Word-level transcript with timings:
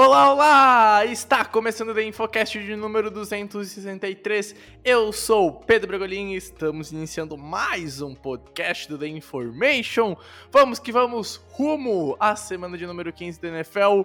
Olá, 0.00 0.32
olá! 0.32 1.04
Está 1.06 1.44
começando 1.44 1.88
o 1.88 1.94
The 1.94 2.04
Infocast 2.04 2.56
de 2.56 2.76
número 2.76 3.10
263. 3.10 4.54
Eu 4.84 5.12
sou 5.12 5.52
Pedro 5.52 5.88
Bragolin 5.88 6.34
e 6.34 6.36
estamos 6.36 6.92
iniciando 6.92 7.36
mais 7.36 8.00
um 8.00 8.14
podcast 8.14 8.88
do 8.88 8.96
The 8.96 9.08
Information. 9.08 10.16
Vamos 10.52 10.78
que 10.78 10.92
vamos 10.92 11.44
rumo 11.50 12.16
à 12.20 12.36
semana 12.36 12.78
de 12.78 12.86
número 12.86 13.12
15 13.12 13.40
da 13.40 13.48
NFL. 13.48 14.02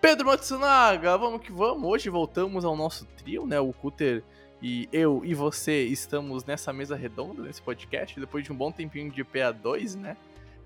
Pedro 0.00 0.26
Matsunaga, 0.26 1.16
vamos 1.16 1.40
que 1.40 1.52
vamos. 1.52 1.88
Hoje 1.88 2.10
voltamos 2.10 2.64
ao 2.64 2.74
nosso 2.74 3.06
trio, 3.16 3.46
né? 3.46 3.60
O 3.60 3.72
Cutter 3.72 4.24
e 4.60 4.88
eu 4.92 5.22
e 5.24 5.32
você 5.32 5.84
estamos 5.84 6.44
nessa 6.44 6.72
mesa 6.72 6.96
redonda 6.96 7.44
nesse 7.44 7.62
podcast 7.62 8.18
depois 8.18 8.42
de 8.42 8.52
um 8.52 8.56
bom 8.56 8.72
tempinho 8.72 9.12
de 9.12 9.24
PA2, 9.24 9.94
né? 9.94 10.16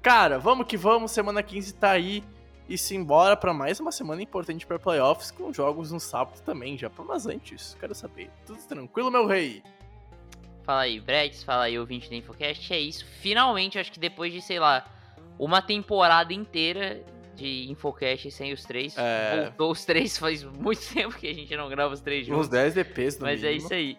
Cara, 0.01 0.39
vamos 0.39 0.67
que 0.67 0.79
vamos. 0.79 1.11
Semana 1.11 1.43
15 1.43 1.75
tá 1.75 1.91
aí 1.91 2.25
e 2.71 2.79
se 2.79 2.95
embora 2.95 3.37
para 3.37 3.53
mais 3.53 3.81
uma 3.81 3.91
semana 3.91 4.23
importante 4.23 4.65
para 4.65 4.79
playoffs 4.79 5.31
com 5.33 5.53
jogos 5.53 5.91
no 5.91 5.99
sábado 5.99 6.41
também, 6.43 6.79
já 6.79 6.89
mas 7.07 7.27
antes, 7.27 7.77
quero 7.81 7.95
saber. 7.95 8.31
Tudo 8.47 8.63
tranquilo, 8.63 9.11
meu 9.11 9.27
rei? 9.27 9.61
Fala 10.63 10.83
aí, 10.83 11.01
Bregs, 11.01 11.43
fala 11.43 11.65
aí, 11.65 11.77
ouvinte 11.77 12.09
do 12.09 12.15
Infocast. 12.15 12.73
É 12.73 12.79
isso, 12.79 13.05
finalmente, 13.21 13.77
acho 13.79 13.91
que 13.91 13.99
depois 13.99 14.33
de, 14.33 14.41
sei 14.41 14.61
lá, 14.61 14.87
uma 15.37 15.61
temporada 15.61 16.33
inteira 16.33 17.03
de 17.35 17.69
Infocast 17.71 18.31
sem 18.31 18.53
os 18.53 18.63
três, 18.65 18.95
É. 18.97 19.47
voltou 19.47 19.73
os 19.73 19.85
três, 19.85 20.17
faz 20.17 20.45
muito 20.45 20.81
tempo 20.95 21.17
que 21.17 21.27
a 21.27 21.35
gente 21.35 21.57
não 21.57 21.69
grava 21.69 21.93
os 21.93 22.01
três 22.01 22.25
juntos. 22.27 22.43
Uns 22.43 22.49
10 22.49 22.75
DPs 22.75 23.19
no 23.19 23.27
Mas 23.27 23.43
é 23.43 23.49
mínimo. 23.49 23.65
isso 23.65 23.75
aí. 23.75 23.97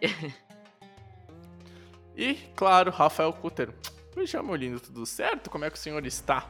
E, 2.16 2.36
claro, 2.56 2.92
Rafael 2.92 3.34
Cutter. 3.34 3.74
Me 4.16 4.28
chama, 4.28 4.56
lindo, 4.56 4.80
tudo 4.80 5.06
certo? 5.06 5.50
Como 5.50 5.66
é 5.66 5.70
que 5.70 5.78
o 5.78 5.80
senhor 5.80 6.06
está? 6.06 6.48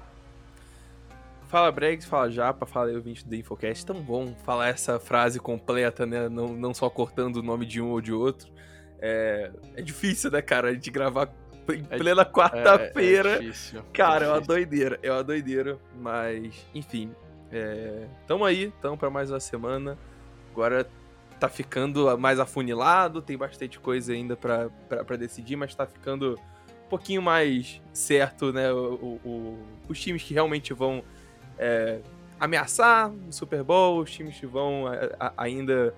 Fala 1.52 1.70
Bregs, 1.70 2.06
fala 2.06 2.32
Japa, 2.32 2.66
fala 2.66 2.88
aí 2.90 2.96
ouvinte 2.96 3.28
do 3.28 3.36
Infocast. 3.36 3.86
Tão 3.86 4.02
bom 4.02 4.34
falar 4.46 4.70
essa 4.70 4.98
frase 5.00 5.38
completa, 5.38 6.06
né? 6.06 6.30
Não, 6.30 6.48
não 6.48 6.74
só 6.74 6.90
cortando 6.90 7.38
o 7.38 7.44
nome 7.44 7.66
de 7.66 7.82
um 7.82 7.90
ou 7.90 8.00
de 8.00 8.14
outro. 8.14 8.50
É, 9.02 9.52
é 9.76 9.82
difícil, 9.82 10.32
né, 10.32 10.42
cara? 10.42 10.70
A 10.70 10.74
gente 10.74 10.90
gravar 10.90 11.28
em 11.70 11.86
É- 11.90 11.98
plena 11.98 12.22
É, 12.22 12.26
quarta-feira. 12.26 13.32
é 13.36 13.40
difícil. 13.40 13.82
cara, 13.92 14.26
é 14.26 14.30
uma 14.30 14.40
doideira, 14.40 14.98
é 15.04 15.12
uma 15.12 15.24
doideira. 15.26 15.78
Mas, 16.00 16.56
enfim. 16.74 17.12
É, 17.52 18.08
tamo 18.26 18.46
aí, 18.46 18.72
tamo 18.82 18.98
pra 18.98 19.10
mais 19.10 19.30
uma 19.30 19.40
semana. 19.42 19.98
Agora 20.54 20.88
tá 21.38 21.50
ficando 21.50 22.18
mais 22.18 22.40
afunilado, 22.40 23.22
tem 23.22 23.36
bastante 23.38 23.78
coisa 23.78 24.14
ainda 24.14 24.38
pra 24.38 24.70
decidir, 25.20 25.58
mas 25.58 25.76
tá 25.76 25.86
ficando 25.86 26.40
um 26.86 26.90
pouquinho 26.90 27.22
mais 27.22 27.82
certo, 27.92 28.54
né? 28.54 28.72
o- 28.72 28.94
o- 28.94 29.20
o- 29.30 29.60
os 29.90 30.00
times 30.00 30.24
que 30.24 30.34
realmente 30.34 30.74
vão 30.74 31.04
é, 31.58 32.00
ameaçar 32.40 33.12
o 33.12 33.32
Super 33.32 33.64
Bowl, 33.64 34.00
os 34.02 34.12
times 34.12 34.40
que 34.40 34.46
vão 34.48 34.88
a- 34.88 35.10
a- 35.28 35.34
ainda 35.38 35.94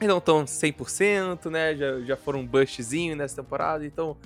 não 0.00 0.18
estão 0.18 0.44
100%, 0.46 1.50
né? 1.50 1.74
Já, 1.76 2.00
já 2.00 2.16
foram 2.16 2.40
um 2.40 2.46
bustzinho 2.46 3.16
nessa 3.16 3.36
temporada, 3.42 3.84
então, 3.86 4.16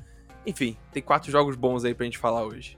enfim, 0.46 0.76
tem 0.92 1.02
quatro 1.02 1.30
jogos 1.30 1.54
bons 1.56 1.84
aí 1.84 1.94
pra 1.94 2.04
gente 2.04 2.18
falar 2.18 2.44
hoje. 2.44 2.76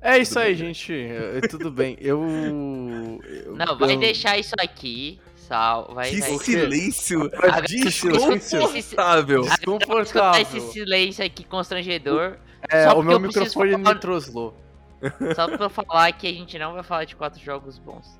É 0.00 0.18
isso 0.18 0.38
aí, 0.38 0.54
gente. 0.54 0.92
É, 0.92 1.40
Tudo 1.48 1.70
bem. 1.70 1.96
Eu. 2.00 2.20
eu- 3.46 3.54
Não, 3.56 3.78
vai 3.78 3.94
eu- 3.94 4.00
deixar 4.00 4.36
isso 4.36 4.52
aqui, 4.58 5.20
sal, 5.36 5.92
vai... 5.94 6.10
que 6.10 6.18
vai... 6.20 6.38
silêncio 6.38 7.22
Agora- 7.36 7.62
desconfortável. 7.62 9.42
Escutar 9.42 9.56
Desconfortável. 9.58 10.42
esse 10.42 10.72
silêncio 10.72 11.24
aqui 11.24 11.44
constrangedor, 11.44 12.36
É, 12.70 12.88
Só 12.88 12.98
o 12.98 13.02
meu 13.02 13.18
microfone 13.20 13.72
falar- 13.72 13.94
me 13.94 14.00
troslou. 14.00 14.54
só 15.34 15.48
pra 15.48 15.66
eu 15.66 15.70
falar 15.70 16.12
que 16.12 16.26
a 16.28 16.32
gente 16.32 16.58
não 16.58 16.74
vai 16.74 16.82
falar 16.82 17.04
de 17.04 17.16
quatro 17.16 17.40
jogos 17.42 17.78
bons. 17.78 18.16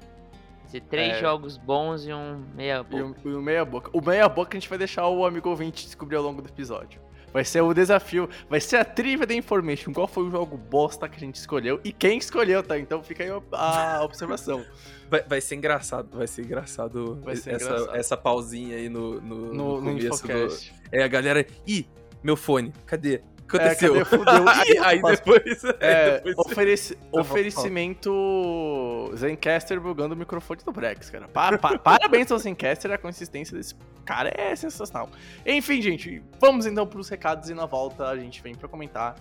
Vai 0.63 0.69
ser 0.71 0.81
três 0.83 1.15
É. 1.15 1.21
jogos 1.21 1.57
bons 1.57 2.05
e 2.07 2.13
um 2.13 2.43
meia 2.55 2.81
E 2.81 2.83
boca. 3.05 3.21
o, 3.25 3.31
e 3.31 3.35
o 3.35 3.41
meia 3.43 3.65
boca. 3.65 3.91
O 3.93 4.01
meia 4.01 4.29
boca 4.29 4.57
a 4.57 4.61
gente 4.61 4.69
vai 4.69 4.79
deixar 4.79 5.07
o 5.07 5.25
amigo 5.25 5.49
ouvinte 5.49 5.85
descobrir 5.85 6.17
ao 6.17 6.23
longo 6.23 6.43
do 6.43 6.49
episódio. 6.49 7.01
Vai 7.33 7.45
ser 7.47 7.63
o 7.63 7.73
desafio, 7.73 8.29
vai 8.51 8.61
ser 8.61 8.77
a 8.77 8.85
trivia 8.85 9.27
da 9.27 9.33
information. 9.33 9.91
Qual 9.93 10.07
foi 10.07 10.25
o 10.25 10.31
jogo 10.31 10.55
bosta 10.59 11.09
que 11.09 11.17
a 11.17 11.21
gente 11.21 11.37
escolheu 11.37 11.81
e 11.83 11.91
quem 11.91 12.19
escolheu, 12.19 12.63
tá? 12.63 12.79
Então 12.79 13.03
fica 13.03 13.23
aí 13.25 13.31
a 13.53 14.03
observação. 14.03 14.63
Vai, 15.13 15.23
vai 15.25 15.41
ser 15.43 15.57
engraçado, 15.57 16.09
vai 16.17 16.27
ser 16.27 16.41
engraçado, 16.43 17.17
Vai 17.23 17.37
ser 17.37 17.51
essa, 17.57 17.67
engraçado. 17.67 17.97
essa 17.97 18.17
pausinha 18.17 18.77
aí 18.79 18.89
no, 18.89 19.21
no, 19.21 19.37
No, 19.37 19.55
no 19.55 19.81
no 19.83 19.83
começo. 19.93 20.09
do- 20.27 20.33
Infocast. 20.33 20.75
É, 20.91 21.03
a 21.03 21.09
galera. 21.09 21.47
Ih, 21.67 21.87
meu 22.23 22.35
fone, 22.35 22.73
cadê? 22.87 23.21
Que 23.53 23.59
É, 23.59 23.67
aconteceu? 23.67 24.05
cadê? 24.07 24.51
Aí, 24.51 24.79
aí 24.79 25.03
depois. 25.03 25.65
aí 25.65 25.75
É, 25.81 26.11
depois- 26.21 26.37
ofereci- 26.39 26.99
bom, 27.11 27.21
oferecimento 27.21 29.13
Zencaster 29.17 29.81
bugando 29.81 30.15
o 30.15 30.17
microfone 30.19 30.61
do 30.65 30.73
Brex, 30.73 31.11
cara. 31.11 31.29
Pa- 31.29 31.57
pa- 31.59 31.79
parabéns 31.79 32.31
ao 32.33 32.39
Zencaster, 32.39 32.91
a 32.91 32.99
consistência 32.99 33.57
desse 33.57 33.75
cara 34.05 34.33
é 34.37 34.57
sensacional. 34.57 35.09
Enfim, 35.47 35.81
gente, 35.81 36.23
vamos 36.41 36.67
então 36.67 36.87
pros 36.87 37.09
recados 37.09 37.49
e 37.51 37.55
na 37.55 37.67
volta 37.67 38.09
a 38.09 38.17
gente 38.17 38.43
vem 38.43 38.55
pra 38.55 38.69
comentar 38.69 39.15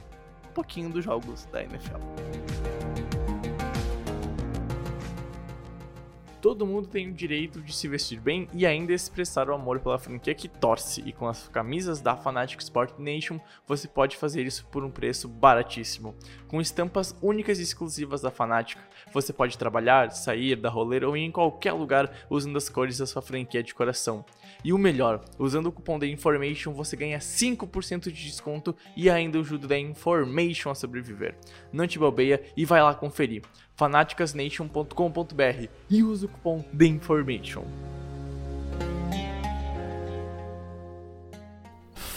um 0.50 0.54
pouquinho 0.54 0.90
dos 0.90 1.04
jogos 1.06 1.46
da 1.52 1.62
NFL. 1.62 1.98
Todo 6.42 6.66
mundo 6.66 6.88
tem 6.88 7.08
o 7.08 7.14
direito 7.14 7.62
de 7.62 7.72
se 7.72 7.88
vestir 7.88 8.20
bem 8.20 8.48
e 8.52 8.66
ainda 8.66 8.92
expressar 8.92 9.48
o 9.48 9.54
amor 9.54 9.80
pela 9.80 10.00
franquia 10.00 10.34
que 10.34 10.48
torce. 10.48 11.04
E 11.06 11.14
com 11.14 11.28
as 11.28 11.48
camisas 11.48 12.02
da 12.02 12.18
Fanatic 12.18 12.60
Sport 12.62 12.98
Nation, 12.98 13.40
você 13.68 13.88
pode 13.88 14.18
fazer 14.18 14.44
isso 14.44 14.66
por 14.72 14.84
um 14.84 14.90
preço 14.90 15.28
baratíssimo. 15.28 16.16
Com 16.48 16.60
estampas 16.60 17.16
únicas 17.22 17.60
e 17.60 17.62
exclusivas 17.62 18.22
da 18.22 18.32
Fanatic, 18.32 18.80
você 19.14 19.32
pode 19.32 19.56
trabalhar, 19.56 20.10
sair, 20.10 20.56
dar 20.56 20.70
rolê 20.70 21.06
ou 21.06 21.16
ir 21.16 21.22
em 21.22 21.32
qualquer 21.32 21.74
lugar 21.74 22.12
usando 22.28 22.58
as 22.58 22.68
cores 22.70 22.98
da 22.98 23.06
sua 23.06 23.22
franquia 23.22 23.62
de 23.62 23.76
coração. 23.76 24.26
E 24.64 24.74
o 24.74 24.78
melhor, 24.78 25.24
usando 25.38 25.68
o 25.68 25.72
cupom 25.72 25.98
da 25.98 26.08
Information 26.08 26.74
você 26.74 26.96
ganha 26.96 27.20
5% 27.20 28.12
de 28.12 28.24
desconto 28.24 28.76
e 28.96 29.10
ainda 29.10 29.40
ajuda 29.40 29.68
da 29.68 29.78
Information 29.78 30.70
a 30.70 30.76
sobreviver. 30.76 31.36
Não 31.72 31.88
te 31.88 31.98
bobeia 31.98 32.42
e 32.56 32.66
vai 32.66 32.82
lá 32.82 32.94
conferir 32.94 33.44
fanaticasnation.com.br 33.76 35.68
e 35.90 36.04
usa 36.04 36.26
o 36.26 36.30
cupom 36.30 36.62
The 36.78 36.86
Information. 36.86 37.66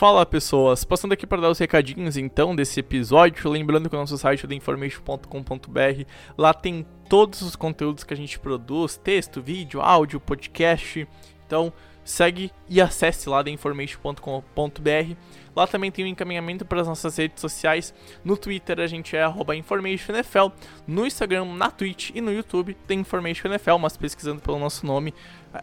Fala 0.04 0.26
pessoas, 0.26 0.84
passando 0.84 1.12
aqui 1.12 1.24
para 1.24 1.40
dar 1.40 1.50
os 1.50 1.58
recadinhos 1.58 2.16
então 2.16 2.54
desse 2.54 2.80
episódio, 2.80 3.48
lembrando 3.48 3.88
que 3.88 3.94
o 3.94 3.98
nosso 3.98 4.18
site 4.18 4.44
é 4.44 4.48
theinformation.com.br, 4.48 6.04
lá 6.36 6.52
tem 6.52 6.84
todos 7.08 7.42
os 7.42 7.54
conteúdos 7.54 8.02
que 8.02 8.12
a 8.12 8.16
gente 8.16 8.38
produz, 8.38 8.96
texto, 8.96 9.40
vídeo, 9.40 9.80
áudio, 9.80 10.18
podcast, 10.18 11.06
então 11.46 11.72
segue 12.04 12.52
e 12.68 12.80
acesse 12.80 13.28
lá 13.28 13.42
theinformation.com.br. 13.42 15.16
Lá 15.56 15.66
também 15.66 15.90
tem 15.90 16.04
o 16.04 16.08
encaminhamento 16.08 16.64
para 16.64 16.80
as 16.80 16.88
nossas 16.88 17.16
redes 17.16 17.40
sociais. 17.40 17.94
No 18.24 18.36
Twitter 18.36 18.80
a 18.80 18.86
gente 18.86 19.16
é 19.16 19.22
arroba 19.22 19.54
InformationNFL. 19.54 20.50
No 20.86 21.06
Instagram, 21.06 21.44
na 21.44 21.70
Twitch 21.70 22.10
e 22.14 22.20
no 22.20 22.32
YouTube 22.32 22.76
tem 22.86 23.00
InformationNFL, 23.00 23.78
mas 23.80 23.96
pesquisando 23.96 24.40
pelo 24.40 24.58
nosso 24.58 24.84
nome, 24.84 25.14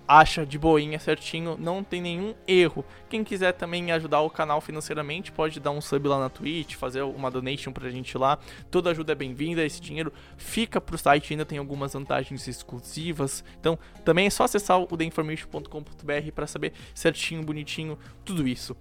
acha 0.07 0.45
de 0.45 0.57
boinha 0.57 0.99
certinho, 0.99 1.57
não 1.57 1.83
tem 1.83 2.01
nenhum 2.01 2.33
erro. 2.47 2.85
Quem 3.09 3.23
quiser 3.23 3.53
também 3.53 3.91
ajudar 3.91 4.21
o 4.21 4.29
canal 4.29 4.61
financeiramente, 4.61 5.31
pode 5.31 5.59
dar 5.59 5.71
um 5.71 5.81
sub 5.81 6.07
lá 6.07 6.19
na 6.19 6.29
Twitch, 6.29 6.75
fazer 6.75 7.01
uma 7.01 7.31
donation 7.31 7.71
pra 7.71 7.89
gente 7.89 8.17
lá. 8.17 8.37
Toda 8.69 8.91
ajuda 8.91 9.11
é 9.11 9.15
bem-vinda, 9.15 9.63
esse 9.63 9.81
dinheiro 9.81 10.13
fica 10.37 10.79
pro 10.79 10.97
site, 10.97 11.33
ainda 11.33 11.45
tem 11.45 11.57
algumas 11.57 11.93
vantagens 11.93 12.47
exclusivas. 12.47 13.43
Então, 13.59 13.77
também 14.05 14.27
é 14.27 14.29
só 14.29 14.43
acessar 14.43 14.79
o 14.79 14.97
theinformation.com.br 14.97 16.31
para 16.33 16.47
saber 16.47 16.73
certinho, 16.93 17.43
bonitinho, 17.43 17.97
tudo 18.23 18.47
isso. 18.47 18.75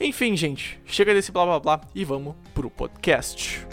Enfim, 0.00 0.36
gente, 0.36 0.80
chega 0.84 1.14
desse 1.14 1.30
blá 1.30 1.44
blá 1.44 1.60
blá 1.60 1.80
e 1.94 2.04
vamos 2.04 2.34
pro 2.54 2.70
podcast. 2.70 3.66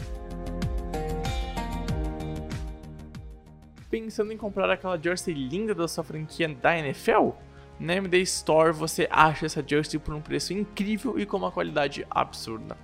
Pensando 3.90 4.32
em 4.32 4.38
comprar 4.38 4.70
aquela 4.70 5.02
jersey 5.02 5.34
linda 5.34 5.74
da 5.74 5.88
sua 5.88 6.04
franquia 6.04 6.48
da 6.48 6.78
NFL? 6.78 7.32
Na 7.80 7.96
MD 7.96 8.22
Store 8.22 8.72
você 8.72 9.08
acha 9.10 9.48
essa 9.48 9.64
jersey 9.66 10.00
por 10.00 10.14
um 10.14 10.22
preço 10.22 10.54
incrível 10.54 11.18
e 11.18 11.26
com 11.26 11.38
uma 11.38 11.52
qualidade 11.52 12.06
absurda. 12.08 12.78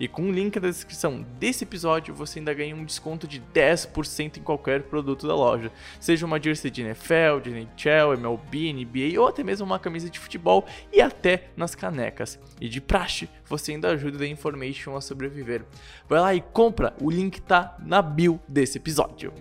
E 0.00 0.08
com 0.08 0.22
o 0.22 0.32
link 0.32 0.58
na 0.58 0.68
descrição 0.68 1.24
desse 1.38 1.62
episódio, 1.62 2.12
você 2.12 2.40
ainda 2.40 2.52
ganha 2.52 2.74
um 2.74 2.84
desconto 2.84 3.28
de 3.28 3.40
10% 3.54 4.38
em 4.38 4.42
qualquer 4.42 4.82
produto 4.82 5.28
da 5.28 5.34
loja. 5.36 5.70
Seja 6.00 6.26
uma 6.26 6.42
jersey 6.42 6.72
de 6.72 6.82
NFL, 6.82 7.38
de 7.40 7.50
NHL, 7.50 8.14
MLB, 8.14 8.72
NBA 8.72 9.20
ou 9.20 9.28
até 9.28 9.44
mesmo 9.44 9.64
uma 9.64 9.78
camisa 9.78 10.10
de 10.10 10.18
futebol 10.18 10.66
e 10.92 11.00
até 11.00 11.50
nas 11.56 11.76
canecas. 11.76 12.36
E 12.60 12.68
de 12.68 12.80
praxe, 12.80 13.28
você 13.44 13.72
ainda 13.72 13.90
ajuda 13.90 14.24
a 14.24 14.26
Information 14.26 14.96
a 14.96 15.00
sobreviver. 15.00 15.64
Vai 16.08 16.20
lá 16.20 16.34
e 16.34 16.40
compra, 16.40 16.96
o 17.00 17.08
link 17.08 17.40
tá 17.42 17.76
na 17.78 18.02
bio 18.02 18.40
desse 18.48 18.78
episódio. 18.78 19.32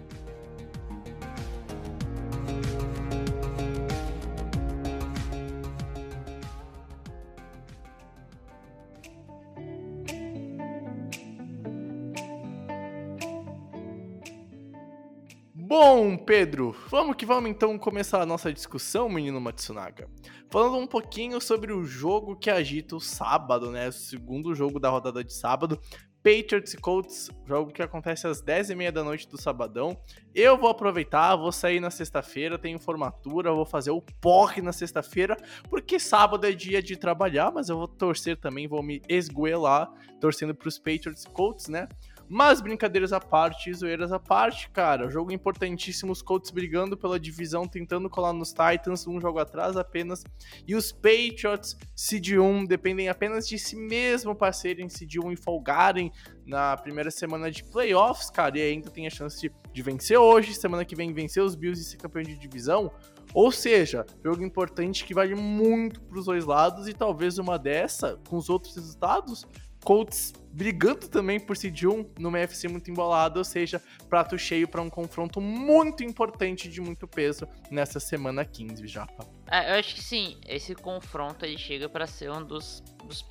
Bom, 15.70 16.16
Pedro, 16.16 16.74
vamos 16.88 17.18
que 17.18 17.26
vamos 17.26 17.50
então 17.50 17.78
começar 17.78 18.22
a 18.22 18.26
nossa 18.26 18.54
discussão, 18.54 19.10
menino 19.10 19.42
Matsunaga. 19.42 20.10
Falando 20.50 20.78
um 20.78 20.88
pouquinho 20.88 21.42
sobre 21.42 21.74
o 21.74 21.84
jogo 21.84 22.38
que 22.38 22.50
agita 22.50 22.96
o 22.96 23.02
sábado, 23.02 23.70
né? 23.70 23.90
O 23.90 23.92
segundo 23.92 24.56
jogo 24.56 24.80
da 24.80 24.88
rodada 24.88 25.22
de 25.22 25.34
sábado. 25.34 25.78
Patriots 26.24 26.74
e 26.74 26.78
Colts, 26.78 27.30
jogo 27.46 27.74
que 27.74 27.82
acontece 27.82 28.26
às 28.28 28.42
10h30 28.42 28.92
da 28.92 29.04
noite 29.04 29.28
do 29.28 29.40
sabadão. 29.42 29.98
Eu 30.34 30.58
vou 30.58 30.70
aproveitar, 30.70 31.36
vou 31.36 31.52
sair 31.52 31.82
na 31.82 31.90
sexta-feira, 31.90 32.58
tenho 32.58 32.80
formatura, 32.80 33.52
vou 33.52 33.66
fazer 33.66 33.92
o 33.92 34.02
porre 34.22 34.62
na 34.62 34.72
sexta-feira, 34.72 35.36
porque 35.70 36.00
sábado 36.00 36.48
é 36.48 36.54
dia 36.54 36.82
de 36.82 36.96
trabalhar, 36.96 37.52
mas 37.52 37.68
eu 37.68 37.78
vou 37.78 37.90
torcer 37.90 38.38
também, 38.38 38.70
vou 38.70 38.82
me 38.82 39.02
esgoelar, 39.10 39.92
torcendo 40.22 40.56
pros 40.56 40.78
Patriots 40.78 41.24
e 41.24 41.30
Colts, 41.30 41.68
né? 41.68 41.90
Mas 42.30 42.60
brincadeiras 42.60 43.14
à 43.14 43.20
parte, 43.20 43.74
zoeiras 43.74 44.12
à 44.12 44.20
parte, 44.20 44.70
cara. 44.70 45.10
Jogo 45.10 45.32
importantíssimo, 45.32 46.12
os 46.12 46.22
Colts 46.22 46.52
brigando 46.52 46.98
pela 46.98 47.20
divisão, 47.20 47.68
tentando 47.68 48.10
colar 48.10 48.34
nos 48.34 48.50
Titans, 48.50 49.08
um 49.08 49.20
jogo 49.20 49.40
atrás 49.40 49.78
apenas. 49.78 50.24
E 50.68 50.76
os 50.76 50.92
Patriots, 50.92 51.78
seed 51.96 52.34
1, 52.34 52.66
dependem 52.66 53.08
apenas 53.08 53.48
de 53.48 53.58
si 53.58 53.76
mesmo 53.76 54.36
para 54.36 54.52
serem 54.52 54.90
seed 54.90 55.16
1 55.24 55.32
e 55.32 55.36
folgarem 55.38 56.12
na 56.46 56.76
primeira 56.76 57.10
semana 57.12 57.50
de 57.50 57.64
playoffs, 57.64 58.30
cara. 58.30 58.58
E 58.58 58.62
ainda 58.62 58.90
tem 58.90 59.08
a 59.08 59.10
chance 59.10 59.50
de 59.72 59.82
vencer 59.82 60.18
hoje, 60.18 60.54
semana 60.54 60.84
que 60.84 60.96
vem 60.96 61.14
vencer 61.14 61.42
os 61.42 61.56
Bills 61.56 61.82
e 61.82 61.86
ser 61.86 61.98
campeão 61.98 62.24
de 62.24 62.38
divisão. 62.38 62.92
Ou 63.34 63.52
seja, 63.52 64.06
jogo 64.24 64.44
importante 64.44 65.06
que 65.06 65.14
vale 65.14 65.36
muito 65.36 66.02
para 66.02 66.18
os 66.18 66.26
dois 66.26 66.46
lados 66.46 66.88
e 66.88 66.94
talvez 66.94 67.38
uma 67.38 67.60
dessa, 67.60 68.20
com 68.28 68.38
os 68.38 68.50
outros 68.50 68.76
resultados, 68.76 69.46
Colts 69.88 70.34
brigando 70.52 71.08
também 71.08 71.40
por 71.40 71.56
seed 71.56 71.84
1 71.84 72.16
numa 72.20 72.40
UFC 72.40 72.68
muito 72.68 72.92
embolada, 72.92 73.40
ou 73.40 73.46
seja, 73.46 73.82
prato 74.10 74.38
cheio 74.38 74.68
para 74.68 74.82
um 74.82 74.90
confronto 74.90 75.40
muito 75.40 76.04
importante 76.04 76.68
de 76.68 76.82
muito 76.82 77.08
peso 77.08 77.48
nessa 77.72 77.98
semana 77.98 78.44
15, 78.44 78.86
Japa. 78.86 79.26
É, 79.50 79.72
eu 79.72 79.80
acho 79.80 79.96
que 79.96 80.04
sim, 80.04 80.42
esse 80.46 80.76
confronto 80.76 81.46
ele 81.46 81.58
chega 81.58 81.88
para 81.88 82.06
ser 82.06 82.30
um 82.30 82.44
dos, 82.44 82.84
dos 83.06 83.26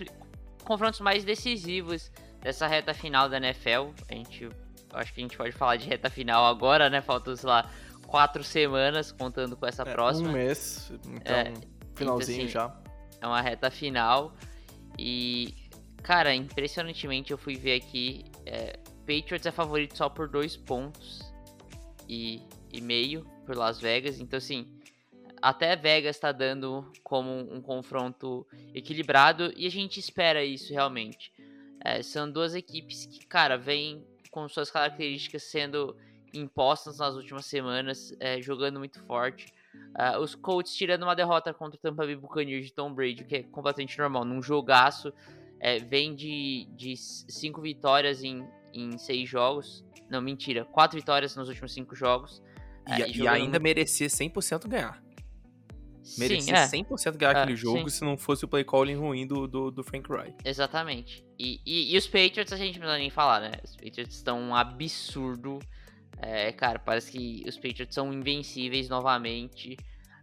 confrontos 0.64 1.00
mais 1.00 1.24
decisivos 1.24 2.10
dessa 2.40 2.66
reta 2.66 2.94
final 2.94 3.28
da 3.28 3.36
NFL. 3.36 3.90
A 4.08 4.14
gente, 4.14 4.48
acho 4.94 5.12
que 5.12 5.20
a 5.20 5.24
gente 5.24 5.36
pode 5.36 5.52
falar 5.52 5.76
de 5.76 5.86
reta 5.86 6.08
final 6.08 6.46
agora, 6.46 6.88
né? 6.88 7.02
Faltam, 7.02 7.36
sei 7.36 7.50
lá, 7.50 7.70
quatro 8.06 8.42
semanas 8.42 9.12
contando 9.12 9.58
com 9.58 9.66
essa 9.66 9.82
é, 9.82 9.92
próxima. 9.92 10.30
Um 10.30 10.32
mês, 10.32 10.90
então, 11.04 11.36
é, 11.36 11.52
finalzinho 11.94 12.46
então, 12.46 12.46
assim, 12.46 12.48
já. 12.48 12.74
É 13.20 13.26
uma 13.26 13.42
reta 13.42 13.70
final 13.70 14.34
e 14.98 15.65
Cara, 16.06 16.32
impressionantemente 16.32 17.32
eu 17.32 17.36
fui 17.36 17.56
ver 17.56 17.74
aqui. 17.74 18.24
É, 18.46 18.78
Patriots 19.00 19.44
é 19.44 19.50
favorito 19.50 19.96
só 19.96 20.08
por 20.08 20.28
dois 20.28 20.56
pontos 20.56 21.20
e, 22.08 22.40
e 22.72 22.80
meio 22.80 23.26
por 23.44 23.56
Las 23.56 23.80
Vegas. 23.80 24.20
Então, 24.20 24.36
assim, 24.36 24.68
até 25.42 25.74
Vegas 25.74 26.16
tá 26.16 26.30
dando 26.30 26.88
como 27.02 27.28
um, 27.28 27.56
um 27.56 27.60
confronto 27.60 28.46
equilibrado 28.72 29.52
e 29.56 29.66
a 29.66 29.68
gente 29.68 29.98
espera 29.98 30.44
isso 30.44 30.72
realmente. 30.72 31.32
É, 31.84 32.00
são 32.04 32.30
duas 32.30 32.54
equipes 32.54 33.06
que, 33.06 33.26
cara, 33.26 33.58
vêm 33.58 34.06
com 34.30 34.48
suas 34.48 34.70
características 34.70 35.42
sendo 35.42 35.96
impostas 36.32 36.98
nas 36.98 37.16
últimas 37.16 37.46
semanas, 37.46 38.14
é, 38.20 38.40
jogando 38.40 38.78
muito 38.78 39.02
forte. 39.06 39.52
Uh, 39.98 40.20
os 40.20 40.36
Colts 40.36 40.72
tirando 40.72 41.02
uma 41.02 41.16
derrota 41.16 41.52
contra 41.52 41.76
o 41.76 41.80
Tampa 41.80 42.06
Bay 42.06 42.14
Buccaneers 42.14 42.66
de 42.66 42.72
Tom 42.72 42.94
Brady, 42.94 43.24
que 43.24 43.36
é 43.36 43.42
completamente 43.42 43.98
normal, 43.98 44.24
num 44.24 44.40
jogaço 44.40 45.12
é, 45.60 45.78
vem 45.78 46.14
de, 46.14 46.68
de 46.76 46.96
cinco 46.96 47.60
vitórias 47.60 48.22
em, 48.22 48.46
em 48.72 48.96
seis 48.98 49.28
jogos. 49.28 49.84
Não, 50.10 50.20
mentira. 50.20 50.64
Quatro 50.64 50.98
vitórias 50.98 51.34
nos 51.36 51.48
últimos 51.48 51.72
cinco 51.72 51.94
jogos. 51.94 52.42
E, 52.88 53.02
é, 53.02 53.10
e 53.10 53.28
ainda 53.28 53.58
merecia 53.58 54.06
100% 54.06 54.68
ganhar. 54.68 55.02
Merecia 56.18 56.66
sim, 56.66 56.78
é. 56.78 56.84
100% 56.84 57.16
ganhar 57.16 57.36
é, 57.36 57.42
aquele 57.42 57.56
jogo 57.56 57.90
sim. 57.90 57.98
se 57.98 58.04
não 58.04 58.16
fosse 58.16 58.44
o 58.44 58.48
play 58.48 58.62
calling 58.62 58.94
ruim 58.94 59.26
do, 59.26 59.48
do, 59.48 59.70
do 59.72 59.82
Frank 59.82 60.10
Wright. 60.10 60.36
Exatamente. 60.44 61.24
E, 61.38 61.60
e, 61.66 61.94
e, 61.94 61.98
os 61.98 62.06
Patriots 62.06 62.52
a 62.52 62.56
gente 62.56 62.74
não 62.78 62.86
precisa 62.86 62.98
nem 62.98 63.10
falar, 63.10 63.40
né? 63.40 63.52
Os 63.64 63.74
Patriots 63.74 64.16
estão 64.16 64.40
um 64.40 64.54
absurdo. 64.54 65.58
É, 66.18 66.52
cara, 66.52 66.78
parece 66.78 67.10
que 67.10 67.44
os 67.46 67.56
Patriots 67.56 67.94
são 67.94 68.12
invencíveis 68.12 68.88
novamente. 68.88 69.76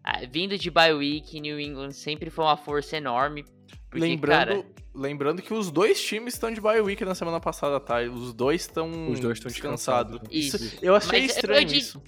É, 0.06 0.26
vindo 0.26 0.58
de 0.58 0.72
bye 0.72 0.94
week, 0.94 1.40
New 1.42 1.60
England 1.60 1.92
sempre 1.92 2.30
foi 2.30 2.46
uma 2.46 2.58
força 2.58 2.96
enorme. 2.96 3.44
Porque, 3.90 4.00
lembrando, 4.00 4.64
cara... 4.64 4.66
lembrando 4.94 5.42
que 5.42 5.54
os 5.54 5.72
dois 5.72 6.02
times 6.02 6.34
estão 6.34 6.52
de 6.52 6.62
bye 6.62 6.82
week 6.82 7.04
na 7.04 7.16
semana 7.16 7.40
passada, 7.40 7.80
tá? 7.80 8.02
Os 8.02 8.34
dois 8.34 8.62
estão 8.62 9.12
Os 9.12 9.20
dois 9.20 9.38
estão 9.38 9.52
descansados. 9.52 10.22
Isso. 10.30 10.58
isso. 10.58 10.78
Eu 10.82 10.96
achei 10.96 11.22
mas 11.22 11.36
estranho 11.36 11.70
eu, 11.70 11.78
isso. 11.78 12.02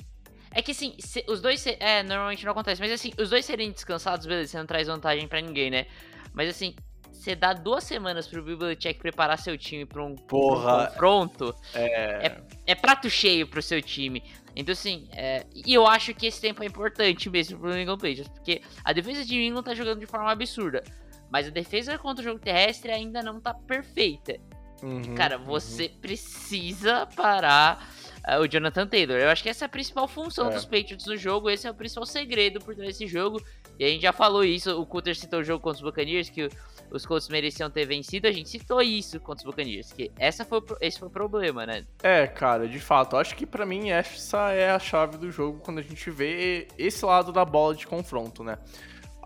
É 0.51 0.61
que 0.61 0.71
assim, 0.71 0.95
se, 0.99 1.23
os 1.27 1.41
dois. 1.41 1.59
Se, 1.59 1.75
é, 1.79 2.01
normalmente 2.03 2.45
não 2.45 2.51
acontece, 2.51 2.79
mas 2.79 2.91
assim, 2.91 3.11
os 3.19 3.29
dois 3.29 3.43
serem 3.43 3.71
descansados, 3.71 4.25
beleza, 4.25 4.51
você 4.51 4.57
não 4.57 4.65
traz 4.65 4.87
vantagem 4.87 5.27
para 5.27 5.41
ninguém, 5.41 5.69
né? 5.69 5.85
Mas 6.33 6.49
assim, 6.49 6.75
você 7.11 7.35
dá 7.35 7.53
duas 7.53 7.83
semanas 7.83 8.27
pro 8.27 8.41
Belichick 8.41 8.99
preparar 8.99 9.39
seu 9.39 9.57
time 9.57 9.85
pra 9.85 10.03
um, 10.03 10.15
Porra, 10.15 10.83
um 10.83 10.85
confronto, 10.85 11.55
é... 11.73 12.27
é... 12.27 12.41
É, 12.67 12.75
prato 12.75 13.09
cheio 13.09 13.47
pro 13.47 13.61
seu 13.61 13.81
time. 13.81 14.23
Então, 14.55 14.71
assim, 14.71 15.09
é... 15.11 15.43
e 15.53 15.73
eu 15.73 15.87
acho 15.87 16.13
que 16.13 16.27
esse 16.27 16.39
tempo 16.39 16.63
é 16.63 16.67
importante 16.67 17.29
mesmo 17.29 17.59
pro 17.59 17.69
New 17.71 17.79
England 17.79 17.97
Patriots, 17.97 18.29
porque 18.29 18.61
a 18.83 18.93
defesa 18.93 19.25
de 19.25 19.33
New 19.33 19.43
England 19.43 19.63
tá 19.63 19.73
jogando 19.73 19.99
de 19.99 20.05
forma 20.05 20.31
absurda. 20.31 20.83
Mas 21.29 21.47
a 21.47 21.49
defesa 21.49 21.97
contra 21.97 22.21
o 22.21 22.25
jogo 22.25 22.39
terrestre 22.39 22.91
ainda 22.91 23.21
não 23.21 23.39
tá 23.39 23.53
perfeita. 23.53 24.39
Uhum, 24.83 25.15
Cara, 25.15 25.37
você 25.37 25.85
uhum. 25.85 25.99
precisa 26.01 27.07
parar 27.15 27.89
uh, 28.27 28.41
o 28.41 28.47
Jonathan 28.47 28.87
Taylor. 28.87 29.17
Eu 29.17 29.29
acho 29.29 29.41
que 29.41 29.49
essa 29.49 29.65
é 29.65 29.67
a 29.67 29.69
principal 29.69 30.07
função 30.07 30.49
é. 30.49 30.53
dos 30.53 30.65
Patriots 30.65 31.05
no 31.05 31.17
jogo. 31.17 31.49
Esse 31.49 31.67
é 31.67 31.71
o 31.71 31.73
principal 31.73 32.05
segredo 32.05 32.59
por 32.59 32.75
trás 32.75 32.89
desse 32.89 33.07
jogo. 33.07 33.41
E 33.79 33.85
a 33.85 33.87
gente 33.87 34.01
já 34.01 34.13
falou 34.13 34.43
isso. 34.43 34.79
O 34.79 34.85
Cutter 34.85 35.15
citou 35.15 35.39
o 35.39 35.43
jogo 35.43 35.61
contra 35.61 35.77
os 35.77 35.81
Buccaneers, 35.81 36.29
que 36.29 36.49
os 36.91 37.05
Colts 37.05 37.27
mereciam 37.29 37.69
ter 37.69 37.85
vencido. 37.85 38.27
A 38.27 38.31
gente 38.31 38.49
citou 38.49 38.81
isso 38.81 39.19
contra 39.19 39.39
os 39.39 39.43
Buccaneers. 39.43 39.91
Que 39.91 40.11
essa 40.17 40.45
foi, 40.45 40.61
esse 40.81 40.99
foi 40.99 41.07
o 41.07 41.11
problema, 41.11 41.65
né? 41.65 41.85
É, 42.03 42.27
cara, 42.27 42.67
de 42.67 42.79
fato. 42.79 43.17
Acho 43.17 43.35
que 43.35 43.45
para 43.45 43.65
mim 43.65 43.89
essa 43.89 44.51
é 44.51 44.71
a 44.71 44.79
chave 44.79 45.17
do 45.17 45.31
jogo 45.31 45.59
quando 45.59 45.79
a 45.79 45.83
gente 45.83 46.09
vê 46.09 46.67
esse 46.77 47.05
lado 47.05 47.31
da 47.31 47.43
bola 47.43 47.75
de 47.75 47.87
confronto, 47.87 48.43
né? 48.43 48.57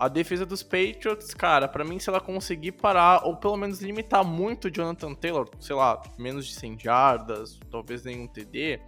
A 0.00 0.08
defesa 0.08 0.46
dos 0.46 0.62
Patriots, 0.62 1.34
cara, 1.34 1.68
para 1.68 1.84
mim, 1.84 1.98
se 1.98 2.08
ela 2.08 2.22
conseguir 2.22 2.72
parar, 2.72 3.26
ou 3.26 3.36
pelo 3.36 3.54
menos 3.54 3.82
limitar 3.82 4.24
muito 4.24 4.68
o 4.68 4.70
Jonathan 4.70 5.14
Taylor, 5.14 5.46
sei 5.60 5.76
lá, 5.76 6.00
menos 6.16 6.46
de 6.46 6.54
100 6.54 6.78
jardas, 6.80 7.60
talvez 7.70 8.02
nenhum 8.02 8.26
TD, 8.26 8.76
uh, 8.76 8.80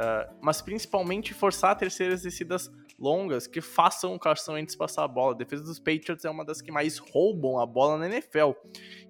ah, 0.00 0.28
mas 0.42 0.60
principalmente 0.60 1.32
forçar 1.32 1.76
terceiras 1.76 2.22
descidas 2.22 2.72
longas 2.98 3.46
que 3.46 3.60
façam 3.60 4.14
o 4.14 4.18
Carson 4.18 4.54
Wentz 4.54 4.74
passar 4.74 5.04
a 5.04 5.08
bola. 5.08 5.34
A 5.34 5.38
defesa 5.38 5.62
dos 5.62 5.78
Patriots 5.78 6.24
é 6.24 6.30
uma 6.30 6.44
das 6.44 6.60
que 6.60 6.72
mais 6.72 6.98
roubam 6.98 7.60
a 7.60 7.66
bola 7.66 7.98
na 7.98 8.06
NFL. 8.06 8.52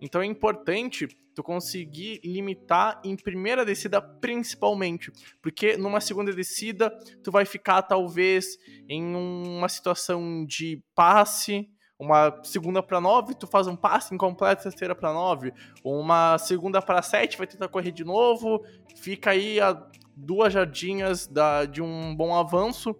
Então 0.00 0.20
é 0.20 0.26
importante 0.26 1.08
tu 1.34 1.42
conseguir 1.42 2.20
limitar 2.24 3.00
em 3.04 3.16
primeira 3.16 3.64
descida 3.64 4.02
principalmente, 4.02 5.12
porque 5.40 5.76
numa 5.76 6.00
segunda 6.00 6.32
descida 6.32 6.90
tu 7.22 7.30
vai 7.30 7.44
ficar 7.44 7.80
talvez 7.82 8.58
em 8.88 9.14
uma 9.14 9.68
situação 9.68 10.44
de 10.44 10.82
passe, 10.96 11.70
uma 11.96 12.40
segunda 12.42 12.82
para 12.82 13.00
nove, 13.00 13.34
tu 13.34 13.46
faz 13.46 13.68
um 13.68 13.76
passe 13.76 14.12
incompleto, 14.14 14.64
terceira 14.64 14.96
para 14.96 15.12
nove, 15.12 15.52
uma 15.84 16.38
segunda 16.38 16.82
para 16.82 17.02
sete, 17.02 17.38
vai 17.38 17.46
tentar 17.46 17.68
correr 17.68 17.92
de 17.92 18.04
novo, 18.04 18.60
fica 18.96 19.30
aí 19.30 19.60
a 19.60 19.80
duas 20.16 20.52
jardinhas 20.52 21.28
da, 21.28 21.64
de 21.64 21.80
um 21.80 22.16
bom 22.16 22.34
avanço, 22.34 22.96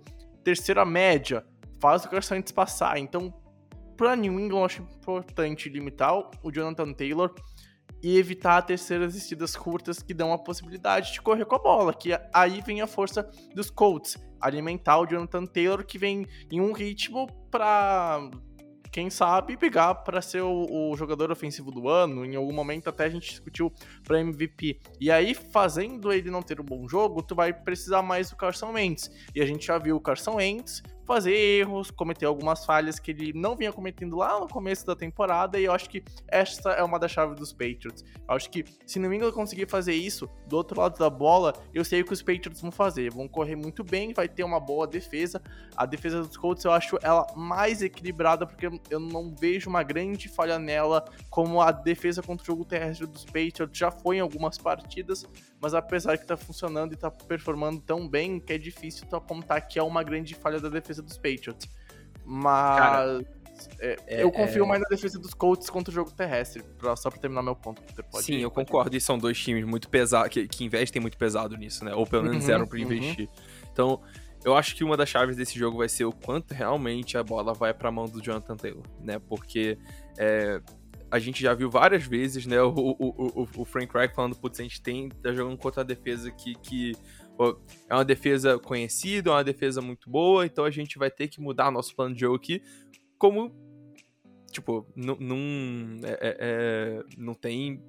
terceira 0.48 0.82
média, 0.82 1.44
faz 1.78 2.06
o 2.06 2.08
Carson 2.08 2.36
Wentz 2.36 2.52
passar. 2.52 2.98
Então, 2.98 3.30
para 3.98 4.16
New 4.16 4.40
England, 4.40 4.60
eu 4.60 4.64
acho 4.64 4.82
importante 4.82 5.68
limitar 5.68 6.14
o 6.42 6.50
Jonathan 6.50 6.90
Taylor 6.94 7.34
e 8.02 8.16
evitar 8.16 8.62
terceiras 8.62 9.12
descidas 9.12 9.54
curtas 9.54 10.00
que 10.00 10.14
dão 10.14 10.32
a 10.32 10.38
possibilidade 10.38 11.12
de 11.12 11.20
correr 11.20 11.44
com 11.44 11.56
a 11.56 11.58
bola, 11.58 11.92
que 11.92 12.18
aí 12.32 12.62
vem 12.62 12.80
a 12.80 12.86
força 12.86 13.28
dos 13.54 13.70
Colts, 13.70 14.16
alimentar 14.40 14.98
o 14.98 15.06
Jonathan 15.06 15.44
Taylor 15.44 15.84
que 15.84 15.98
vem 15.98 16.26
em 16.50 16.60
um 16.62 16.72
ritmo 16.72 17.26
para 17.50 18.30
quem 18.90 19.10
sabe 19.10 19.56
pegar 19.56 19.94
para 19.96 20.20
ser 20.20 20.42
o, 20.42 20.90
o, 20.90 20.96
jogador 20.96 21.30
ofensivo 21.30 21.70
do 21.70 21.88
ano. 21.88 22.24
Em 22.24 22.36
algum 22.36 22.52
momento 22.52 22.88
até 22.88 23.04
a 23.04 23.08
gente 23.08 23.28
discutiu 23.28 23.72
para 24.04 24.20
MVP. 24.20 24.80
E 25.00 25.10
aí, 25.10 25.34
fazendo 25.34 26.12
ele 26.12 26.30
não 26.30 26.42
ter 26.42 26.60
um 26.60 26.64
bom 26.64 26.88
jogo, 26.88 27.22
tu 27.22 27.34
vai 27.34 27.52
precisar 27.52 28.02
mais 28.02 28.30
do 28.30 28.36
Carson 28.36 28.72
Wentz. 28.72 29.10
E 29.34 29.40
a 29.40 29.46
gente 29.46 29.66
já 29.66 29.78
viu 29.78 29.96
o 29.96 30.00
Carson 30.00 30.36
Wentz 30.36 30.82
fazer 31.08 31.32
erros, 31.32 31.90
cometer 31.90 32.26
algumas 32.26 32.66
falhas 32.66 32.98
que 33.00 33.12
ele 33.12 33.32
não 33.32 33.56
vinha 33.56 33.72
cometendo 33.72 34.16
lá 34.18 34.38
no 34.38 34.46
começo 34.46 34.86
da 34.86 34.94
temporada, 34.94 35.58
e 35.58 35.64
eu 35.64 35.72
acho 35.72 35.88
que 35.88 36.04
essa 36.28 36.72
é 36.72 36.84
uma 36.84 36.98
das 36.98 37.10
chaves 37.10 37.38
dos 37.38 37.50
Patriots. 37.50 38.04
Eu 38.28 38.34
acho 38.34 38.50
que 38.50 38.62
se 38.86 38.98
no 38.98 39.12
England 39.12 39.32
conseguir 39.32 39.66
fazer 39.66 39.94
isso 39.94 40.28
do 40.46 40.54
outro 40.56 40.78
lado 40.78 40.98
da 40.98 41.08
bola, 41.08 41.54
eu 41.72 41.82
sei 41.82 42.02
o 42.02 42.04
que 42.04 42.12
os 42.12 42.20
Patriots 42.20 42.60
vão 42.60 42.70
fazer. 42.70 43.10
Vão 43.10 43.26
correr 43.26 43.56
muito 43.56 43.82
bem, 43.82 44.12
vai 44.12 44.28
ter 44.28 44.44
uma 44.44 44.60
boa 44.60 44.86
defesa. 44.86 45.42
A 45.74 45.86
defesa 45.86 46.20
dos 46.20 46.36
Colts 46.36 46.64
eu 46.64 46.72
acho 46.72 46.98
ela 47.02 47.26
mais 47.34 47.80
equilibrada, 47.80 48.46
porque 48.46 48.68
eu 48.90 49.00
não 49.00 49.34
vejo 49.34 49.70
uma 49.70 49.82
grande 49.82 50.28
falha 50.28 50.58
nela, 50.58 51.02
como 51.30 51.62
a 51.62 51.72
defesa 51.72 52.22
contra 52.22 52.42
o 52.42 52.46
jogo 52.46 52.66
terrestre 52.66 53.06
dos 53.06 53.24
Patriots 53.24 53.78
já 53.78 53.90
foi 53.90 54.18
em 54.18 54.20
algumas 54.20 54.58
partidas, 54.58 55.24
mas 55.60 55.74
apesar 55.74 56.16
que 56.16 56.26
tá 56.26 56.36
funcionando 56.36 56.92
e 56.92 56.96
tá 56.96 57.10
performando 57.10 57.80
tão 57.80 58.08
bem, 58.08 58.38
que 58.38 58.52
é 58.52 58.58
difícil 58.58 59.06
tu 59.08 59.16
apontar 59.16 59.66
que 59.66 59.78
é 59.78 59.82
uma 59.82 60.02
grande 60.02 60.34
falha 60.34 60.60
da 60.60 60.68
defesa 60.68 61.02
dos 61.02 61.16
Patriots. 61.16 61.68
Mas. 62.24 62.78
Cara, 62.78 63.24
é, 63.80 63.96
é, 64.06 64.22
eu 64.22 64.30
confio 64.30 64.64
é... 64.64 64.66
mais 64.68 64.80
na 64.80 64.88
defesa 64.88 65.18
dos 65.18 65.34
Colts 65.34 65.68
contra 65.68 65.90
o 65.90 65.94
jogo 65.94 66.12
terrestre, 66.12 66.62
pra, 66.78 66.94
só 66.94 67.10
pra 67.10 67.18
terminar 67.18 67.42
meu 67.42 67.56
ponto. 67.56 67.82
Pode 68.10 68.24
Sim, 68.24 68.36
eu 68.36 68.50
concordo. 68.50 68.96
E 68.96 69.00
são 69.00 69.18
dois 69.18 69.38
times 69.38 69.64
muito 69.64 69.88
pesados, 69.88 70.28
que, 70.28 70.46
que, 70.46 70.64
investem 70.64 71.02
muito 71.02 71.18
pesado 71.18 71.56
nisso, 71.56 71.84
né? 71.84 71.94
Ou 71.94 72.06
pelo 72.06 72.24
menos 72.24 72.44
uhum, 72.46 72.54
eram 72.54 72.66
pra 72.66 72.78
uhum. 72.78 72.84
investir. 72.84 73.28
Então, 73.72 74.00
eu 74.44 74.56
acho 74.56 74.76
que 74.76 74.84
uma 74.84 74.96
das 74.96 75.08
chaves 75.08 75.36
desse 75.36 75.58
jogo 75.58 75.78
vai 75.78 75.88
ser 75.88 76.04
o 76.04 76.12
quanto 76.12 76.54
realmente 76.54 77.18
a 77.18 77.22
bola 77.22 77.52
vai 77.52 77.74
pra 77.74 77.90
mão 77.90 78.06
do 78.06 78.22
Jonathan 78.22 78.56
Taylor, 78.56 78.84
né? 79.00 79.18
Porque 79.18 79.76
é, 80.16 80.60
a 81.10 81.18
gente 81.18 81.42
já 81.42 81.54
viu 81.54 81.70
várias 81.70 82.04
vezes, 82.04 82.46
né? 82.46 82.60
O, 82.62 82.70
o, 82.70 83.42
o, 83.42 83.48
o 83.58 83.64
Frank 83.64 83.92
Reich 83.92 84.14
falando, 84.14 84.36
putz, 84.36 84.60
a 84.60 84.62
gente 84.62 84.82
tem, 84.82 85.08
tá 85.08 85.32
jogando 85.32 85.56
contra 85.56 85.80
a 85.80 85.84
defesa 85.84 86.30
que, 86.30 86.54
que 86.56 86.92
é 87.88 87.94
uma 87.94 88.04
defesa 88.04 88.58
conhecida, 88.58 89.30
é 89.30 89.32
uma 89.32 89.44
defesa 89.44 89.80
muito 89.80 90.10
boa, 90.10 90.44
então 90.44 90.64
a 90.64 90.70
gente 90.70 90.98
vai 90.98 91.10
ter 91.10 91.28
que 91.28 91.40
mudar 91.40 91.70
nosso 91.70 91.94
plano 91.94 92.14
de 92.14 92.20
jogo 92.20 92.36
aqui, 92.36 92.62
como, 93.16 93.54
tipo, 94.50 94.86
não, 94.94 95.16
é, 96.02 96.12
é, 96.12 96.36
é, 96.40 97.04
não 97.16 97.34
tem 97.34 97.82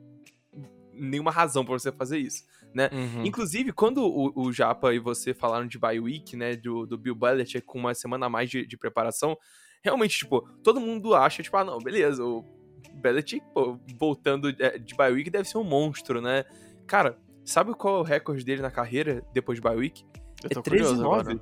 nenhuma 0.93 1.31
razão 1.31 1.65
para 1.65 1.73
você 1.73 1.91
fazer 1.91 2.19
isso, 2.19 2.43
né? 2.73 2.89
Uhum. 2.91 3.25
Inclusive, 3.25 3.73
quando 3.73 4.03
o, 4.03 4.31
o, 4.35 4.51
Japa 4.51 4.93
e 4.93 4.99
você 4.99 5.33
falaram 5.33 5.67
de 5.67 5.79
bye 5.79 5.99
week, 5.99 6.35
né, 6.35 6.55
do, 6.55 6.85
do 6.85 6.97
Bill 6.97 7.15
Belichick 7.15 7.65
com 7.65 7.79
uma 7.79 7.93
semana 7.93 8.27
a 8.27 8.29
mais 8.29 8.49
de, 8.49 8.65
de 8.65 8.77
preparação, 8.77 9.37
realmente, 9.81 10.19
tipo, 10.19 10.41
todo 10.63 10.79
mundo 10.79 11.15
acha, 11.15 11.41
tipo, 11.41 11.57
ah, 11.57 11.63
não, 11.63 11.79
beleza, 11.79 12.23
o 12.23 12.58
Belichick, 12.93 13.45
pô, 13.53 13.77
voltando 13.97 14.51
de, 14.51 14.79
de 14.79 14.95
bye 14.95 15.11
week 15.11 15.29
deve 15.29 15.47
ser 15.47 15.57
um 15.57 15.63
monstro, 15.63 16.21
né? 16.21 16.45
Cara, 16.87 17.17
Sabe 17.49 17.73
qual 17.73 17.97
é 17.97 17.99
o 18.01 18.03
recorde 18.03 18.45
dele 18.45 18.61
na 18.61 18.69
carreira 18.69 19.23
depois 19.33 19.57
de 19.57 19.61
bye 19.63 19.75
week? 19.75 20.05
Eu 20.43 20.51
tô 20.51 20.59
é 20.59 20.63
13 20.63 20.93
9. 20.97 21.41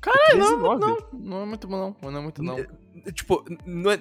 Caralho, 0.00 0.38
não, 0.38 0.58
não, 0.58 0.78
não, 0.78 0.98
não 1.12 1.42
é 1.42 1.44
muito 1.44 1.68
bom, 1.68 1.76
não. 1.76 2.10
Não 2.10 2.18
é 2.18 2.22
muito, 2.22 2.42
não. 2.42 2.56
Tipo, 3.12 3.44
não 3.66 3.90
é, 3.90 4.00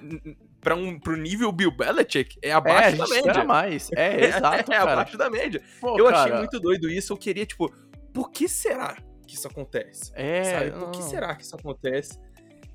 pra 0.62 0.76
um, 0.76 0.98
pro 0.98 1.18
nível 1.18 1.52
Bill 1.52 1.72
Belichick, 1.72 2.40
é 2.42 2.54
abaixo 2.54 2.96
é, 2.96 2.98
da 2.98 3.08
média. 3.08 3.44
mais. 3.44 3.90
É, 3.98 4.26
exato, 4.28 4.72
É, 4.72 4.76
é 4.76 4.78
abaixo 4.78 5.18
da 5.18 5.30
média. 5.30 5.62
Pô, 5.82 6.00
eu 6.00 6.06
cara... 6.06 6.20
achei 6.20 6.38
muito 6.38 6.58
doido 6.58 6.90
isso. 6.90 7.12
Eu 7.12 7.18
queria, 7.18 7.46
tipo, 7.46 7.70
por 8.14 8.32
que 8.32 8.48
será 8.48 8.96
que 9.28 9.36
isso 9.36 9.48
acontece? 9.48 10.14
É, 10.16 10.44
Sabe? 10.46 10.72
Por 10.72 10.92
que 10.92 11.04
será 11.04 11.36
que 11.36 11.44
isso 11.44 11.56
acontece? 11.58 12.18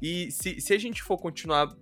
E 0.05 0.31
se, 0.31 0.61
se 0.61 0.75
a 0.75 0.79
gente 0.79 1.03
for 1.03 1.17
continuar 1.17 1.75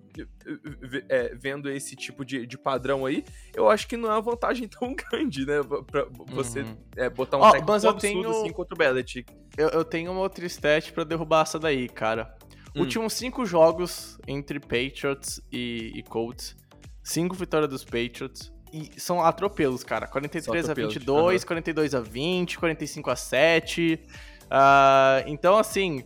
é, 1.09 1.35
vendo 1.35 1.69
esse 1.69 1.97
tipo 1.97 2.25
de, 2.25 2.47
de 2.47 2.57
padrão 2.57 3.05
aí, 3.05 3.25
eu 3.53 3.69
acho 3.69 3.89
que 3.89 3.97
não 3.97 4.09
é 4.09 4.13
uma 4.13 4.23
vantagem 4.23 4.69
tão 4.71 4.95
grande, 4.95 5.45
né? 5.45 5.61
Pra 5.91 6.07
você 6.29 6.61
uhum. 6.61 6.77
é, 6.95 7.11
botar 7.11 7.39
um 7.39 7.41
oh, 7.41 7.65
mas 7.67 7.83
eu 7.83 7.93
tenho... 7.95 8.31
assim 8.31 8.53
contra 8.53 8.77
o 8.77 8.79
Belichick. 8.79 9.35
Eu, 9.59 9.71
eu 9.71 9.85
tenho 9.85 10.13
uma 10.13 10.21
outra 10.21 10.47
stat 10.47 10.93
pra 10.93 11.03
derrubar 11.03 11.43
essa 11.43 11.59
daí, 11.59 11.89
cara. 11.89 12.33
Hum. 12.77 12.83
Últimos 12.83 13.13
cinco 13.15 13.45
jogos 13.45 14.17
entre 14.29 14.61
Patriots 14.61 15.43
e, 15.51 15.91
e 15.93 16.03
Colts. 16.05 16.57
Cinco 17.03 17.35
vitórias 17.35 17.69
dos 17.69 17.83
Patriots. 17.83 18.53
E 18.73 18.89
são 19.01 19.21
atropelos, 19.21 19.83
cara. 19.83 20.07
43 20.07 20.71
atropelos. 20.71 20.95
a 20.95 21.01
22, 21.01 21.43
uhum. 21.43 21.47
42 21.49 21.95
a 21.97 22.01
20, 22.01 22.57
45 22.57 23.11
a 23.11 23.17
7. 23.17 24.01
Uh, 24.45 25.27
então, 25.27 25.59
assim, 25.59 26.05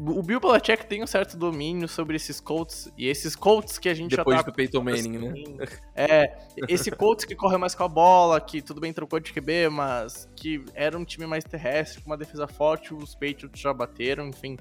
o 0.00 0.22
Bill 0.22 0.40
Belichick 0.40 0.86
tem 0.86 1.02
um 1.02 1.06
certo 1.06 1.36
domínio 1.36 1.86
sobre 1.86 2.16
esses 2.16 2.40
Colts, 2.40 2.90
e 2.98 3.06
esses 3.06 3.36
Colts 3.36 3.78
que 3.78 3.88
a 3.88 3.94
gente 3.94 4.16
Depois 4.16 4.36
já 4.36 4.42
tá... 4.42 4.50
Depois 4.50 4.70
do 4.70 4.80
Peyton 4.80 4.82
Manning, 4.82 5.28
assim, 5.28 5.54
né? 5.54 5.66
É, 5.94 6.36
esse 6.68 6.90
Colts 6.90 7.24
que 7.24 7.34
corre 7.36 7.56
mais 7.56 7.74
com 7.74 7.84
a 7.84 7.88
bola, 7.88 8.40
que 8.40 8.60
tudo 8.60 8.80
bem 8.80 8.92
trocou 8.92 9.20
de 9.20 9.32
QB, 9.32 9.68
mas 9.70 10.28
que 10.34 10.64
era 10.74 10.98
um 10.98 11.04
time 11.04 11.26
mais 11.26 11.44
terrestre, 11.44 12.02
com 12.02 12.10
uma 12.10 12.16
defesa 12.16 12.48
forte, 12.48 12.92
os 12.92 13.14
Patriots 13.14 13.60
já 13.60 13.72
bateram, 13.72 14.26
enfim. 14.26 14.56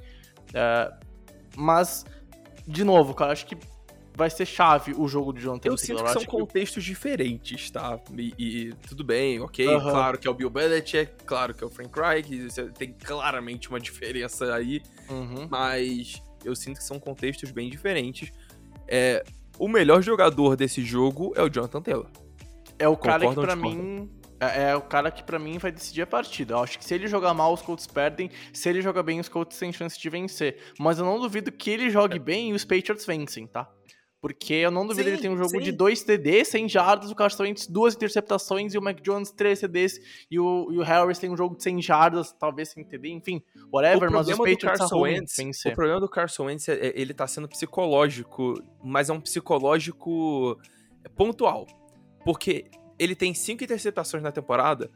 Uh, 0.50 0.96
mas, 1.56 2.06
de 2.68 2.84
novo, 2.84 3.13
cara, 3.13 3.32
acho 3.32 3.48
que 3.48 3.58
vai 4.15 4.29
ser 4.29 4.46
chave 4.46 4.93
o 4.98 5.08
jogo 5.08 5.34
de 5.34 5.41
Jonathan 5.41 5.70
Eu 5.70 5.77
sinto 5.77 6.03
que 6.03 6.12
são 6.12 6.25
contextos 6.25 6.84
diferentes, 6.84 7.70
tá? 7.70 8.00
E, 8.17 8.34
e, 8.38 8.74
tudo 8.88 9.03
bem, 9.03 9.39
ok, 9.39 9.65
claro 9.65 10.17
que 10.17 10.27
é 10.27 10.32
o 10.32 10.34
Bill 10.34 10.50
Belichick, 10.50 11.24
claro 11.25 11.53
que 11.53 11.63
é 11.63 11.67
o 11.67 11.70
Frank 11.70 11.91
Reich, 12.00 12.48
tem 12.77 12.93
claramente 12.93 13.70
uma 13.70 13.79
diferença 13.79 14.53
aí, 14.53 14.82
uhum. 15.10 15.48
mas 15.50 16.22
eu 16.43 16.55
sinto 16.55 16.77
que 16.77 16.84
são 16.84 17.00
contextos 17.00 17.51
bem 17.51 17.70
diferentes. 17.70 18.32
É, 18.88 19.24
o 19.58 19.67
melhor 19.67 20.01
jogador 20.01 20.55
desse 20.55 20.84
jogo 20.84 21.34
é 21.36 21.41
o 21.41 21.50
Jonathan 21.50 21.82
Taylor. 21.82 22.10
É 22.77 22.88
o 22.88 22.98
cara 22.98 23.27
que 23.27 23.36
pra 23.36 23.55
mim 23.55 24.10
é, 24.43 24.72
é, 24.72 24.75
o 24.75 24.82
cara 24.82 25.10
que 25.10 25.24
para 25.24 25.39
mim 25.39 25.58
vai 25.58 25.72
decidir 25.72 26.01
a 26.01 26.08
partida. 26.08 26.55
Eu 26.55 26.60
acho 26.60 26.77
que 26.77 26.84
se 26.84 26.93
ele 26.93 27.08
jogar 27.08 27.34
mal, 27.34 27.53
os 27.53 27.62
Colts 27.62 27.88
perdem. 27.88 28.29
Se 28.51 28.67
ele 28.67 28.82
jogar 28.82 29.03
bem, 29.03 29.20
os 29.20 29.29
Colts 29.29 29.58
têm 29.58 29.72
chance 29.72 29.98
de 29.98 30.10
vencer. 30.10 30.58
Mas 30.77 31.00
eu 31.00 31.05
não 31.05 31.20
duvido 31.20 31.51
que 31.51 31.70
ele 31.70 31.89
jogue 31.89 32.17
é. 32.17 32.20
bem 32.20 32.50
e 32.50 32.53
os 32.53 32.65
Patriots 32.65 33.05
vencem, 33.05 33.48
tá? 33.48 33.70
Porque 34.24 34.53
eu 34.53 34.72
não 34.72 34.88
duvido 34.88 35.10
sim, 35.10 35.15
ele 35.15 35.22
ter 35.22 35.27
um 35.27 35.36
jogo 35.36 35.50
sim. 35.50 35.60
de 35.60 35.74
dois 35.74 36.01
TDs, 36.01 36.48
100 36.48 36.70
jardas, 36.70 37.12
o 37.12 37.15
Carson 37.15 37.44
Wentz 37.44 37.68
duas 37.68 37.94
interceptações 37.94 38.74
e 38.74 38.77
o 38.77 38.82
Mac 38.82 39.01
Jones 39.01 39.32
três 39.32 39.60
TDs 39.60 40.00
e 40.32 40.39
o, 40.39 40.70
e 40.72 40.77
o 40.77 40.82
Harris 40.82 41.20
tem 41.20 41.30
um 41.30 41.36
jogo 41.36 41.58
de 41.58 41.63
100 41.63 41.82
jardas, 41.82 42.32
talvez 42.32 42.70
sem 42.70 42.86
TD, 42.86 43.10
enfim, 43.10 43.44
whatever, 43.70 44.10
mas 44.10 44.30
os 44.30 44.38
Patriots 44.38 44.80
Carson 44.80 45.01
Wentz, 45.01 45.65
O 45.65 45.75
problema 45.75 46.00
do 46.00 46.08
Carson 46.08 46.46
Wentz 46.46 46.70
é, 46.70 46.74
é 46.74 46.94
ele 46.96 47.13
tá 47.13 47.27
sendo 47.27 47.50
psicológico, 47.50 48.53
mas 48.82 49.10
é 49.10 49.13
um 49.13 49.20
psicológico 49.20 50.58
pontual. 51.18 51.68
Porque 52.24 52.72
ele 52.98 53.15
tem 53.15 53.34
cinco 53.34 53.65
interceptações 53.65 54.24
na 54.24 54.32
temporada, 54.32 54.89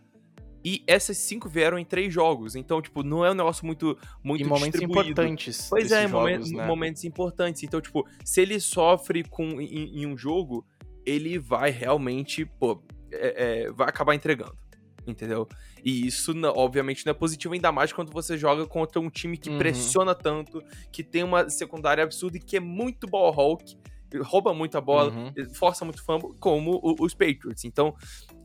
e 0.63 0.83
essas 0.87 1.17
cinco 1.17 1.47
vieram 1.47 1.77
em 1.77 1.85
três 1.85 2.13
jogos. 2.13 2.55
Então, 2.55 2.81
tipo, 2.81 3.03
não 3.03 3.25
é 3.25 3.31
um 3.31 3.35
negócio 3.35 3.65
muito, 3.65 3.97
muito 4.23 4.43
em 4.43 4.47
momentos 4.47 4.81
importantes. 4.81 5.67
Pois 5.69 5.91
é, 5.91 6.05
em 6.05 6.07
momentos, 6.07 6.51
né? 6.51 6.65
momentos 6.65 7.03
importantes. 7.03 7.63
Então, 7.63 7.79
tipo, 7.79 8.05
se 8.23 8.41
ele 8.41 8.59
sofre 8.59 9.23
com, 9.23 9.61
em, 9.61 10.01
em 10.01 10.05
um 10.05 10.17
jogo, 10.17 10.65
ele 11.05 11.39
vai 11.39 11.69
realmente, 11.69 12.45
pô, 12.45 12.83
é, 13.11 13.65
é, 13.65 13.71
vai 13.71 13.87
acabar 13.87 14.13
entregando. 14.13 14.57
Entendeu? 15.05 15.47
E 15.85 16.05
isso, 16.05 16.33
obviamente, 16.55 17.05
não 17.05 17.11
é 17.11 17.13
positivo, 17.13 17.53
ainda 17.53 17.71
mais 17.71 17.93
quando 17.93 18.11
você 18.11 18.37
joga 18.37 18.65
contra 18.67 18.99
um 18.99 19.09
time 19.09 19.37
que 19.37 19.49
uhum. 19.49 19.57
pressiona 19.57 20.13
tanto, 20.13 20.61
que 20.91 21.01
tem 21.01 21.23
uma 21.23 21.49
secundária 21.49 22.03
absurda 22.03 22.35
e 22.35 22.41
que 22.41 22.57
é 22.57 22.59
muito 22.59 23.07
ball 23.07 23.33
hawk, 23.33 23.77
rouba 24.21 24.53
muita 24.53 24.81
bola, 24.81 25.11
uhum. 25.11 25.53
força 25.53 25.85
muito 25.85 26.03
fumble, 26.03 26.35
como 26.39 26.81
os 26.99 27.13
Patriots. 27.13 27.63
Então, 27.63 27.95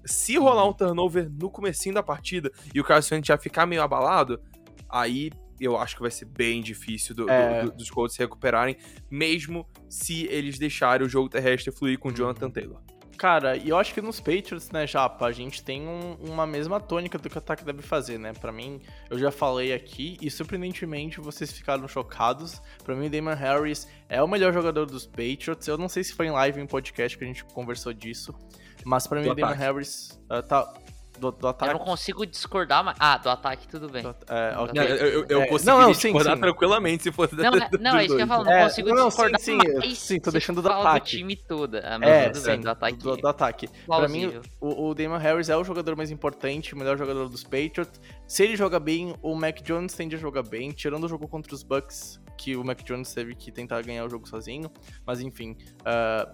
se 0.04 0.36
rolar 0.36 0.68
um 0.68 0.72
turnover 0.72 1.30
no 1.30 1.50
comecinho 1.50 1.94
da 1.94 2.02
partida 2.02 2.50
e 2.74 2.80
o 2.80 2.84
Carson 2.84 3.16
Wentz 3.16 3.28
já 3.28 3.38
ficar 3.38 3.66
meio 3.66 3.82
abalado, 3.82 4.40
aí 4.88 5.30
eu 5.60 5.76
acho 5.76 5.94
que 5.96 6.02
vai 6.02 6.10
ser 6.10 6.24
bem 6.24 6.60
difícil 6.60 7.14
do, 7.14 7.30
é. 7.30 7.62
do, 7.62 7.70
do, 7.70 7.76
dos 7.76 7.90
Colts 7.90 8.16
se 8.16 8.22
recuperarem, 8.22 8.76
mesmo 9.10 9.66
se 9.88 10.26
eles 10.26 10.58
deixarem 10.58 11.06
o 11.06 11.08
jogo 11.08 11.28
terrestre 11.28 11.72
fluir 11.72 11.98
com 11.98 12.08
o 12.08 12.12
Jonathan 12.12 12.46
uhum. 12.46 12.52
Taylor. 12.52 12.82
Cara, 13.22 13.56
e 13.56 13.68
eu 13.68 13.78
acho 13.78 13.94
que 13.94 14.00
nos 14.00 14.18
Patriots, 14.18 14.72
né, 14.72 14.84
Japa, 14.84 15.26
a 15.26 15.30
gente 15.30 15.62
tem 15.62 15.86
um, 15.86 16.14
uma 16.28 16.44
mesma 16.44 16.80
tônica 16.80 17.16
do 17.18 17.30
que 17.30 17.36
o 17.36 17.38
ataque 17.38 17.64
deve 17.64 17.80
fazer, 17.80 18.18
né? 18.18 18.32
Para 18.32 18.50
mim, 18.50 18.80
eu 19.08 19.16
já 19.16 19.30
falei 19.30 19.72
aqui 19.72 20.16
e 20.20 20.28
surpreendentemente 20.28 21.20
vocês 21.20 21.52
ficaram 21.52 21.86
chocados. 21.86 22.60
Para 22.82 22.96
mim, 22.96 23.06
o 23.06 23.10
Damon 23.10 23.34
Harris 23.34 23.86
é 24.08 24.20
o 24.20 24.26
melhor 24.26 24.52
jogador 24.52 24.86
dos 24.86 25.06
Patriots. 25.06 25.68
Eu 25.68 25.78
não 25.78 25.88
sei 25.88 26.02
se 26.02 26.14
foi 26.14 26.26
em 26.26 26.30
live 26.32 26.60
em 26.60 26.66
podcast 26.66 27.16
que 27.16 27.22
a 27.22 27.26
gente 27.26 27.44
conversou 27.44 27.92
disso, 27.92 28.34
mas 28.84 29.06
para 29.06 29.20
mim, 29.20 29.28
o 29.28 29.34
Damon 29.34 29.52
Harris 29.54 30.20
uh, 30.30 30.42
tá 30.42 30.72
do, 31.18 31.30
do 31.30 31.46
Eu 31.46 31.50
ataque. 31.50 31.72
não 31.74 31.80
consigo 31.80 32.26
discordar, 32.26 32.82
mas. 32.82 32.96
Ah, 32.98 33.16
do 33.16 33.28
ataque, 33.28 33.68
tudo 33.68 33.88
bem. 33.88 34.02
do- 34.02 34.16
é. 34.28 34.54
Não, 34.74 34.82
eu, 34.82 34.96
eu, 34.96 35.26
eu 35.28 35.42
É, 35.42 35.46
conseguiria 35.46 35.78
não, 35.80 35.86
não, 35.86 35.94
sim, 35.94 36.08
discordar 36.08 36.34
sim. 36.34 36.40
tranquilamente 36.40 37.02
se 37.04 37.12
fosse 37.12 37.34
Não, 37.36 37.50
da- 37.52 37.58
é- 37.66 37.78
não, 37.78 37.96
é 37.96 38.04
isso 38.06 38.16
que 38.16 38.22
eu 38.22 38.26
falo, 38.26 38.44
não 38.44 38.50
É, 38.52 38.64
consigo 38.64 38.88
não, 38.88 38.96
sim, 39.02 39.08
discordar 39.08 39.40
sim, 39.40 39.56
mais 39.78 39.98
sim, 39.98 40.18
tô 40.20 40.30
deixando 40.32 40.62
do 40.62 40.68
ataque. 40.72 41.10
time 41.18 41.36
todo. 41.36 41.76
Ah, 41.76 41.98
mas 41.98 42.08
É, 42.08 42.30
tudo 42.30 42.42
bem, 42.44 42.56
sim, 42.56 42.60
do 42.62 42.70
ataque. 42.70 42.96
do, 42.98 43.16
do 43.16 43.28
ataque. 43.28 43.68
Pra 43.86 44.08
mim, 44.08 44.40
o, 44.60 44.88
o 44.88 44.94
Damon 44.94 45.18
Harris 45.18 45.48
é 45.48 45.56
o 45.56 45.62
jogador 45.62 45.94
mais 45.96 46.10
importante, 46.10 46.74
o 46.74 46.78
melhor 46.78 46.98
jogador 46.98 47.28
dos 47.28 47.44
Patriots. 47.44 48.00
Se 48.26 48.42
ele 48.42 48.56
joga 48.56 48.80
bem, 48.80 49.14
o 49.22 49.36
Mac 49.36 49.60
Jones 49.62 49.94
tende 49.94 50.16
a 50.16 50.18
jogar 50.18 50.42
bem, 50.42 50.70
tirando 50.72 51.04
o 51.04 51.08
jogo 51.08 51.28
contra 51.28 51.54
os 51.54 51.62
Bucks, 51.62 52.20
que 52.36 52.56
o 52.56 52.64
Mac 52.64 52.82
Jones 52.82 53.12
teve 53.14 53.36
que 53.36 53.52
tentar 53.52 53.80
ganhar 53.82 54.04
o 54.04 54.10
jogo 54.10 54.26
sozinho. 54.26 54.68
Mas 55.06 55.20
enfim, 55.20 55.56
ah, 55.84 56.28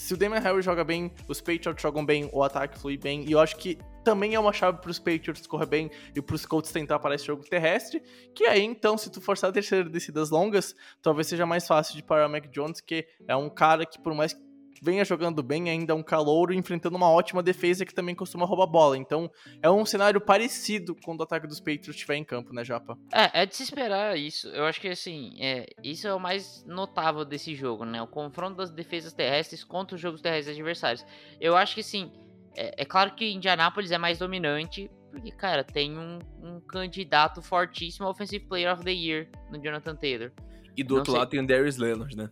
se 0.00 0.14
o 0.14 0.16
Damon 0.16 0.40
Harris 0.40 0.64
joga 0.64 0.82
bem, 0.82 1.12
os 1.28 1.42
Patriots 1.42 1.82
jogam 1.82 2.02
bem, 2.02 2.30
o 2.32 2.42
ataque 2.42 2.78
flui 2.78 2.96
bem, 2.96 3.22
e 3.28 3.32
eu 3.32 3.38
acho 3.38 3.54
que 3.56 3.76
também 4.02 4.34
é 4.34 4.40
uma 4.40 4.50
chave 4.50 4.80
pros 4.80 4.98
Patriots 4.98 5.46
correr 5.46 5.66
bem 5.66 5.90
e 6.16 6.22
pros 6.22 6.46
Colts 6.46 6.72
tentar 6.72 6.98
parar 6.98 7.16
esse 7.16 7.26
jogo 7.26 7.44
terrestre, 7.44 8.02
que 8.34 8.44
aí 8.44 8.62
então, 8.62 8.96
se 8.96 9.10
tu 9.10 9.20
forçar 9.20 9.50
a 9.50 9.52
terceira 9.52 9.90
descidas 9.90 10.30
longas, 10.30 10.74
talvez 11.02 11.26
seja 11.26 11.44
mais 11.44 11.66
fácil 11.66 11.94
de 11.96 12.02
parar 12.02 12.28
o 12.28 12.30
Mac 12.30 12.46
Jones, 12.46 12.80
que 12.80 13.06
é 13.28 13.36
um 13.36 13.50
cara 13.50 13.84
que 13.84 14.00
por 14.00 14.14
mais 14.14 14.32
que 14.32 14.40
venha 14.82 15.04
jogando 15.04 15.42
bem, 15.42 15.68
ainda 15.68 15.92
é 15.92 15.96
um 15.96 16.02
calouro, 16.02 16.52
enfrentando 16.54 16.96
uma 16.96 17.10
ótima 17.10 17.42
defesa 17.42 17.84
que 17.84 17.94
também 17.94 18.14
costuma 18.14 18.46
roubar 18.46 18.66
bola. 18.66 18.96
Então, 18.96 19.30
é 19.62 19.70
um 19.70 19.84
cenário 19.84 20.20
parecido 20.20 20.96
quando 21.04 21.20
o 21.20 21.22
ataque 21.22 21.46
dos 21.46 21.60
Patriots 21.60 21.88
estiver 21.88 22.16
em 22.16 22.24
campo, 22.24 22.52
né, 22.52 22.64
Japa? 22.64 22.98
É, 23.12 23.42
é 23.42 23.46
de 23.46 23.54
se 23.54 23.62
esperar 23.62 24.16
isso. 24.18 24.48
Eu 24.48 24.64
acho 24.64 24.80
que 24.80 24.88
assim, 24.88 25.34
é, 25.40 25.66
isso 25.82 26.06
é 26.06 26.14
o 26.14 26.20
mais 26.20 26.64
notável 26.66 27.24
desse 27.24 27.54
jogo, 27.54 27.84
né? 27.84 28.00
O 28.00 28.06
confronto 28.06 28.56
das 28.56 28.70
defesas 28.70 29.12
terrestres 29.12 29.64
contra 29.64 29.94
os 29.94 30.00
jogos 30.00 30.20
terrestres 30.20 30.56
adversários. 30.56 31.04
Eu 31.40 31.56
acho 31.56 31.74
que 31.74 31.82
sim. 31.82 32.10
É, 32.56 32.82
é 32.82 32.84
claro 32.84 33.14
que 33.14 33.30
Indianapolis 33.30 33.90
é 33.90 33.98
mais 33.98 34.18
dominante, 34.18 34.90
porque, 35.10 35.30
cara, 35.30 35.64
tem 35.64 35.98
um, 35.98 36.18
um 36.42 36.60
candidato 36.60 37.42
fortíssimo 37.42 38.06
ao 38.06 38.12
Offensive 38.12 38.44
Player 38.46 38.72
of 38.72 38.84
the 38.84 38.92
Year 38.92 39.28
no 39.50 39.60
Jonathan 39.62 39.96
Taylor. 39.96 40.32
E 40.76 40.82
do 40.82 40.94
Não 40.94 40.98
outro 40.98 41.12
sei. 41.12 41.18
lado 41.18 41.28
tem 41.28 41.40
o 41.40 41.46
Darius 41.46 41.76
Leonard, 41.76 42.16
né? 42.16 42.30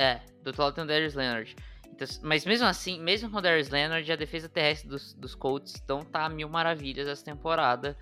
É, 0.00 0.22
do 0.42 0.46
outro 0.46 0.62
lado 0.62 0.74
tem 0.74 0.84
o 0.84 0.86
Darius 0.86 1.14
Leonard. 1.14 1.54
Então, 1.92 2.08
mas 2.22 2.46
mesmo 2.46 2.66
assim, 2.66 2.98
mesmo 2.98 3.30
com 3.30 3.36
o 3.36 3.40
Darius 3.42 3.68
Leonard, 3.68 4.10
a 4.10 4.16
defesa 4.16 4.48
terrestre 4.48 4.88
dos, 4.88 5.12
dos 5.12 5.34
Colts 5.34 5.74
não 5.86 6.00
tá 6.00 6.26
mil 6.30 6.48
maravilhas 6.48 7.06
essa 7.06 7.22
temporada. 7.22 7.94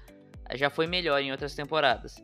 Já 0.55 0.71
foi 0.71 0.87
melhor 0.87 1.21
em 1.21 1.33
outras 1.33 1.57
temporadas. 1.57 2.15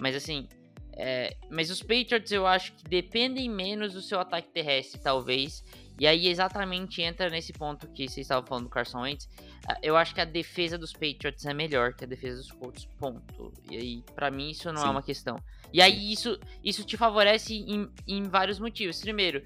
Mas 0.00 0.16
assim, 0.16 0.48
é, 0.96 1.36
mas 1.50 1.70
os 1.70 1.82
Patriots 1.82 2.32
eu 2.32 2.46
acho 2.46 2.72
que 2.72 2.84
dependem 2.84 3.50
menos 3.50 3.92
do 3.92 4.00
seu 4.00 4.18
ataque 4.18 4.48
terrestre, 4.48 4.98
talvez. 4.98 5.62
E 5.98 6.06
aí 6.06 6.28
exatamente 6.28 7.02
entra 7.02 7.28
nesse 7.28 7.52
ponto 7.52 7.88
que 7.88 8.08
vocês 8.08 8.24
estavam 8.24 8.46
falando 8.46 8.64
do 8.64 8.70
Carson 8.70 9.00
Wentz. 9.00 9.28
Ah, 9.68 9.76
Eu 9.82 9.96
acho 9.96 10.14
que 10.14 10.20
a 10.20 10.24
defesa 10.24 10.78
dos 10.78 10.92
Patriots 10.92 11.44
é 11.44 11.52
melhor 11.52 11.94
que 11.94 12.04
a 12.04 12.06
defesa 12.06 12.36
dos 12.36 12.52
Colts, 12.52 12.84
ponto. 12.98 13.52
E 13.68 13.76
aí, 13.76 14.04
pra 14.14 14.30
mim, 14.30 14.50
isso 14.50 14.72
não 14.72 14.82
é 14.82 14.84
Sim. 14.84 14.90
uma 14.90 15.02
questão. 15.02 15.36
E 15.72 15.82
aí, 15.82 16.12
isso, 16.12 16.38
isso 16.62 16.84
te 16.84 16.96
favorece 16.96 17.54
em, 17.54 17.90
em 18.06 18.22
vários 18.24 18.58
motivos. 18.60 19.00
Primeiro, 19.00 19.42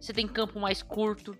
você 0.00 0.12
tem 0.12 0.28
campo 0.28 0.60
mais 0.60 0.82
curto, 0.82 1.36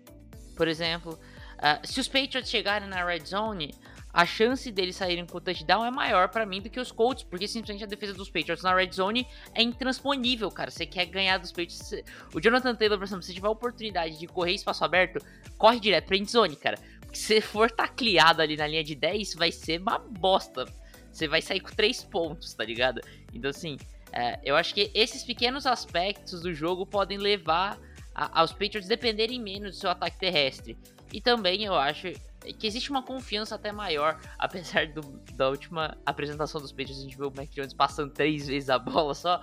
por 0.55 0.67
exemplo. 0.67 1.17
Ah, 1.57 1.79
se 1.83 1.99
os 1.99 2.07
Patriots 2.07 2.49
chegarem 2.49 2.89
na 2.89 3.03
red 3.05 3.25
zone, 3.25 3.73
a 4.17 4.25
chance 4.25 4.71
deles 4.71 4.95
saírem 4.95 5.27
com 5.27 5.37
o 5.37 5.39
touchdown 5.39 5.85
é 5.85 5.91
maior 5.91 6.27
pra 6.29 6.43
mim 6.43 6.59
do 6.59 6.71
que 6.71 6.79
os 6.79 6.91
Colts, 6.91 7.21
porque 7.21 7.47
simplesmente 7.47 7.83
a 7.83 7.87
defesa 7.87 8.15
dos 8.15 8.31
Patriots 8.31 8.63
na 8.63 8.73
red 8.73 8.91
zone 8.91 9.27
é 9.53 9.61
intransponível, 9.61 10.49
cara. 10.49 10.71
Você 10.71 10.87
quer 10.87 11.05
ganhar 11.05 11.37
dos 11.37 11.51
Patriots. 11.51 11.93
O 12.33 12.41
Jonathan 12.41 12.73
Taylor, 12.73 12.97
por 12.97 13.03
exemplo, 13.03 13.21
se 13.21 13.31
tiver 13.31 13.45
a 13.45 13.51
oportunidade 13.51 14.17
de 14.17 14.25
correr 14.25 14.53
espaço 14.53 14.83
aberto, 14.83 15.23
corre 15.55 15.79
direto 15.79 16.07
pra 16.07 16.17
end 16.17 16.31
zone, 16.31 16.55
cara. 16.55 16.79
Porque 16.99 17.15
se 17.15 17.39
for 17.41 17.69
tacleado 17.69 18.41
ali 18.41 18.57
na 18.57 18.65
linha 18.65 18.83
de 18.83 18.95
10, 18.95 19.35
vai 19.35 19.51
ser 19.51 19.79
uma 19.79 19.99
bosta. 19.99 20.65
Você 21.11 21.27
vai 21.27 21.39
sair 21.39 21.59
com 21.59 21.69
3 21.69 22.03
pontos, 22.05 22.55
tá 22.55 22.63
ligado? 22.63 23.01
Então, 23.31 23.51
assim, 23.51 23.77
é, 24.11 24.39
eu 24.43 24.55
acho 24.55 24.73
que 24.73 24.89
esses 24.95 25.23
pequenos 25.23 25.67
aspectos 25.67 26.41
do 26.41 26.51
jogo 26.55 26.87
podem 26.87 27.19
levar 27.19 27.77
aos 28.15 28.51
Patriots 28.51 28.87
dependerem 28.87 29.39
menos 29.39 29.75
do 29.75 29.79
seu 29.79 29.91
ataque 29.91 30.17
terrestre. 30.17 30.75
E 31.13 31.21
também 31.21 31.65
eu 31.65 31.75
acho 31.75 32.07
que 32.53 32.67
existe 32.67 32.89
uma 32.89 33.03
confiança 33.03 33.55
até 33.55 33.71
maior, 33.71 34.19
apesar 34.37 34.87
do- 34.87 35.19
da 35.33 35.49
última 35.49 35.97
apresentação 36.05 36.59
dos 36.61 36.71
Patriots, 36.71 36.99
a 36.99 37.03
gente 37.03 37.17
viu 37.17 37.27
o 37.27 37.35
Mac 37.35 37.49
Jones 37.49 37.73
passando 37.73 38.11
três 38.13 38.47
vezes 38.47 38.69
a 38.69 38.77
bola 38.79 39.13
só. 39.13 39.41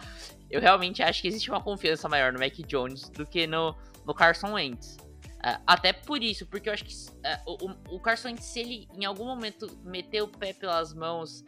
Eu 0.50 0.60
realmente 0.60 1.02
acho 1.02 1.20
que 1.22 1.28
existe 1.28 1.50
uma 1.50 1.60
confiança 1.62 2.08
maior 2.08 2.32
no 2.32 2.38
Mac 2.38 2.54
Jones 2.66 3.08
do 3.10 3.26
que 3.26 3.46
no, 3.46 3.74
no 4.06 4.14
Carson 4.14 4.52
Wentz. 4.52 4.96
É, 5.42 5.58
até 5.66 5.92
por 5.92 6.22
isso, 6.22 6.46
porque 6.46 6.68
eu 6.68 6.72
acho 6.72 6.84
que 6.84 6.94
é, 7.22 7.38
o, 7.46 7.70
o- 7.96 8.00
Carson 8.00 8.28
Wentz, 8.28 8.44
se 8.44 8.60
ele 8.60 8.88
em 8.94 9.04
algum 9.04 9.26
momento 9.26 9.66
meter 9.84 10.22
o 10.22 10.28
pé 10.28 10.52
pelas 10.54 10.94
mãos 10.94 11.44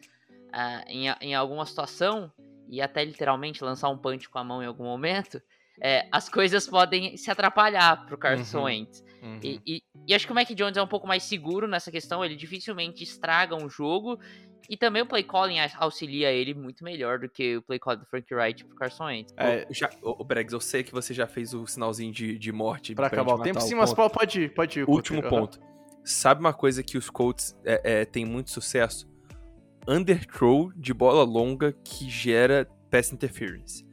ah, 0.52 0.85
em, 0.87 1.07
em 1.20 1.35
alguma 1.35 1.64
situação, 1.64 2.31
e 2.68 2.83
até 2.83 3.04
literalmente 3.04 3.62
lançar 3.62 3.88
um 3.88 3.96
punch 3.96 4.28
com 4.28 4.38
a 4.38 4.44
mão 4.44 4.62
em 4.62 4.66
algum 4.66 4.85
momento, 4.85 5.40
é, 5.80 6.06
as 6.12 6.28
coisas 6.28 6.66
podem 6.66 7.16
se 7.16 7.30
atrapalhar 7.30 8.06
pro 8.06 8.16
Carson 8.18 8.58
Uhum. 8.58 8.64
Wentz. 8.64 9.04
E, 9.42 9.60
e- 9.66 9.82
e 10.08 10.14
acho 10.14 10.24
que 10.26 10.32
o 10.32 10.34
Mac 10.34 10.48
Jones 10.50 10.76
é 10.76 10.82
um 10.82 10.86
pouco 10.86 11.06
mais 11.06 11.24
seguro 11.24 11.66
nessa 11.66 11.90
questão, 11.90 12.24
ele 12.24 12.36
dificilmente 12.36 13.02
estraga 13.02 13.54
um 13.56 13.68
jogo. 13.68 14.18
E 14.68 14.76
também 14.76 15.00
o 15.02 15.06
play 15.06 15.22
calling 15.22 15.58
auxilia 15.78 16.32
ele 16.32 16.52
muito 16.52 16.82
melhor 16.82 17.20
do 17.20 17.28
que 17.28 17.56
o 17.56 17.62
play 17.62 17.78
calling 17.78 18.00
do 18.00 18.06
Frank 18.06 18.32
Wright 18.34 18.64
pro 18.64 18.74
Carson 18.76 19.04
Wentz. 19.04 19.32
É, 19.36 19.64
Ô, 19.68 19.72
já, 19.72 19.88
ô, 20.02 20.24
Bregs, 20.24 20.52
eu 20.52 20.60
sei 20.60 20.82
que 20.82 20.92
você 20.92 21.14
já 21.14 21.26
fez 21.26 21.54
o 21.54 21.66
sinalzinho 21.68 22.12
de, 22.12 22.36
de 22.36 22.50
morte. 22.52 22.92
pra 22.94 23.04
gente 23.04 23.14
acabar 23.14 23.34
o 23.34 23.42
tempo, 23.42 23.60
sim, 23.60 23.76
mas 23.76 23.94
pode 23.94 24.40
ir, 24.42 24.54
pode 24.54 24.80
ir. 24.80 24.88
Último 24.88 25.22
ponto. 25.22 25.60
Sabe 26.04 26.40
uma 26.40 26.52
coisa 26.52 26.82
que 26.82 26.98
os 26.98 27.08
Colts 27.08 27.56
é, 27.64 28.00
é, 28.00 28.04
têm 28.04 28.24
muito 28.24 28.50
sucesso? 28.50 29.08
Underthrow 29.86 30.72
de 30.74 30.92
bola 30.92 31.22
longa 31.22 31.72
que 31.84 32.10
gera 32.10 32.68
pass 32.90 33.12
interference. 33.12 33.86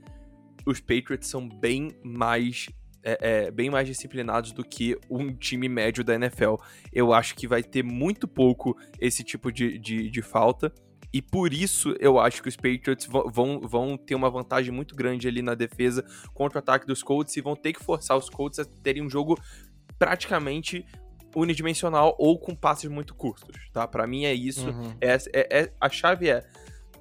Os 0.65 0.79
Patriots 0.79 1.27
são 1.27 1.47
bem 1.47 1.91
mais 2.03 2.67
é, 3.03 3.17
é, 3.19 3.51
bem 3.51 3.69
mais 3.69 3.85
disciplinados 3.87 4.53
do 4.53 4.63
que 4.63 4.97
um 5.09 5.33
time 5.33 5.67
médio 5.67 6.03
da 6.03 6.15
NFL. 6.15 6.55
Eu 6.91 7.13
acho 7.13 7.35
que 7.35 7.47
vai 7.47 7.61
ter 7.61 7.83
muito 7.83 8.27
pouco 8.27 8.77
esse 8.99 9.23
tipo 9.23 9.51
de, 9.51 9.77
de, 9.77 10.09
de 10.09 10.21
falta. 10.21 10.73
E 11.11 11.21
por 11.21 11.53
isso 11.53 11.93
eu 11.99 12.19
acho 12.19 12.41
que 12.41 12.49
os 12.49 12.55
Patriots 12.55 13.05
vão, 13.05 13.59
vão, 13.59 13.97
ter 13.97 14.15
uma 14.15 14.31
vantagem 14.31 14.73
muito 14.73 14.95
grande 14.95 15.27
ali 15.27 15.43
na 15.43 15.53
defesa 15.53 16.03
contra 16.33 16.57
o 16.57 16.59
ataque 16.59 16.87
dos 16.87 17.03
Colts 17.03 17.37
e 17.37 17.41
vão 17.41 17.55
ter 17.55 17.73
que 17.73 17.83
forçar 17.83 18.17
os 18.17 18.29
Colts 18.29 18.57
a 18.57 18.65
terem 18.65 19.03
um 19.03 19.09
jogo 19.09 19.37
praticamente 19.99 20.83
unidimensional 21.35 22.15
ou 22.17 22.39
com 22.39 22.55
passes 22.55 22.89
muito 22.89 23.13
curtos, 23.13 23.69
tá? 23.71 23.87
Pra 23.87 24.07
mim 24.07 24.25
é 24.25 24.33
isso. 24.33 24.69
Uhum. 24.69 24.95
É, 24.99 25.13
é- 25.33 25.61
é- 25.61 25.73
a 25.79 25.89
chave 25.89 26.29
é 26.29 26.43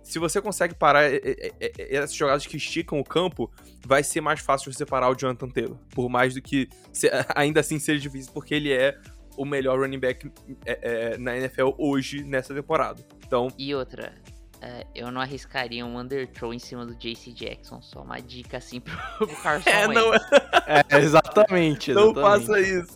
se 0.02 0.18
você 0.18 0.40
consegue 0.40 0.74
parar 0.74 1.04
essas 1.78 2.14
jogadas 2.14 2.46
que 2.46 2.56
esticam 2.56 2.98
o 2.98 3.04
campo, 3.04 3.50
vai 3.86 4.02
ser 4.02 4.20
mais 4.20 4.40
fácil 4.40 4.72
você 4.72 4.84
parar 4.84 5.08
o 5.10 5.14
Jonathan 5.14 5.48
Taylor. 5.48 5.76
Por 5.90 6.08
mais 6.08 6.34
do 6.34 6.42
que 6.42 6.68
ainda 7.34 7.60
assim 7.60 7.78
seja 7.78 8.00
difícil, 8.00 8.32
porque 8.32 8.54
ele 8.54 8.72
é 8.72 8.98
o 9.36 9.44
melhor 9.44 9.80
running 9.80 9.98
back 9.98 10.30
é, 10.66 10.78
é, 10.82 11.18
na 11.18 11.36
NFL 11.36 11.70
hoje 11.78 12.22
nessa 12.22 12.54
temporada. 12.54 13.04
Então, 13.26 13.48
E 13.58 13.74
outra, 13.74 14.12
é, 14.64 14.86
eu 14.94 15.10
não 15.10 15.20
arriscaria 15.20 15.84
um 15.84 15.98
underthrow 15.98 16.54
em 16.54 16.58
cima 16.60 16.86
do 16.86 16.94
JC 16.94 17.32
Jackson. 17.32 17.82
Só 17.82 18.02
uma 18.02 18.20
dica 18.20 18.58
assim 18.58 18.78
pro, 18.80 18.96
pro 19.18 19.36
Carson 19.42 19.68
é, 19.68 19.88
não, 19.88 20.14
É, 20.14 20.98
exatamente, 20.98 21.92
não 21.92 22.12
exatamente. 22.12 22.46
faça 22.46 22.60
isso. 22.60 22.94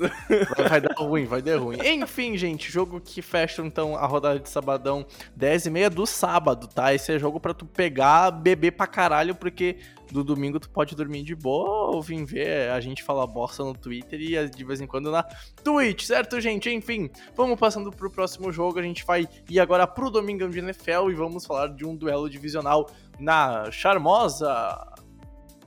Vai, 0.57 0.69
vai 0.69 0.81
dar 0.81 0.95
ruim, 0.97 1.25
vai 1.25 1.43
dar 1.43 1.59
ruim. 1.59 1.77
Enfim, 1.85 2.37
gente, 2.37 2.71
jogo 2.71 3.01
que 3.01 3.21
fecha 3.21 3.63
então 3.63 3.97
a 3.97 4.07
rodada 4.07 4.39
de 4.39 4.49
sabadão 4.49 5.05
10 5.35 5.67
e 5.67 5.71
meia 5.71 5.91
do 5.91 6.07
sábado, 6.07 6.69
tá? 6.69 6.95
Esse 6.95 7.13
é 7.13 7.19
jogo 7.19 7.41
pra 7.41 7.53
tu 7.53 7.67
pegar, 7.67 8.31
beber 8.31 8.71
pra 8.71 8.87
caralho, 8.87 9.35
porque 9.35 9.77
do 10.13 10.23
domingo 10.23 10.61
tu 10.61 10.71
pode 10.71 10.95
dormir 10.95 11.23
de 11.23 11.35
boa 11.35 11.95
ou 11.95 12.03
vir 12.03 12.25
ver 12.25 12.71
a 12.71 12.81
gente 12.81 13.03
falar 13.03 13.27
bosta 13.27 13.65
no 13.65 13.75
Twitter 13.75 14.21
e 14.21 14.49
de 14.49 14.65
vez 14.65 14.81
em 14.81 14.87
quando 14.87 15.11
na 15.11 15.23
Twitch, 15.63 16.05
certo, 16.05 16.41
gente? 16.41 16.71
Enfim, 16.71 17.11
vamos 17.35 17.59
passando 17.59 17.91
pro 17.91 18.11
próximo 18.11 18.53
jogo. 18.53 18.79
A 18.79 18.83
gente 18.83 19.05
vai 19.05 19.29
ir 19.49 19.61
agora 19.61 19.87
pro 19.87 20.11
Domingão 20.11 20.49
de 20.49 20.59
NFL 20.59 21.11
e 21.11 21.15
vamos 21.15 21.45
falar 21.45 21.69
de 21.69 21.85
um 21.85 21.97
duelo 21.97 22.29
divisional 22.29 22.89
na 23.19 23.71
charmosa 23.71 24.95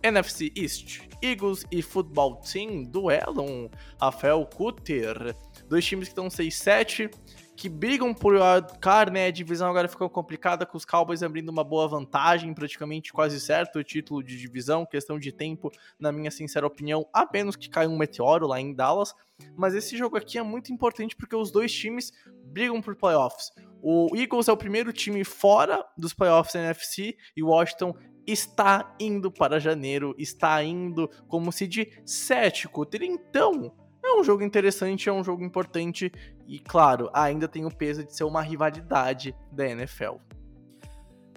NFC 0.03 0.51
East. 0.55 1.01
Eagles 1.21 1.65
e 1.71 1.81
Football 1.81 2.37
Team 2.37 2.83
duelam 2.83 3.69
Rafael 3.99 4.45
Cutter. 4.45 5.35
Dois 5.67 5.85
times 5.85 6.07
que 6.07 6.11
estão 6.11 6.27
6-7, 6.27 7.11
que 7.59 7.67
brigam 7.67 8.13
por 8.13 8.37
a 8.41 8.65
né? 9.11 9.25
A 9.25 9.31
divisão 9.31 9.69
agora 9.69 9.89
ficou 9.89 10.09
complicada, 10.09 10.65
com 10.65 10.77
os 10.77 10.85
Cowboys 10.85 11.21
abrindo 11.21 11.49
uma 11.49 11.61
boa 11.61 11.89
vantagem, 11.89 12.53
praticamente 12.53 13.11
quase 13.11 13.37
certo 13.37 13.79
o 13.79 13.83
título 13.83 14.23
de 14.23 14.37
divisão, 14.37 14.85
questão 14.85 15.19
de 15.19 15.33
tempo, 15.33 15.69
na 15.99 16.09
minha 16.09 16.31
sincera 16.31 16.65
opinião, 16.65 17.05
a 17.13 17.27
menos 17.29 17.57
que 17.57 17.69
caia 17.69 17.89
um 17.89 17.97
meteoro 17.97 18.47
lá 18.47 18.61
em 18.61 18.73
Dallas. 18.73 19.13
Mas 19.57 19.75
esse 19.75 19.97
jogo 19.97 20.15
aqui 20.15 20.37
é 20.37 20.41
muito 20.41 20.71
importante 20.71 21.17
porque 21.17 21.35
os 21.35 21.51
dois 21.51 21.69
times 21.69 22.13
brigam 22.45 22.81
por 22.81 22.95
playoffs. 22.95 23.51
O 23.81 24.07
Eagles 24.15 24.47
é 24.47 24.53
o 24.53 24.57
primeiro 24.57 24.93
time 24.93 25.25
fora 25.25 25.85
dos 25.97 26.13
playoffs 26.13 26.53
da 26.53 26.61
NFC 26.61 27.17
e 27.35 27.43
Washington 27.43 27.93
está 28.25 28.95
indo 28.97 29.29
para 29.29 29.59
janeiro, 29.59 30.15
está 30.17 30.63
indo 30.63 31.09
como 31.27 31.51
se 31.51 31.67
de 31.67 31.91
7, 32.05 32.69
Cutter. 32.69 33.03
Então, 33.03 33.75
é 34.17 34.21
um 34.21 34.23
jogo 34.23 34.43
interessante, 34.43 35.09
é 35.09 35.13
um 35.13 35.23
jogo 35.23 35.43
importante 35.43 36.11
e, 36.47 36.59
claro, 36.59 37.09
ainda 37.13 37.47
tem 37.47 37.65
o 37.65 37.71
peso 37.71 38.03
de 38.03 38.15
ser 38.15 38.23
uma 38.23 38.41
rivalidade 38.41 39.35
da 39.51 39.67
NFL. 39.67 40.15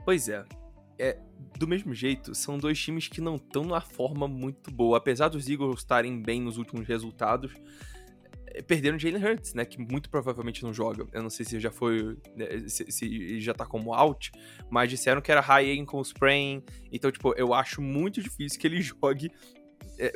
Pois 0.05 0.29
é. 0.29 0.45
É, 0.99 1.19
do 1.59 1.67
mesmo 1.67 1.95
jeito, 1.95 2.35
são 2.35 2.59
dois 2.59 2.79
times 2.79 3.09
que 3.09 3.21
não 3.21 3.37
estão 3.37 3.65
numa 3.65 3.81
forma 3.81 4.29
muito 4.29 4.71
boa. 4.71 4.99
Apesar 4.99 5.29
dos 5.29 5.49
Eagles 5.49 5.79
estarem 5.79 6.21
bem 6.21 6.41
nos 6.41 6.59
últimos 6.59 6.87
resultados, 6.87 7.53
é, 8.47 8.63
perderam 8.63 8.99
Jalen 8.99 9.25
Hurts, 9.25 9.55
né? 9.55 9.65
Que 9.65 9.79
muito 9.79 10.11
provavelmente 10.11 10.63
não 10.63 10.73
joga. 10.73 11.07
Eu 11.13 11.23
não 11.23 11.31
sei 11.31 11.45
se 11.45 11.59
já 11.59 11.71
foi. 11.71 12.17
né, 12.37 12.69
Se, 12.69 12.91
se 12.91 13.41
já 13.41 13.55
tá 13.55 13.65
como 13.65 13.95
out, 13.95 14.31
mas 14.71 14.91
disseram 14.91 15.21
que 15.21 15.33
era 15.33 15.41
high 15.41 15.79
ankle 15.79 16.03
sprain. 16.03 16.63
Então, 16.91 17.11
tipo, 17.11 17.33
eu 17.37 17.55
acho 17.55 17.81
muito 17.81 18.23
difícil 18.23 18.61
que 18.61 18.67
ele 18.67 18.81
jogue 18.83 19.31
é, 19.99 20.13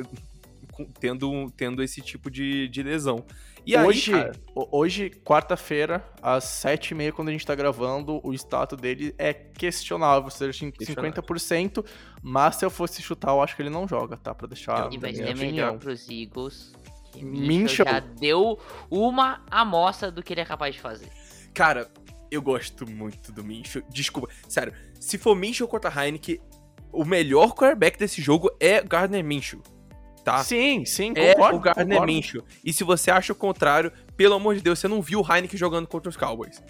tendo, 1.01 1.51
tendo 1.57 1.83
esse 1.83 2.01
tipo 2.01 2.31
de, 2.31 2.69
de 2.69 2.83
lesão. 2.83 3.25
E 3.65 3.77
hoje, 3.77 4.15
aí, 4.15 4.21
cara, 4.21 4.33
hoje 4.55 5.11
quarta-feira, 5.25 6.05
às 6.23 6.45
7h30, 6.45 7.11
quando 7.13 7.29
a 7.29 7.33
gente 7.33 7.45
tá 7.45 7.55
gravando, 7.55 8.21
o 8.23 8.33
status 8.33 8.79
dele 8.79 9.13
é 9.19 9.35
questionável, 9.35 10.25
ou 10.25 10.31
seja, 10.31 10.65
em 10.65 10.71
Questionável. 10.71 11.13
50%, 11.23 11.85
mas 12.23 12.57
se 12.57 12.65
eu 12.65 12.71
fosse 12.71 13.03
chutar, 13.03 13.33
eu 13.33 13.43
acho 13.43 13.57
que 13.57 13.63
ele 13.63 13.71
não 13.71 13.89
joga, 13.89 14.17
tá? 14.17 14.33
Pra 14.33 14.47
deixar 14.47 14.93
E 14.93 14.99
vai 14.99 15.13
ser 15.13 15.23
opinião. 15.25 15.37
melhor 15.51 15.79
pros 15.79 16.09
Eagles. 16.09 16.73
que 17.11 17.25
Minchel. 17.25 17.47
Minchel 17.47 17.87
já 17.87 17.99
deu 18.01 18.59
uma 18.89 19.43
amostra 19.51 20.13
do 20.13 20.23
que 20.23 20.33
ele 20.33 20.43
é 20.43 20.45
capaz 20.45 20.75
de 20.77 20.81
fazer. 20.81 21.09
Cara, 21.53 21.91
eu 22.31 22.41
gosto 22.43 22.89
muito 22.89 23.33
do 23.33 23.43
Minshew. 23.43 23.83
Desculpa, 23.91 24.29
sério. 24.49 24.73
Se 25.01 25.19
for 25.19 25.35
Minshew 25.35 25.67
contra 25.67 25.91
Heineken, 25.91 26.41
o 26.93 27.05
melhor 27.05 27.53
quarterback 27.53 27.99
desse 27.99 28.23
jogo 28.23 28.49
é 28.61 28.81
Gardner 28.83 29.25
Minshew, 29.25 29.61
tá? 30.27 30.43
Sim, 30.43 30.85
sim, 30.85 31.13
é 31.15 31.35
concordo. 31.35 31.57
o 31.57 31.61
Gardner 31.61 31.87
concordo. 31.87 32.13
Minshew. 32.13 32.43
E 32.65 32.73
se 32.73 32.83
você 32.83 33.13
acha 33.13 33.33
o 33.33 33.37
contrário, 33.37 33.93
pelo 34.17 34.35
amor 34.35 34.57
de 34.57 34.61
Deus, 34.61 34.79
você 34.81 34.89
não 34.89 35.01
viu 35.01 35.21
o 35.21 35.23
Heineken 35.33 35.57
jogando 35.57 35.87
contra 35.87 36.11
os 36.11 36.17
Cowboys. 36.17 36.61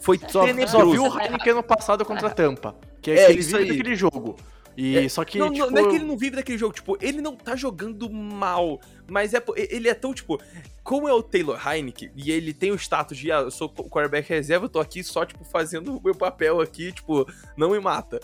Foi 0.00 0.18
Só, 0.28 0.44
tenebroso. 0.44 0.72
só 0.72 0.84
viu 0.84 1.04
o 1.04 1.20
Heineken 1.20 1.52
ano 1.52 1.62
passado 1.62 2.04
contra 2.04 2.26
a 2.26 2.30
Tampa, 2.30 2.74
que 3.00 3.12
é, 3.12 3.14
É, 3.14 3.26
que 3.26 3.32
ele 3.32 3.40
isso 3.40 3.56
vive 3.56 3.70
aí. 3.70 3.76
daquele 3.78 3.94
jogo. 3.94 4.36
E 4.76 4.98
É, 4.98 5.08
só 5.08 5.24
que, 5.24 5.38
não, 5.38 5.52
tipo... 5.52 5.70
não, 5.70 5.86
é 5.86 5.88
que 5.88 5.94
ele 5.94 6.04
não 6.04 6.18
vive 6.18 6.34
daquele 6.34 6.58
jogo, 6.58 6.74
tipo, 6.74 6.98
ele 7.00 7.20
não 7.22 7.36
tá 7.36 7.54
jogando 7.54 8.10
mal, 8.10 8.80
mas 9.08 9.32
é, 9.32 9.40
ele 9.56 9.88
é 9.88 9.94
tão, 9.94 10.12
tipo, 10.12 10.36
como 10.82 11.08
é 11.08 11.12
o 11.12 11.22
Taylor 11.22 11.56
Heineken, 11.64 12.10
e 12.16 12.32
ele 12.32 12.52
tem 12.52 12.72
o 12.72 12.74
status 12.74 13.16
de, 13.16 13.30
ah, 13.30 13.36
eu 13.42 13.52
sou 13.52 13.72
o 13.78 13.88
quarterback 13.88 14.28
reserva, 14.28 14.64
eu 14.64 14.68
tô 14.68 14.80
aqui 14.80 15.04
só, 15.04 15.24
tipo, 15.24 15.44
fazendo 15.44 15.96
o 15.96 16.02
meu 16.02 16.14
papel 16.16 16.60
aqui, 16.60 16.90
tipo, 16.90 17.24
não 17.56 17.70
me 17.70 17.78
mata. 17.78 18.18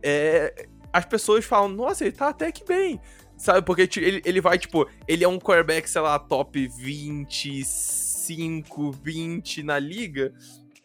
É, 0.00 0.66
as 0.96 1.04
pessoas 1.04 1.44
falam, 1.44 1.68
nossa, 1.68 2.04
ele 2.04 2.12
tá 2.16 2.28
até 2.28 2.50
que 2.52 2.64
bem, 2.64 3.00
sabe, 3.36 3.64
porque 3.66 3.88
ele, 4.00 4.22
ele 4.24 4.40
vai, 4.40 4.58
tipo, 4.58 4.88
ele 5.06 5.24
é 5.24 5.28
um 5.28 5.38
quarterback, 5.38 5.88
sei 5.88 6.00
lá, 6.00 6.18
top 6.18 6.66
25, 6.68 8.92
20 8.92 9.62
na 9.62 9.78
liga, 9.78 10.32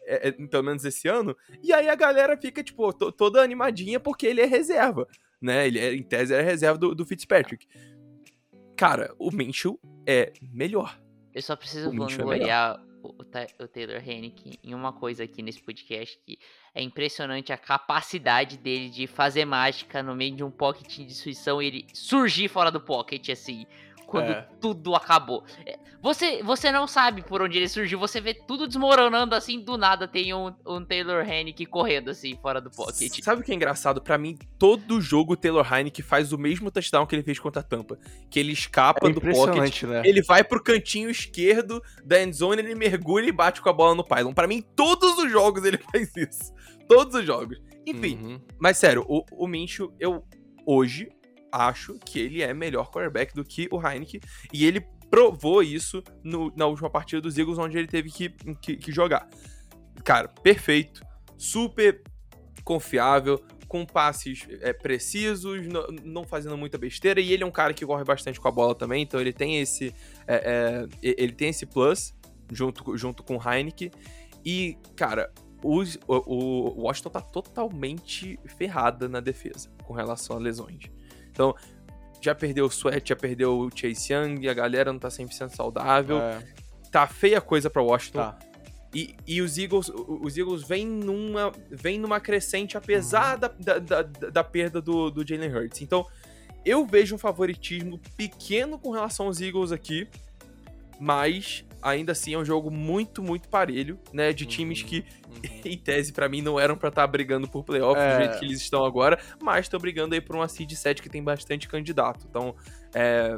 é, 0.06 0.28
é, 0.28 0.32
pelo 0.32 0.62
menos 0.64 0.84
esse 0.84 1.08
ano, 1.08 1.36
e 1.62 1.72
aí 1.72 1.88
a 1.88 1.94
galera 1.94 2.36
fica, 2.36 2.62
tipo, 2.62 2.92
to- 2.92 3.12
toda 3.12 3.42
animadinha 3.42 3.98
porque 4.00 4.26
ele 4.26 4.40
é 4.40 4.46
reserva, 4.46 5.06
né? 5.40 5.66
Ele, 5.66 5.78
é, 5.78 5.94
em 5.94 6.02
tese, 6.02 6.34
era 6.34 6.42
reserva 6.42 6.78
do, 6.78 6.94
do 6.94 7.06
Fitzpatrick. 7.06 7.66
Cara, 8.76 9.14
o 9.18 9.30
Minshew 9.30 9.78
é 10.06 10.32
melhor. 10.52 10.98
Eu 11.34 11.42
só 11.42 11.56
preciso 11.56 11.88
é 11.88 11.96
vangloriar 11.96 12.80
o, 13.02 13.14
o 13.18 13.24
Ta- 13.24 13.46
o 13.60 13.66
Taylor 13.66 14.00
Hennick 14.06 14.58
em 14.62 14.74
uma 14.74 14.92
coisa 14.92 15.24
aqui 15.24 15.42
nesse 15.42 15.60
podcast 15.62 16.18
que 16.24 16.38
é 16.74 16.82
impressionante 16.82 17.52
a 17.52 17.58
capacidade 17.58 18.56
dele 18.56 18.88
de 18.88 19.06
fazer 19.06 19.44
mágica 19.44 20.02
no 20.02 20.14
meio 20.14 20.34
de 20.36 20.44
um 20.44 20.50
pocket 20.50 20.88
de 20.96 21.04
destruição 21.04 21.60
e 21.60 21.66
ele 21.66 21.86
surgir 21.92 22.48
fora 22.48 22.70
do 22.70 22.80
pocket, 22.80 23.28
assim, 23.28 23.66
quando 24.12 24.30
É. 24.30 24.46
tudo 24.60 24.94
acabou. 24.94 25.42
É, 25.66 25.78
Você, 26.02 26.42
você 26.42 26.70
não 26.72 26.86
sabe 26.86 27.22
por 27.22 27.40
onde 27.40 27.56
ele 27.56 27.68
surgiu, 27.68 27.96
você 27.98 28.20
vê 28.20 28.34
tudo 28.34 28.66
desmoronando 28.66 29.34
assim, 29.36 29.60
do 29.60 29.78
nada 29.78 30.06
tem 30.08 30.34
um, 30.34 30.52
um 30.66 30.84
Taylor 30.84 31.24
Hennick 31.24 31.64
correndo 31.66 32.10
assim, 32.10 32.36
fora 32.42 32.60
do 32.60 32.70
pocket. 32.70 33.22
Sabe 33.22 33.40
o 33.40 33.44
que 33.44 33.52
é 33.52 33.54
engraçado? 33.54 34.02
Pra 34.02 34.18
mim, 34.18 34.36
todo 34.58 35.00
jogo 35.00 35.32
o 35.34 35.36
Taylor 35.36 35.64
Heineken 35.72 36.04
faz 36.04 36.32
o 36.32 36.38
mesmo 36.38 36.70
touchdown 36.72 37.06
que 37.06 37.14
ele 37.14 37.22
fez 37.22 37.38
contra 37.38 37.60
a 37.60 37.62
Tampa. 37.64 37.98
Que 38.28 38.40
ele 38.40 38.52
escapa 38.52 39.08
É 39.08 39.12
do 39.12 39.20
pocket, 39.20 39.36
impressionante, 39.38 39.86
né? 39.86 40.02
ele 40.04 40.22
vai 40.22 40.42
pro 40.44 40.62
cantinho 40.62 41.08
esquerdo 41.08 41.80
da 42.04 42.20
endzone, 42.22 42.60
ele 42.60 42.74
mergulha 42.74 43.28
e 43.28 43.32
bate 43.32 43.62
com 43.62 43.68
a 43.68 43.72
bola 43.72 43.94
no 43.94 44.04
pylon. 44.04 44.32
Pra 44.34 44.48
mim, 44.48 44.60
todos 44.74 45.16
os 45.18 45.30
jogos 45.30 45.64
ele 45.64 45.78
faz 45.90 46.10
isso. 46.16 46.52
Todos 46.88 47.14
os 47.14 47.24
jogos. 47.24 47.58
Enfim, 47.86 48.16
Uhum. 48.20 48.40
Mas 48.58 48.76
sério, 48.76 49.04
o, 49.08 49.24
o 49.32 49.46
Minshew, 49.46 49.94
eu 50.00 50.24
hoje 50.66 51.08
acho 51.52 51.98
que 52.04 52.18
ele 52.18 52.42
é 52.42 52.52
melhor 52.54 52.90
quarterback 52.90 53.34
do 53.34 53.44
que 53.44 53.68
o 53.70 53.80
Heineken. 53.80 54.20
E 54.52 54.64
ele 54.64 54.80
provou 55.10 55.62
isso 55.62 56.02
no- 56.24 56.50
na 56.56 56.66
última 56.66 56.88
partida 56.88 57.20
dos 57.20 57.36
Eagles, 57.36 57.58
onde 57.58 57.76
ele 57.76 57.86
teve 57.86 58.10
que, 58.10 58.30
que, 58.60 58.76
que 58.76 58.90
jogar. 58.90 59.28
Cara, 60.02 60.26
perfeito. 60.28 61.02
Super 61.36 62.02
confiável, 62.64 63.44
com 63.68 63.84
passes 63.84 64.46
é, 64.60 64.72
precisos, 64.72 65.66
no- 65.66 65.86
não 66.04 66.24
fazendo 66.24 66.56
muita 66.56 66.78
besteira. 66.78 67.20
E 67.20 67.32
ele 67.32 67.42
é 67.42 67.46
um 67.46 67.50
cara 67.50 67.74
que 67.74 67.84
corre 67.84 68.04
bastante 68.04 68.40
com 68.40 68.48
a 68.48 68.50
bola 68.50 68.74
também, 68.74 69.02
então 69.02 69.20
ele 69.20 69.32
tem 69.32 69.60
esse, 69.60 69.94
é, 70.26 70.86
é, 71.02 71.12
ele 71.20 71.32
tem 71.32 71.48
esse 71.50 71.66
plus 71.66 72.14
junto, 72.50 72.96
junto 72.96 73.22
com 73.22 73.36
o 73.36 73.40
Heineken. 73.42 73.90
E, 74.44 74.76
cara, 74.96 75.32
o, 75.62 75.82
o 76.08 76.82
Washington 76.82 77.10
tá 77.10 77.20
totalmente 77.20 78.38
ferrada 78.56 79.08
na 79.08 79.20
defesa 79.20 79.70
com 79.84 79.92
relação 79.94 80.36
a 80.36 80.38
lesões. 80.38 80.84
Então, 81.32 81.54
já 82.20 82.34
perdeu 82.34 82.66
o 82.66 82.68
Sweat, 82.68 83.08
já 83.08 83.16
perdeu 83.16 83.58
o 83.58 83.70
Chase 83.74 84.12
Young, 84.12 84.46
a 84.48 84.54
galera 84.54 84.92
não 84.92 85.00
tá 85.00 85.08
100% 85.08 85.50
saudável. 85.56 86.18
É, 86.18 86.38
Tá 86.92 87.06
feia 87.06 87.40
coisa 87.40 87.70
pra 87.70 87.80
Washington. 87.82 88.18
tá. 88.18 88.38
E, 88.94 89.16
e 89.26 89.40
os 89.40 89.56
Eagles, 89.56 89.88
os 89.88 90.36
Eagles 90.36 90.62
vêm 90.62 90.86
numa, 90.86 91.50
vêm 91.70 91.98
numa 91.98 92.20
crescente, 92.20 92.76
apesar 92.76 93.36
da, 93.36 93.48
da, 93.48 93.78
da, 93.78 94.02
da 94.02 94.44
perda 94.44 94.82
do, 94.82 95.10
do 95.10 95.26
Jalen 95.26 95.50
Hurts. 95.50 95.80
Então, 95.80 96.06
eu 96.62 96.84
vejo 96.86 97.14
um 97.14 97.18
favoritismo 97.18 97.98
pequeno 98.18 98.78
com 98.78 98.90
relação 98.90 99.26
aos 99.26 99.40
Eagles 99.40 99.72
aqui, 99.72 100.06
mas 101.00 101.64
ainda 101.82 102.12
assim 102.12 102.34
é 102.34 102.38
um 102.38 102.44
jogo 102.44 102.70
muito, 102.70 103.22
muito 103.22 103.48
parelho, 103.48 103.98
né? 104.12 104.32
De 104.32 104.46
times 104.46 104.80
Uhum, 104.82 104.86
que, 104.88 104.98
uhum. 105.26 105.60
em 105.64 105.76
tese, 105.76 106.12
pra 106.12 106.28
mim, 106.28 106.40
não 106.40 106.58
eram 106.58 106.76
pra 106.76 106.88
estar 106.88 107.06
brigando 107.06 107.48
por 107.48 107.64
playoff 107.64 108.00
É. 108.00 108.14
do 108.14 108.24
jeito 108.24 108.38
que 108.38 108.44
eles 108.44 108.60
estão 108.60 108.84
agora, 108.84 109.18
mas 109.42 109.66
estão 109.66 109.78
brigando 109.80 110.14
aí 110.14 110.20
por 110.20 110.36
uma 110.36 110.46
seed 110.48 110.70
7 110.72 111.02
que 111.02 111.08
tem 111.08 111.22
bastante 111.22 111.68
candidato. 111.68 112.26
Então, 112.30 112.54
é, 112.94 113.36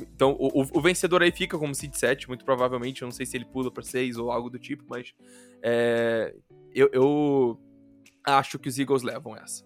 então 0.00 0.36
o, 0.38 0.62
o- 0.62 0.68
o 0.78 0.80
vencedor 0.80 1.22
aí 1.22 1.32
fica 1.32 1.58
como 1.58 1.74
seed 1.74 1.94
7, 1.94 2.28
muito 2.28 2.44
provavelmente. 2.44 3.02
Eu 3.02 3.06
não 3.06 3.12
sei 3.12 3.26
se 3.26 3.36
ele 3.36 3.44
pula 3.44 3.70
pra 3.70 3.82
6 3.82 4.16
ou 4.16 4.30
algo 4.30 4.48
do 4.48 4.58
tipo, 4.58 4.84
mas 4.88 5.12
é, 5.62 6.34
eu, 6.74 6.88
eu 6.92 7.60
acho 8.24 8.58
que 8.58 8.68
os 8.68 8.78
Eagles 8.78 9.02
levam 9.02 9.36
essa. 9.36 9.64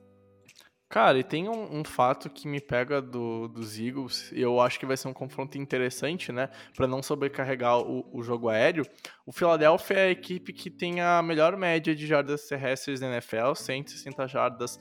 Cara, 0.88 1.18
e 1.18 1.24
tem 1.24 1.48
um, 1.48 1.80
um 1.80 1.84
fato 1.84 2.30
que 2.30 2.46
me 2.46 2.60
pega 2.60 3.02
do, 3.02 3.48
dos 3.48 3.76
Eagles, 3.78 4.30
e 4.32 4.40
eu 4.40 4.60
acho 4.60 4.78
que 4.78 4.86
vai 4.86 4.96
ser 4.96 5.08
um 5.08 5.12
confronto 5.12 5.58
interessante, 5.58 6.30
né? 6.30 6.48
Pra 6.76 6.86
não 6.86 7.02
sobrecarregar 7.02 7.80
o, 7.80 8.08
o 8.12 8.22
jogo 8.22 8.48
aéreo. 8.48 8.86
O 9.26 9.32
Philadelphia 9.32 9.94
é 9.96 10.06
a 10.06 10.10
equipe 10.10 10.52
que 10.52 10.70
tem 10.70 11.00
a 11.00 11.20
melhor 11.22 11.56
média 11.56 11.94
de 11.94 12.06
jardas 12.06 12.46
terrestres 12.46 13.00
da 13.00 13.08
NFL, 13.08 13.54
160 13.54 14.28
jardas 14.28 14.78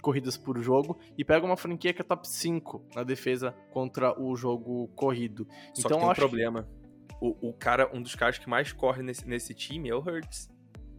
corridas 0.00 0.36
por 0.36 0.58
jogo, 0.62 0.98
e 1.18 1.24
pega 1.24 1.44
uma 1.44 1.56
franquia 1.56 1.92
que 1.92 2.00
é 2.00 2.04
top 2.04 2.28
5 2.28 2.86
na 2.94 3.02
defesa 3.02 3.52
contra 3.72 4.18
o 4.18 4.36
jogo 4.36 4.86
corrido. 4.94 5.46
Só 5.74 5.88
Então, 5.88 5.98
que 5.98 6.04
tem 6.04 6.12
um 6.12 6.14
problema. 6.14 6.68
O, 7.20 7.48
o 7.48 7.52
cara, 7.52 7.90
um 7.92 8.00
dos 8.00 8.14
caras 8.14 8.38
que 8.38 8.48
mais 8.48 8.72
corre 8.72 9.02
nesse, 9.02 9.28
nesse 9.28 9.52
time 9.52 9.90
é 9.90 9.94
o 9.94 9.98
Hurts. 9.98 10.48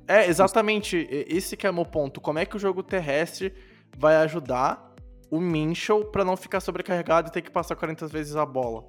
É, 0.08 0.28
exatamente. 0.28 1.08
Esse 1.10 1.56
que 1.56 1.66
é 1.66 1.70
o 1.70 1.74
meu 1.74 1.86
ponto. 1.86 2.20
Como 2.20 2.38
é 2.38 2.46
que 2.46 2.58
o 2.58 2.60
jogo 2.60 2.84
terrestre 2.84 3.54
vai 3.98 4.16
ajudar 4.18 4.94
o 5.30 5.40
Minchel 5.40 6.06
pra 6.06 6.26
não 6.26 6.36
ficar 6.36 6.60
sobrecarregado 6.60 7.30
e 7.30 7.32
ter 7.32 7.42
que 7.42 7.52
passar 7.52 7.76
40 7.76 8.08
vezes 8.08 8.36
a 8.36 8.46
bola? 8.46 8.86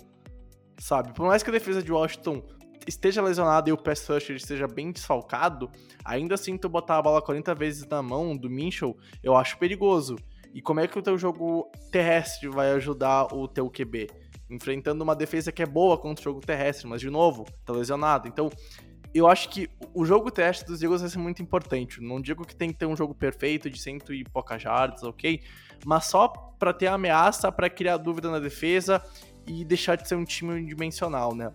Sabe? 0.78 1.12
Por 1.12 1.26
mais 1.26 1.42
que 1.42 1.50
a 1.50 1.52
defesa 1.52 1.82
de 1.82 1.92
Washington 1.92 2.42
esteja 2.86 3.22
lesionada 3.22 3.70
e 3.70 3.72
o 3.72 3.76
pass 3.76 4.06
rusher 4.08 4.36
esteja 4.36 4.66
bem 4.66 4.90
desfalcado, 4.90 5.70
ainda 6.04 6.34
assim 6.34 6.56
tu 6.58 6.68
botar 6.68 6.98
a 6.98 7.02
bola 7.02 7.22
40 7.22 7.54
vezes 7.54 7.86
na 7.86 8.02
mão 8.02 8.36
do 8.36 8.50
Minchel, 8.50 8.96
eu 9.22 9.36
acho 9.36 9.58
perigoso. 9.58 10.16
E 10.52 10.60
como 10.60 10.80
é 10.80 10.86
que 10.86 10.98
o 10.98 11.02
teu 11.02 11.16
jogo 11.16 11.70
terrestre 11.90 12.48
vai 12.48 12.72
ajudar 12.72 13.32
o 13.32 13.48
teu 13.48 13.70
QB? 13.70 14.08
Enfrentando 14.50 15.02
uma 15.02 15.16
defesa 15.16 15.50
que 15.50 15.62
é 15.62 15.66
boa 15.66 15.96
contra 15.96 16.20
o 16.20 16.24
jogo 16.24 16.40
terrestre, 16.40 16.86
mas 16.86 17.00
de 17.00 17.08
novo, 17.08 17.46
tá 17.64 17.72
lesionado. 17.72 18.28
Então, 18.28 18.50
eu 19.14 19.26
acho 19.28 19.48
que 19.48 19.68
o 19.94 20.04
jogo 20.04 20.30
terrestre 20.30 20.66
dos 20.66 20.82
Eagles 20.82 21.02
vai 21.02 21.10
ser 21.10 21.18
muito 21.18 21.42
importante. 21.42 22.00
Não 22.00 22.20
digo 22.20 22.46
que 22.46 22.54
tem 22.54 22.70
que 22.70 22.78
ter 22.78 22.86
um 22.86 22.96
jogo 22.96 23.14
perfeito 23.14 23.68
de 23.68 23.80
cento 23.80 24.12
e 24.12 24.24
poucas 24.24 24.62
jardas, 24.62 25.02
ok? 25.02 25.42
Mas 25.84 26.06
só 26.06 26.28
pra 26.28 26.72
ter 26.72 26.86
ameaça, 26.86 27.50
pra 27.52 27.68
criar 27.68 27.96
dúvida 27.98 28.30
na 28.30 28.38
defesa 28.38 29.02
e 29.46 29.64
deixar 29.64 29.96
de 29.96 30.08
ser 30.08 30.14
um 30.14 30.24
time 30.24 30.52
unidimensional, 30.52 31.34
né? 31.34 31.52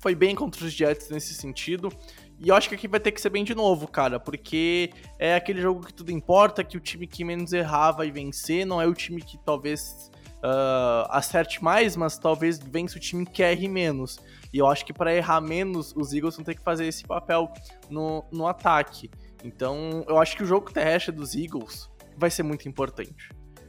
Foi 0.00 0.14
bem 0.14 0.34
contra 0.34 0.64
os 0.64 0.72
Jets 0.72 1.10
nesse 1.10 1.34
sentido. 1.34 1.90
E 2.38 2.50
eu 2.50 2.54
acho 2.54 2.68
que 2.68 2.74
aqui 2.74 2.86
vai 2.86 3.00
ter 3.00 3.12
que 3.12 3.20
ser 3.20 3.30
bem 3.30 3.42
de 3.42 3.54
novo, 3.54 3.88
cara, 3.88 4.20
porque 4.20 4.90
é 5.18 5.34
aquele 5.34 5.60
jogo 5.60 5.86
que 5.86 5.94
tudo 5.94 6.12
importa, 6.12 6.62
que 6.62 6.76
o 6.76 6.80
time 6.80 7.06
que 7.06 7.24
menos 7.24 7.52
errar 7.52 7.92
vai 7.92 8.10
vencer, 8.10 8.66
não 8.66 8.80
é 8.80 8.86
o 8.86 8.92
time 8.92 9.22
que 9.22 9.38
talvez 9.38 10.10
uh, 10.36 11.08
acerte 11.08 11.64
mais, 11.64 11.96
mas 11.96 12.18
talvez 12.18 12.58
vença 12.58 12.98
o 12.98 13.00
time 13.00 13.24
que 13.24 13.42
erre 13.42 13.66
menos. 13.66 14.18
E 14.56 14.58
eu 14.58 14.66
acho 14.66 14.86
que 14.86 14.92
para 14.94 15.14
errar 15.14 15.42
menos, 15.42 15.92
os 15.94 16.14
Eagles 16.14 16.34
vão 16.34 16.42
ter 16.42 16.54
que 16.54 16.62
fazer 16.62 16.86
esse 16.86 17.04
papel 17.04 17.52
no, 17.90 18.24
no 18.32 18.46
ataque. 18.46 19.10
Então, 19.44 20.02
eu 20.08 20.16
acho 20.16 20.34
que 20.34 20.42
o 20.42 20.46
jogo 20.46 20.72
terrestre 20.72 21.14
dos 21.14 21.34
Eagles 21.34 21.90
vai 22.16 22.30
ser 22.30 22.42
muito 22.42 22.66
importante. 22.66 23.28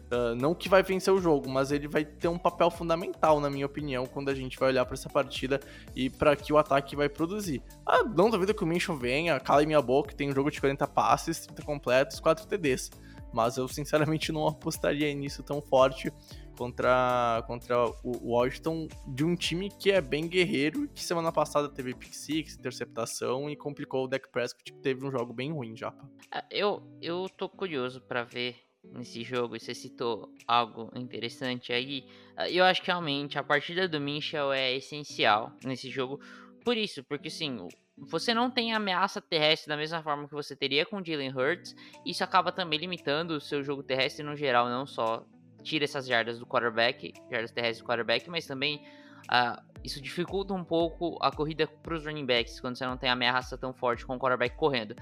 Uh, 0.10 0.34
não 0.39 0.56
que 0.56 0.69
vai 0.69 0.82
vencer 0.82 1.13
o 1.13 1.19
jogo, 1.19 1.50
mas 1.50 1.73
ele 1.73 1.89
vai 1.89 2.06
ter 2.06 2.30
um 2.30 2.38
papel 2.38 2.71
fundamental, 2.71 3.41
na 3.41 3.50
minha 3.50 3.65
opinião, 3.65 4.06
quando 4.06 4.30
a 4.30 4.34
gente 4.34 4.58
vai 4.58 4.69
olhar 4.69 4.86
para 4.86 4.93
essa 4.93 5.10
partida 5.10 5.60
e 5.93 6.10
para 6.10 6.38
que 6.38 6.54
o 6.54 6.58
ataque 6.58 6.95
vai 6.95 7.10
produzir. 7.10 7.62
Ah, 7.86 8.04
não 8.04 8.30
duvido 8.30 8.54
que 8.54 8.63
o 8.63 8.65
Minchon 8.65 8.95
venha, 8.95 9.38
cala 9.41 9.65
minha 9.65 9.82
boca, 9.82 10.15
tem 10.15 10.30
um 10.30 10.34
jogo 10.34 10.50
de 10.50 10.62
40 10.62 10.88
passes, 10.88 11.45
30 11.47 11.63
completos, 11.63 12.21
4 12.21 12.47
TDs. 12.47 12.91
Mas 13.34 13.58
eu 13.58 13.67
sinceramente 13.67 14.32
não 14.32 14.47
apostaria 14.47 15.13
nisso 15.13 15.43
tão 15.43 15.62
forte 15.62 16.13
contra, 16.58 17.43
contra 17.48 17.86
o 18.04 18.32
Washington 18.32 18.88
de 19.08 19.24
um 19.24 19.36
time 19.36 19.70
que 19.70 19.91
é 19.91 20.02
bem 20.02 20.28
guerreiro, 20.28 20.88
que 20.89 21.04
semana 21.04 21.32
passada 21.32 21.70
teve 21.70 21.93
pick 21.93 22.13
six, 22.13 22.56
interceptação 22.56 23.50
e 23.50 23.56
complicou 23.56 24.06
o 24.06 24.08
deck 24.08 24.30
Prescott, 24.32 24.63
que 24.63 24.74
teve 24.74 25.06
um 25.06 25.12
jogo 25.12 25.32
bem 25.32 25.54
ruim 25.54 25.76
já. 25.78 25.93
Ah, 26.32 26.43
eu, 26.52 26.82
eu 27.02 27.28
tô 27.30 27.48
curioso 27.48 28.02
para 28.02 28.24
ver 28.24 28.56
nesse 28.84 29.24
jogo, 29.24 29.60
você 29.60 29.74
citou 29.74 30.34
algo 30.48 30.89
interessante 30.96 31.72
aí, 31.72 32.06
ah, 32.36 32.50
eu 32.50 32.63
acho 32.63 32.82
que 32.82 32.88
realmente 32.88 33.38
a 33.38 33.43
partida 33.43 33.88
do 33.88 34.00
Minchel 34.00 34.52
é 34.52 34.76
essencial 34.76 35.52
nesse 35.63 35.89
jogo. 35.89 36.20
Por 36.63 36.76
isso, 36.76 37.04
porque 37.04 37.30
sim, 37.30 37.67
você 37.98 38.34
não 38.34 38.52
tem 38.52 38.74
ameaça 38.74 39.22
terrestre 39.22 39.70
da 39.70 39.78
mesma 39.78 40.04
forma 40.04 40.28
que 40.28 40.34
você 40.34 40.56
teria 40.56 40.86
com 40.86 40.98
o 40.98 41.06
Jalen 41.06 41.34
Hurts, 41.34 41.76
isso 42.06 42.24
acaba 42.24 42.52
também 42.52 42.80
limitando 42.80 43.36
o 43.36 43.41
seu 43.41 43.63
jogo 43.63 43.82
terrestre 43.82 44.24
no 44.24 44.36
geral, 44.36 44.70
não 44.70 44.86
só 44.86 45.26
tira 45.63 45.86
essas 45.86 46.08
jardas 46.08 46.39
do 46.39 46.46
quarterback, 46.46 47.13
jardas 47.32 47.52
terrestres 47.52 47.80
do 47.80 47.88
quarterback, 47.88 48.30
mas 48.30 48.46
também 48.46 48.86
uh, 49.26 49.62
isso 49.84 50.02
dificulta 50.02 50.54
um 50.54 50.63
pouco 50.63 51.17
a 51.22 51.32
corrida 51.32 51.67
para 51.67 51.96
os 51.96 52.06
running 52.06 52.26
backs 52.26 52.60
quando 52.60 52.78
você 52.78 52.86
não 52.86 52.98
tem 52.98 53.10
ameaça 53.10 53.58
tão 53.58 53.74
forte 53.74 54.06
com 54.06 54.15
o 54.15 54.20
quarterback 54.20 54.56
correndo. 54.56 54.96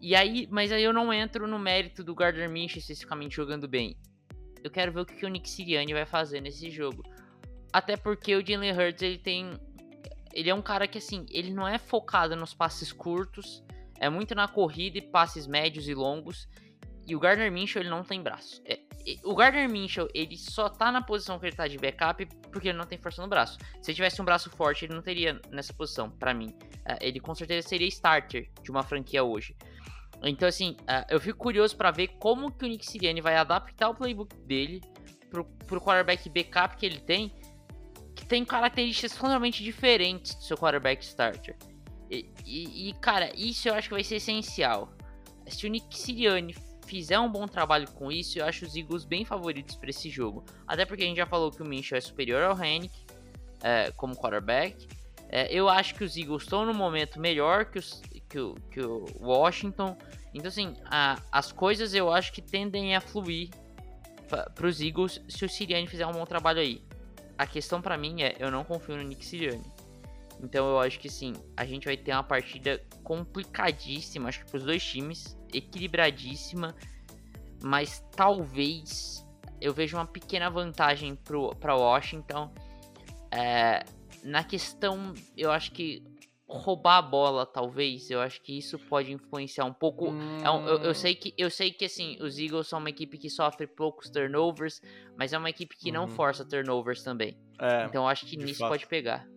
E 0.00 0.14
aí, 0.14 0.46
mas 0.50 0.70
aí 0.70 0.82
eu 0.82 0.92
não 0.92 1.12
entro 1.12 1.46
no 1.46 1.58
mérito 1.58 2.04
do 2.04 2.14
Gardner 2.14 2.48
Minshew 2.48 2.78
especificamente 2.78 3.34
jogando 3.34 3.66
bem. 3.66 3.96
Eu 4.62 4.70
quero 4.70 4.92
ver 4.92 5.00
o 5.00 5.06
que 5.06 5.24
o 5.24 5.28
Nick 5.28 5.48
Sirianni 5.48 5.92
vai 5.92 6.06
fazer 6.06 6.40
nesse 6.40 6.70
jogo. 6.70 7.02
Até 7.72 7.96
porque 7.96 8.34
o 8.34 8.46
Jalen 8.46 8.72
Hurts, 8.72 9.02
ele 9.02 9.18
tem 9.18 9.52
ele 10.32 10.50
é 10.50 10.54
um 10.54 10.62
cara 10.62 10.86
que 10.86 10.98
assim, 10.98 11.26
ele 11.30 11.50
não 11.50 11.66
é 11.66 11.78
focado 11.78 12.36
nos 12.36 12.54
passes 12.54 12.92
curtos, 12.92 13.64
é 13.98 14.08
muito 14.08 14.34
na 14.34 14.46
corrida 14.46 14.98
e 14.98 15.02
passes 15.02 15.46
médios 15.46 15.88
e 15.88 15.94
longos. 15.94 16.48
E 17.06 17.16
o 17.16 17.18
Gardner 17.18 17.50
Minshew, 17.50 17.82
ele 17.82 17.88
não 17.88 18.04
tem 18.04 18.22
braço. 18.22 18.62
É, 18.64 18.78
o 19.22 19.34
Gardner 19.34 19.68
Minshew, 19.68 20.08
ele 20.12 20.36
só 20.36 20.68
tá 20.68 20.90
na 20.90 21.00
posição 21.00 21.38
que 21.38 21.46
ele 21.46 21.56
tá 21.56 21.66
de 21.66 21.78
backup 21.78 22.26
porque 22.50 22.68
ele 22.68 22.78
não 22.78 22.86
tem 22.86 22.98
força 22.98 23.22
no 23.22 23.28
braço. 23.28 23.58
Se 23.80 23.90
ele 23.90 23.96
tivesse 23.96 24.20
um 24.20 24.24
braço 24.24 24.50
forte, 24.50 24.84
ele 24.84 24.94
não 24.94 25.02
teria 25.02 25.40
nessa 25.50 25.72
posição, 25.72 26.10
para 26.10 26.34
mim. 26.34 26.54
É, 26.84 26.98
ele 27.00 27.20
com 27.20 27.34
certeza 27.34 27.66
seria 27.66 27.86
starter 27.88 28.50
de 28.62 28.70
uma 28.70 28.82
franquia 28.82 29.22
hoje. 29.22 29.56
Então, 30.22 30.48
assim, 30.48 30.72
uh, 30.82 31.06
eu 31.08 31.20
fico 31.20 31.38
curioso 31.38 31.76
para 31.76 31.90
ver 31.90 32.08
como 32.18 32.50
que 32.50 32.64
o 32.64 32.68
Nick 32.68 32.84
Sirianni 32.84 33.20
vai 33.20 33.36
adaptar 33.36 33.88
o 33.88 33.94
playbook 33.94 34.34
dele 34.38 34.82
pro, 35.30 35.44
pro 35.44 35.80
quarterback 35.80 36.28
backup 36.28 36.76
que 36.76 36.84
ele 36.84 36.98
tem, 36.98 37.32
que 38.16 38.26
tem 38.26 38.44
características 38.44 39.16
totalmente 39.16 39.62
diferentes 39.62 40.34
do 40.34 40.42
seu 40.42 40.56
quarterback 40.56 41.04
starter. 41.04 41.56
E, 42.10 42.28
e, 42.44 42.88
e, 42.88 42.92
cara, 42.94 43.30
isso 43.36 43.68
eu 43.68 43.74
acho 43.74 43.88
que 43.88 43.94
vai 43.94 44.02
ser 44.02 44.16
essencial. 44.16 44.92
Se 45.46 45.66
o 45.66 45.70
Nick 45.70 45.96
Sirianni 45.96 46.54
fizer 46.88 47.18
um 47.18 47.30
bom 47.30 47.46
trabalho 47.46 47.86
com 47.92 48.10
isso, 48.10 48.38
eu 48.38 48.46
acho 48.46 48.64
os 48.64 48.74
Eagles 48.74 49.04
bem 49.04 49.24
favoritos 49.24 49.76
para 49.76 49.90
esse 49.90 50.08
jogo. 50.08 50.44
Até 50.66 50.86
porque 50.86 51.02
a 51.02 51.06
gente 51.06 51.18
já 51.18 51.26
falou 51.26 51.50
que 51.50 51.62
o 51.62 51.66
Minshew 51.66 51.98
é 51.98 52.00
superior 52.00 52.42
ao 52.42 52.58
Hennick 52.58 52.94
é, 53.62 53.90
como 53.92 54.16
quarterback. 54.16 54.88
É, 55.28 55.52
eu 55.52 55.68
acho 55.68 55.94
que 55.94 56.02
os 56.02 56.16
Eagles 56.16 56.44
estão 56.44 56.64
no 56.64 56.72
momento 56.72 57.20
melhor 57.20 57.66
que, 57.66 57.78
os, 57.78 58.00
que, 58.28 58.40
o, 58.40 58.54
que 58.70 58.80
o 58.80 59.04
Washington. 59.20 59.96
Então, 60.32 60.48
assim, 60.48 60.74
a, 60.86 61.20
as 61.30 61.52
coisas 61.52 61.92
eu 61.92 62.10
acho 62.10 62.32
que 62.32 62.40
tendem 62.40 62.96
a 62.96 63.00
fluir 63.00 63.50
para 64.54 64.66
os 64.66 64.80
Eagles 64.80 65.20
se 65.28 65.44
o 65.44 65.48
Sirianni 65.48 65.86
fizer 65.86 66.06
um 66.06 66.12
bom 66.12 66.24
trabalho 66.24 66.60
aí. 66.60 66.82
A 67.36 67.46
questão 67.46 67.82
para 67.82 67.98
mim 67.98 68.22
é, 68.22 68.34
eu 68.38 68.50
não 68.50 68.64
confio 68.64 68.96
no 68.96 69.02
Nick 69.02 69.24
Sirianni. 69.24 69.64
Então 70.42 70.66
eu 70.68 70.80
acho 70.80 70.98
que 70.98 71.10
sim, 71.10 71.34
a 71.56 71.66
gente 71.66 71.84
vai 71.84 71.96
ter 71.96 72.12
uma 72.12 72.22
partida 72.22 72.80
complicadíssima, 73.02 74.28
acho 74.28 74.44
que 74.44 74.50
para 74.50 74.58
os 74.58 74.64
dois 74.64 74.82
times, 74.82 75.37
equilibradíssima, 75.52 76.74
mas 77.62 78.04
talvez 78.14 79.26
eu 79.60 79.72
veja 79.72 79.96
uma 79.96 80.06
pequena 80.06 80.48
vantagem 80.48 81.18
para 81.60 81.74
Washington. 81.74 82.52
É, 83.30 83.84
na 84.22 84.44
questão, 84.44 85.14
eu 85.36 85.50
acho 85.50 85.72
que 85.72 86.02
roubar 86.48 86.96
a 86.96 87.02
bola, 87.02 87.44
talvez, 87.44 88.10
eu 88.10 88.20
acho 88.20 88.40
que 88.40 88.56
isso 88.56 88.78
pode 88.78 89.12
influenciar 89.12 89.66
um 89.66 89.72
pouco. 89.72 90.10
Hum. 90.10 90.38
É 90.42 90.50
um, 90.50 90.66
eu, 90.66 90.78
eu, 90.78 90.94
sei 90.94 91.14
que 91.14 91.34
eu 91.36 91.50
sei 91.50 91.70
que 91.70 91.84
assim, 91.84 92.16
os 92.22 92.38
Eagles 92.38 92.66
são 92.66 92.78
uma 92.78 92.88
equipe 92.88 93.18
que 93.18 93.28
sofre 93.28 93.66
poucos 93.66 94.08
turnovers, 94.08 94.80
mas 95.16 95.32
é 95.32 95.38
uma 95.38 95.50
equipe 95.50 95.76
que 95.76 95.92
não 95.92 96.04
uhum. 96.04 96.08
força 96.08 96.44
turnovers 96.44 97.02
também. 97.02 97.36
É, 97.60 97.84
então 97.84 98.04
eu 98.04 98.08
acho 98.08 98.24
que 98.24 98.36
nisso 98.36 98.60
fato. 98.60 98.70
pode 98.70 98.86
pegar. 98.86 99.28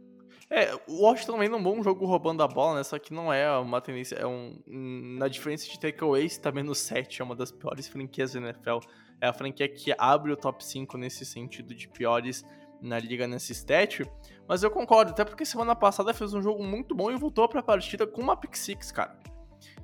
É, 0.53 0.75
o 0.85 1.03
Washington 1.03 1.31
também 1.31 1.47
não 1.47 1.57
é 1.57 1.61
um 1.61 1.63
bom 1.63 1.81
jogo 1.81 2.05
roubando 2.05 2.43
a 2.43 2.47
bola, 2.47 2.75
né? 2.75 2.83
Só 2.83 2.99
que 2.99 3.13
não 3.13 3.31
é 3.31 3.49
uma 3.57 3.79
tendência. 3.79 4.15
É 4.15 4.27
um. 4.27 4.61
Na 4.67 5.29
diferença 5.29 5.65
de 5.65 5.79
takeaways, 5.79 6.37
tá 6.37 6.51
menos 6.51 6.77
7, 6.79 7.21
é 7.21 7.23
uma 7.23 7.35
das 7.35 7.53
piores 7.53 7.87
franquias 7.87 8.33
da 8.33 8.41
NFL. 8.41 8.79
É 9.21 9.27
a 9.27 9.33
franquia 9.33 9.69
que 9.69 9.95
abre 9.97 10.29
o 10.29 10.35
top 10.35 10.61
5 10.61 10.97
nesse 10.97 11.25
sentido 11.25 11.73
de 11.73 11.87
piores 11.87 12.43
na 12.81 12.99
liga 12.99 13.25
nesse 13.27 13.53
stat. 13.53 14.03
Mas 14.45 14.61
eu 14.61 14.69
concordo, 14.69 15.11
até 15.11 15.23
porque 15.23 15.45
semana 15.45 15.73
passada 15.73 16.13
fez 16.13 16.33
um 16.33 16.41
jogo 16.41 16.61
muito 16.61 16.93
bom 16.93 17.09
e 17.09 17.15
voltou 17.15 17.47
pra 17.47 17.63
partida 17.63 18.05
com 18.05 18.21
uma 18.21 18.35
pick 18.35 18.55
six, 18.57 18.91
cara. 18.91 19.17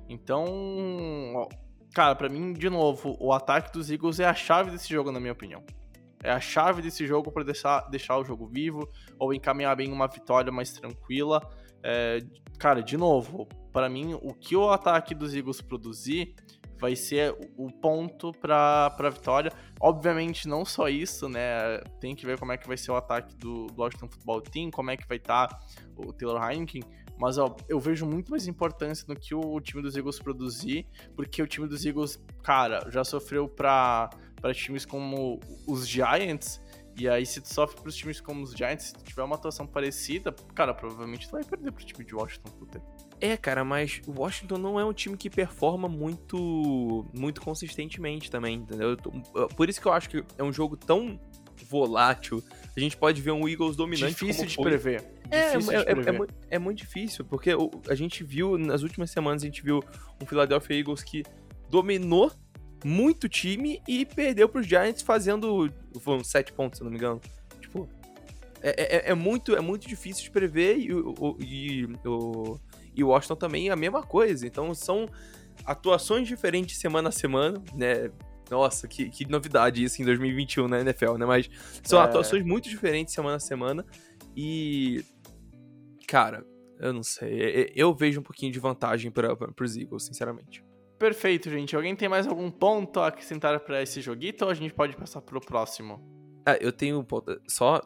Então, 0.06 1.48
cara, 1.94 2.14
para 2.14 2.28
mim, 2.28 2.52
de 2.52 2.68
novo, 2.68 3.16
o 3.18 3.32
ataque 3.32 3.72
dos 3.72 3.90
Eagles 3.90 4.20
é 4.20 4.26
a 4.26 4.34
chave 4.34 4.70
desse 4.70 4.92
jogo, 4.92 5.10
na 5.10 5.18
minha 5.18 5.32
opinião. 5.32 5.62
É 6.22 6.30
a 6.30 6.40
chave 6.40 6.82
desse 6.82 7.06
jogo 7.06 7.30
para 7.30 7.44
deixar, 7.44 7.88
deixar 7.88 8.18
o 8.18 8.24
jogo 8.24 8.46
vivo 8.46 8.88
ou 9.18 9.32
encaminhar 9.32 9.76
bem 9.76 9.92
uma 9.92 10.08
vitória 10.08 10.50
mais 10.50 10.72
tranquila. 10.72 11.40
É, 11.82 12.18
cara, 12.58 12.82
de 12.82 12.96
novo, 12.96 13.46
para 13.72 13.88
mim, 13.88 14.14
o 14.14 14.34
que 14.34 14.56
o 14.56 14.70
ataque 14.70 15.14
dos 15.14 15.34
Eagles 15.34 15.60
produzir 15.60 16.34
vai 16.78 16.94
ser 16.94 17.36
o 17.56 17.70
ponto 17.70 18.32
para 18.32 18.94
a 18.98 19.10
vitória. 19.10 19.52
Obviamente, 19.80 20.48
não 20.48 20.64
só 20.64 20.88
isso, 20.88 21.28
né? 21.28 21.78
Tem 22.00 22.14
que 22.14 22.24
ver 22.24 22.38
como 22.38 22.52
é 22.52 22.56
que 22.56 22.66
vai 22.66 22.76
ser 22.76 22.90
o 22.92 22.96
ataque 22.96 23.36
do, 23.36 23.66
Washington 23.76 24.08
Football 24.08 24.40
Team, 24.42 24.70
como 24.70 24.90
é 24.90 24.96
que 24.96 25.06
vai 25.06 25.16
estar 25.18 25.48
tá 25.48 25.60
o 25.96 26.12
Taylor 26.12 26.42
Heineken. 26.42 26.82
Mas 27.18 27.36
ó, 27.36 27.56
eu 27.68 27.80
vejo 27.80 28.06
muito 28.06 28.30
mais 28.30 28.46
importância 28.46 29.04
no 29.08 29.16
que 29.16 29.34
o 29.34 29.60
time 29.60 29.82
dos 29.82 29.96
Eagles 29.96 30.20
produzir, 30.20 30.86
porque 31.16 31.42
o 31.42 31.48
time 31.48 31.66
dos 31.66 31.84
Eagles, 31.84 32.24
cara, 32.44 32.88
já 32.90 33.02
sofreu 33.02 33.48
para 34.40 34.54
times 34.54 34.84
como 34.84 35.40
os 35.66 35.86
Giants. 35.86 36.60
E 36.96 37.08
aí, 37.08 37.24
se 37.24 37.40
tu 37.40 37.52
sofre 37.52 37.80
para 37.80 37.88
os 37.88 37.94
times 37.94 38.20
como 38.20 38.42
os 38.42 38.52
Giants, 38.52 38.86
se 38.86 38.94
tu 38.94 39.04
tiver 39.04 39.22
uma 39.22 39.36
atuação 39.36 39.66
parecida, 39.66 40.34
cara, 40.54 40.74
provavelmente 40.74 41.28
tu 41.28 41.32
vai 41.32 41.44
perder 41.44 41.70
pro 41.70 41.84
time 41.84 42.04
de 42.04 42.14
Washington 42.14 42.50
Football. 42.58 42.82
É, 43.20 43.36
cara, 43.36 43.64
mas 43.64 44.00
o 44.06 44.12
Washington 44.20 44.58
não 44.58 44.80
é 44.80 44.84
um 44.84 44.92
time 44.92 45.16
que 45.16 45.28
performa 45.30 45.88
muito 45.88 47.04
muito 47.12 47.40
consistentemente 47.40 48.30
também, 48.30 48.56
entendeu? 48.56 48.96
Por 49.56 49.68
isso 49.68 49.80
que 49.80 49.86
eu 49.86 49.92
acho 49.92 50.08
que 50.08 50.24
é 50.36 50.42
um 50.42 50.52
jogo 50.52 50.76
tão 50.76 51.20
volátil. 51.64 52.42
A 52.76 52.80
gente 52.80 52.96
pode 52.96 53.20
ver 53.20 53.32
um 53.32 53.48
Eagles 53.48 53.76
dominante. 53.76 54.14
Difícil 54.14 54.46
de 54.46 54.56
prever. 54.56 55.04
É, 55.30 55.50
Difícil 55.50 55.72
é, 55.72 55.78
de 55.78 55.84
prever. 55.84 56.20
É, 56.20 56.24
é, 56.24 56.56
é, 56.56 56.58
muito 56.58 56.78
difícil, 56.78 57.24
porque 57.24 57.50
a 57.88 57.94
gente 57.94 58.24
viu, 58.24 58.56
nas 58.56 58.82
últimas 58.82 59.10
semanas, 59.10 59.42
a 59.42 59.46
gente 59.46 59.62
viu 59.62 59.82
um 60.22 60.26
Philadelphia 60.26 60.78
Eagles 60.78 61.02
que 61.02 61.22
dominou 61.68 62.32
muito 62.84 63.28
time 63.28 63.82
e 63.86 64.04
perdeu 64.04 64.48
para 64.48 64.60
os 64.60 64.66
Giants 64.66 65.02
fazendo 65.02 65.72
foram 66.00 66.22
sete 66.22 66.52
pontos, 66.52 66.78
se 66.78 66.84
não 66.84 66.90
me 66.90 66.96
engano. 66.96 67.20
Tipo, 67.60 67.88
é, 68.62 69.08
é, 69.08 69.10
é, 69.10 69.14
muito, 69.14 69.54
é 69.54 69.60
muito 69.60 69.86
difícil 69.86 70.24
de 70.24 70.30
prever 70.30 70.78
e 70.78 70.92
o, 70.92 71.36
e 71.40 71.88
o 72.04 72.58
e 72.98 73.04
o 73.04 73.08
Washington 73.08 73.36
também 73.36 73.68
é 73.68 73.72
a 73.72 73.76
mesma 73.76 74.02
coisa. 74.02 74.44
Então 74.44 74.74
são 74.74 75.08
atuações 75.64 76.26
diferentes 76.26 76.76
semana 76.78 77.10
a 77.10 77.12
semana, 77.12 77.62
né? 77.74 78.10
Nossa, 78.50 78.88
que, 78.88 79.08
que 79.08 79.30
novidade 79.30 79.84
isso 79.84 80.02
em 80.02 80.04
2021 80.04 80.66
na 80.66 80.80
NFL, 80.80 81.12
né? 81.12 81.24
Mas 81.24 81.48
são 81.84 82.00
é. 82.00 82.04
atuações 82.04 82.44
muito 82.44 82.68
diferentes 82.68 83.14
semana 83.14 83.36
a 83.36 83.40
semana. 83.40 83.86
E. 84.36 85.04
Cara, 86.08 86.44
eu 86.80 86.92
não 86.92 87.02
sei. 87.02 87.70
Eu 87.76 87.94
vejo 87.94 88.20
um 88.20 88.22
pouquinho 88.22 88.50
de 88.50 88.58
vantagem 88.58 89.10
para 89.12 89.36
os 89.60 89.76
Eagles, 89.76 90.04
sinceramente. 90.04 90.64
Perfeito, 90.98 91.48
gente. 91.50 91.76
Alguém 91.76 91.94
tem 91.94 92.08
mais 92.08 92.26
algum 92.26 92.50
ponto 92.50 93.00
a 93.00 93.06
acrescentar 93.08 93.60
para 93.60 93.82
esse 93.82 94.00
joguito 94.00 94.44
ou 94.44 94.50
a 94.50 94.54
gente 94.54 94.74
pode 94.74 94.96
passar 94.96 95.20
pro 95.20 95.40
próximo? 95.40 96.00
Ah, 96.44 96.56
eu 96.60 96.72
tenho 96.72 96.98
um 96.98 97.04
ponto. 97.04 97.40
Só 97.48 97.80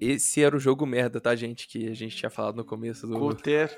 esse 0.00 0.42
era 0.42 0.54
o 0.56 0.60
jogo 0.60 0.84
merda, 0.86 1.20
tá, 1.20 1.34
gente? 1.34 1.66
Que 1.66 1.88
a 1.88 1.94
gente 1.94 2.16
tinha 2.16 2.30
falado 2.30 2.56
no 2.56 2.64
começo 2.64 3.06
do. 3.06 3.18
Cutter. 3.18 3.70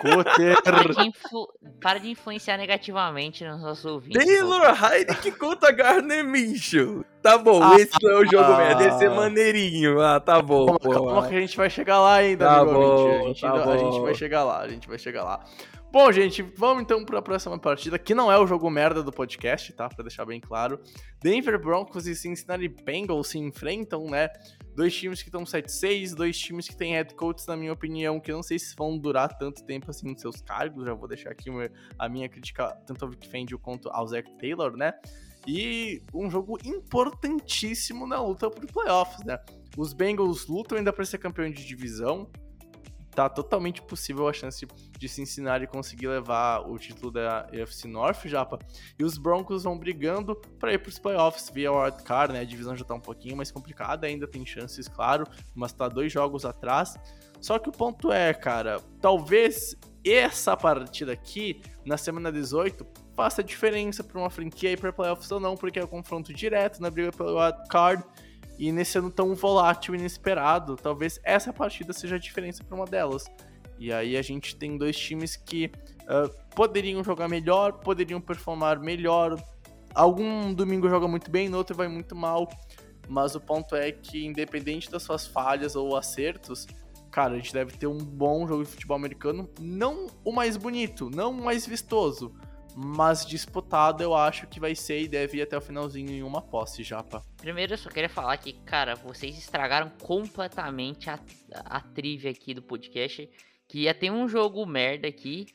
Cutter. 0.00 0.62
Para 0.62 0.82
de, 0.94 1.08
influ- 1.08 1.48
para 1.80 1.98
de 2.00 2.10
influenciar 2.10 2.56
negativamente 2.56 3.44
nos 3.44 3.60
nossos 3.60 3.84
ouvintes. 3.84 4.24
Taylor 4.24 4.62
Heineken 4.82 5.32
contra 5.32 5.70
Gardner 5.72 6.24
Minshew. 6.24 7.04
Tá 7.22 7.36
bom, 7.36 7.62
Ah, 7.62 7.76
esse 7.76 7.92
não 8.02 8.10
é 8.10 8.14
o 8.20 8.24
jogo 8.24 8.44
ah. 8.52 8.56
merda, 8.56 8.88
esse 8.88 9.04
é 9.04 9.08
maneirinho. 9.10 10.00
Ah, 10.00 10.18
tá 10.20 10.40
bom, 10.40 10.64
Calma, 10.66 10.78
pô. 10.80 10.90
calma 10.90 11.28
que 11.28 11.34
a 11.36 11.40
gente 11.40 11.56
vai 11.56 11.68
chegar 11.68 12.00
lá 12.00 12.14
ainda, 12.14 12.46
Tá 12.46 12.58
amigo 12.60 12.78
bom. 12.78 13.06
A 13.24 13.28
gente, 13.28 13.40
tá 13.42 13.52
ainda- 13.52 13.70
a 13.72 13.76
gente 13.76 13.90
bom. 13.90 14.02
vai 14.02 14.14
chegar 14.14 14.44
lá, 14.44 14.60
a 14.60 14.68
gente 14.68 14.88
vai 14.88 14.98
chegar 14.98 15.24
lá. 15.24 15.44
Bom, 15.90 16.12
gente, 16.12 16.42
vamos 16.42 16.82
então 16.82 17.02
para 17.02 17.18
a 17.18 17.22
próxima 17.22 17.58
partida, 17.58 17.98
que 17.98 18.14
não 18.14 18.30
é 18.30 18.38
o 18.38 18.46
jogo 18.46 18.68
merda 18.68 19.02
do 19.02 19.10
podcast, 19.10 19.72
tá? 19.72 19.88
Pra 19.88 20.04
deixar 20.04 20.26
bem 20.26 20.38
claro. 20.38 20.78
Denver 21.18 21.58
Broncos 21.58 22.06
e 22.06 22.14
Cincinnati 22.14 22.68
Bengals 22.68 23.28
se 23.28 23.38
enfrentam, 23.38 24.04
né? 24.04 24.28
Dois 24.76 24.94
times 24.94 25.22
que 25.22 25.28
estão 25.28 25.44
7-6, 25.44 26.14
dois 26.14 26.38
times 26.38 26.68
que 26.68 26.76
têm 26.76 26.92
head 26.92 27.14
coaches, 27.14 27.46
na 27.46 27.56
minha 27.56 27.72
opinião, 27.72 28.20
que 28.20 28.30
não 28.30 28.42
sei 28.42 28.58
se 28.58 28.76
vão 28.76 28.98
durar 28.98 29.38
tanto 29.38 29.64
tempo 29.64 29.90
assim 29.90 30.10
nos 30.12 30.20
seus 30.20 30.42
cargos. 30.42 30.84
Já 30.84 30.92
vou 30.92 31.08
deixar 31.08 31.30
aqui 31.30 31.48
a 31.98 32.06
minha 32.06 32.28
crítica 32.28 32.68
tanto 32.86 33.06
ao 33.06 33.10
Vic 33.10 33.26
Fangio 33.26 33.58
quanto 33.58 33.88
ao 33.88 34.06
Zach 34.06 34.30
Taylor, 34.36 34.76
né? 34.76 34.92
E 35.46 36.02
um 36.12 36.30
jogo 36.30 36.58
importantíssimo 36.66 38.06
na 38.06 38.20
luta 38.20 38.50
por 38.50 38.66
playoffs, 38.66 39.24
né? 39.24 39.38
Os 39.74 39.94
Bengals 39.94 40.46
lutam 40.48 40.76
ainda 40.76 40.92
para 40.92 41.06
ser 41.06 41.16
campeão 41.16 41.50
de 41.50 41.66
divisão. 41.66 42.30
Tá 43.18 43.28
totalmente 43.28 43.82
possível 43.82 44.28
a 44.28 44.32
chance 44.32 44.64
de 44.96 45.08
Cincinnati 45.08 45.66
conseguir 45.66 46.06
levar 46.06 46.60
o 46.60 46.78
título 46.78 47.10
da 47.10 47.48
AFC 47.52 47.88
North, 47.88 48.24
Japa. 48.26 48.60
E 48.96 49.02
os 49.02 49.18
Broncos 49.18 49.64
vão 49.64 49.76
brigando 49.76 50.36
para 50.36 50.72
ir 50.72 50.78
para 50.78 50.88
os 50.88 51.00
playoffs 51.00 51.50
via 51.52 51.72
wild 51.72 52.00
card, 52.04 52.32
né? 52.32 52.42
A 52.42 52.44
divisão 52.44 52.76
já 52.76 52.84
tá 52.84 52.94
um 52.94 53.00
pouquinho 53.00 53.36
mais 53.36 53.50
complicada, 53.50 54.06
ainda 54.06 54.28
tem 54.28 54.46
chances, 54.46 54.86
claro, 54.86 55.26
mas 55.52 55.72
tá 55.72 55.88
dois 55.88 56.12
jogos 56.12 56.44
atrás. 56.44 56.94
Só 57.40 57.58
que 57.58 57.68
o 57.68 57.72
ponto 57.72 58.12
é, 58.12 58.32
cara, 58.32 58.80
talvez 59.00 59.74
essa 60.06 60.56
partida 60.56 61.10
aqui, 61.12 61.60
na 61.84 61.96
semana 61.96 62.30
18, 62.30 62.86
faça 63.16 63.42
diferença 63.42 64.04
para 64.04 64.16
uma 64.16 64.30
franquia 64.30 64.70
ir 64.70 64.78
para 64.78 64.92
playoffs 64.92 65.28
ou 65.32 65.40
não, 65.40 65.56
porque 65.56 65.80
é 65.80 65.82
o 65.82 65.88
confronto 65.88 66.32
direto 66.32 66.80
na 66.80 66.88
briga 66.88 67.10
pelo 67.10 67.36
wild 67.36 67.68
card. 67.68 68.04
E 68.58 68.72
nesse 68.72 68.98
ano 68.98 69.10
tão 69.10 69.34
volátil 69.34 69.94
e 69.94 69.98
inesperado, 69.98 70.76
talvez 70.76 71.20
essa 71.22 71.52
partida 71.52 71.92
seja 71.92 72.16
a 72.16 72.18
diferença 72.18 72.64
para 72.64 72.74
uma 72.74 72.86
delas. 72.86 73.24
E 73.78 73.92
aí 73.92 74.16
a 74.16 74.22
gente 74.22 74.56
tem 74.56 74.76
dois 74.76 74.98
times 74.98 75.36
que 75.36 75.70
ah, 76.08 76.28
poderiam 76.54 77.04
jogar 77.04 77.28
melhor, 77.28 77.74
poderiam 77.74 78.20
performar 78.20 78.80
melhor. 78.80 79.40
Algum 79.94 80.52
domingo 80.52 80.88
joga 80.88 81.06
muito 81.06 81.30
bem, 81.30 81.48
no 81.48 81.56
outro 81.56 81.76
vai 81.76 81.86
muito 81.86 82.16
mal. 82.16 82.48
Mas 83.08 83.34
o 83.34 83.40
ponto 83.40 83.76
é 83.76 83.92
que, 83.92 84.26
independente 84.26 84.90
das 84.90 85.02
suas 85.02 85.26
falhas 85.26 85.76
ou 85.76 85.96
acertos, 85.96 86.66
cara, 87.10 87.34
a 87.34 87.36
gente 87.36 87.52
deve 87.52 87.72
ter 87.76 87.86
um 87.86 87.98
bom 87.98 88.46
jogo 88.46 88.64
de 88.64 88.70
futebol 88.70 88.96
americano. 88.96 89.48
Não 89.60 90.08
o 90.24 90.32
mais 90.32 90.56
bonito, 90.56 91.08
não 91.08 91.30
o 91.30 91.44
mais 91.44 91.64
vistoso, 91.64 92.34
mas 92.80 93.26
disputado 93.26 94.02
eu 94.02 94.14
acho 94.14 94.46
que 94.46 94.60
vai 94.60 94.74
ser 94.74 95.00
e 95.02 95.08
deve 95.08 95.38
ir 95.38 95.42
até 95.42 95.56
o 95.58 95.60
finalzinho 95.60 96.10
em 96.10 96.22
uma 96.22 96.40
posse, 96.40 96.82
Japa. 96.84 97.24
Primeiro 97.38 97.74
eu 97.74 97.78
só 97.78 97.88
queria 97.90 98.08
falar 98.08 98.36
que, 98.36 98.52
cara, 98.64 98.94
vocês 98.94 99.36
estragaram 99.36 99.90
completamente 100.00 101.10
a, 101.10 101.18
a 101.64 101.80
trivia 101.80 102.30
aqui 102.30 102.54
do 102.54 102.62
podcast. 102.62 103.28
Que 103.66 103.80
ia 103.80 103.92
ter 103.94 104.10
um 104.10 104.26
jogo 104.28 104.64
merda 104.64 105.08
aqui. 105.08 105.46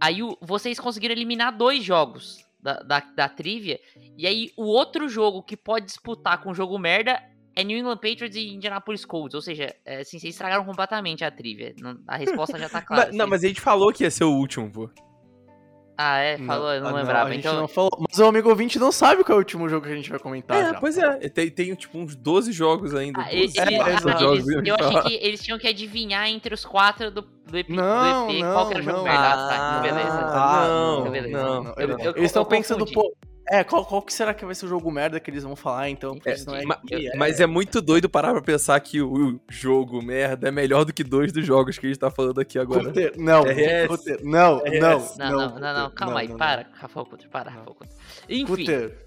Aí 0.00 0.22
o- 0.22 0.36
vocês 0.40 0.80
conseguiram 0.80 1.12
eliminar 1.14 1.56
dois 1.56 1.84
jogos 1.84 2.44
da, 2.60 2.80
da, 2.82 2.98
da 3.00 3.28
trivia. 3.28 3.78
E 4.16 4.26
aí 4.26 4.50
o 4.56 4.64
outro 4.64 5.08
jogo 5.08 5.42
que 5.42 5.56
pode 5.56 5.86
disputar 5.86 6.42
com 6.42 6.50
o 6.50 6.54
jogo 6.54 6.76
merda 6.78 7.22
é 7.54 7.62
New 7.62 7.78
England 7.78 7.98
Patriots 7.98 8.34
e 8.36 8.48
Indianapolis 8.54 9.04
Colts. 9.04 9.34
Ou 9.34 9.40
seja, 9.40 9.72
é, 9.84 9.98
assim, 10.00 10.18
vocês 10.18 10.34
estragaram 10.34 10.64
completamente 10.64 11.24
a 11.24 11.30
trivia. 11.30 11.72
Não- 11.80 11.98
A 12.08 12.16
resposta 12.16 12.58
já 12.58 12.68
tá 12.68 12.80
clara. 12.82 13.04
Não, 13.12 13.18
vocês- 13.18 13.28
mas 13.30 13.44
a 13.44 13.48
gente 13.48 13.60
falou 13.60 13.92
que 13.92 14.02
ia 14.02 14.10
ser 14.10 14.24
o 14.24 14.32
último, 14.32 14.70
pô. 14.72 14.90
Ah, 15.98 16.18
é? 16.18 16.36
Falou, 16.38 16.72
eu 16.72 16.80
não, 16.82 16.90
ah, 16.90 16.92
lembrava. 16.92 17.28
a 17.28 17.32
gente 17.32 17.40
então, 17.40 17.56
não 17.56 17.66
falou. 17.66 17.90
Mas 18.08 18.18
o 18.18 18.24
amigo 18.26 18.48
ouvinte 18.50 18.78
não 18.78 18.92
sabe 18.92 19.24
qual 19.24 19.34
é 19.34 19.36
o 19.36 19.38
último 19.38 19.66
jogo 19.68 19.86
que 19.86 19.92
a 19.92 19.96
gente 19.96 20.10
vai 20.10 20.18
comentar. 20.18 20.56
é, 20.58 20.64
Japa. 20.66 20.80
pois 20.80 20.98
é. 20.98 21.16
Tem, 21.30 21.48
tem, 21.50 21.74
tipo 21.74 21.96
uns 21.98 22.14
12 22.14 22.52
jogos 22.52 22.94
ainda. 22.94 23.20
Ah, 23.20 23.24
12 23.30 23.58
ele- 23.58 23.74
é, 23.76 23.80
ah, 23.80 24.18
jogos. 24.18 24.46
eles- 24.48 24.66
eu 24.68 24.76
achei 24.78 25.00
que 25.02 25.14
eles 25.26 25.42
tinham 25.42 25.58
que 25.58 25.66
adivinhar 25.66 26.28
entre 26.28 26.52
os 26.54 26.66
quatro 26.66 27.10
do, 27.10 27.22
do, 27.22 27.56
EP, 27.58 27.70
Não, 27.72 28.26
do 28.26 28.32
EP 28.34 28.42
não, 28.42 28.52
qual 28.52 28.66
que 28.68 28.72
era 28.74 28.80
o 28.82 28.84
jogo 28.84 28.96
não. 28.98 29.04
merda. 29.04 29.20
Ah, 29.26 29.48
tá, 29.48 29.78
beleza. 29.80 30.08
Ah, 30.10 30.66
não, 30.68 31.10
beleza. 31.10 31.38
não. 31.38 31.64
não, 31.64 31.74
Eu- 31.78 31.88
não. 31.88 31.98
eu- 32.04 32.10
Eles 32.16 32.24
estão 32.24 32.42
eu 32.42 32.46
pensando, 32.46 32.84
pô. 32.92 33.15
É, 33.48 33.62
qual, 33.62 33.84
qual 33.86 34.02
que 34.02 34.12
será 34.12 34.34
que 34.34 34.44
vai 34.44 34.54
ser 34.54 34.66
o 34.66 34.68
jogo 34.68 34.90
merda 34.90 35.20
que 35.20 35.30
eles 35.30 35.44
vão 35.44 35.54
falar, 35.54 35.88
então? 35.88 36.14
Porque 36.14 36.30
É, 36.30 36.36
senão 36.36 36.56
é, 36.56 36.64
ma- 36.64 36.80
que 36.84 37.08
é- 37.08 37.16
Mas 37.16 37.38
é 37.40 37.46
muito 37.46 37.80
doido 37.80 38.08
parar 38.08 38.32
pra 38.32 38.42
pensar 38.42 38.78
que 38.80 39.00
o 39.00 39.40
jogo 39.48 40.02
merda 40.02 40.48
é 40.48 40.50
melhor 40.50 40.84
do 40.84 40.92
que 40.92 41.04
dois 41.04 41.32
dos 41.32 41.46
jogos 41.46 41.78
que 41.78 41.86
a 41.86 41.88
gente 41.88 41.98
tá 41.98 42.10
falando 42.10 42.40
aqui 42.40 42.58
agora. 42.58 42.84
Cutter, 42.86 43.12
não, 43.16 43.44
RS. 43.44 43.86
Cutter, 43.88 44.20
não, 44.24 44.58
RS. 44.64 44.80
não, 44.80 44.98
Não, 45.16 45.30
não, 45.30 45.58
não, 45.60 45.74
não, 45.82 45.90
calma 45.90 46.20
aí, 46.20 46.28
não, 46.28 46.36
para, 46.36 46.66
Rafael 46.72 47.06
Couto, 47.06 47.28
para, 47.28 47.50
Rafael 47.50 47.74
Couto. 47.74 47.94
Enfim, 48.28 48.44
Cutter. 48.46 49.06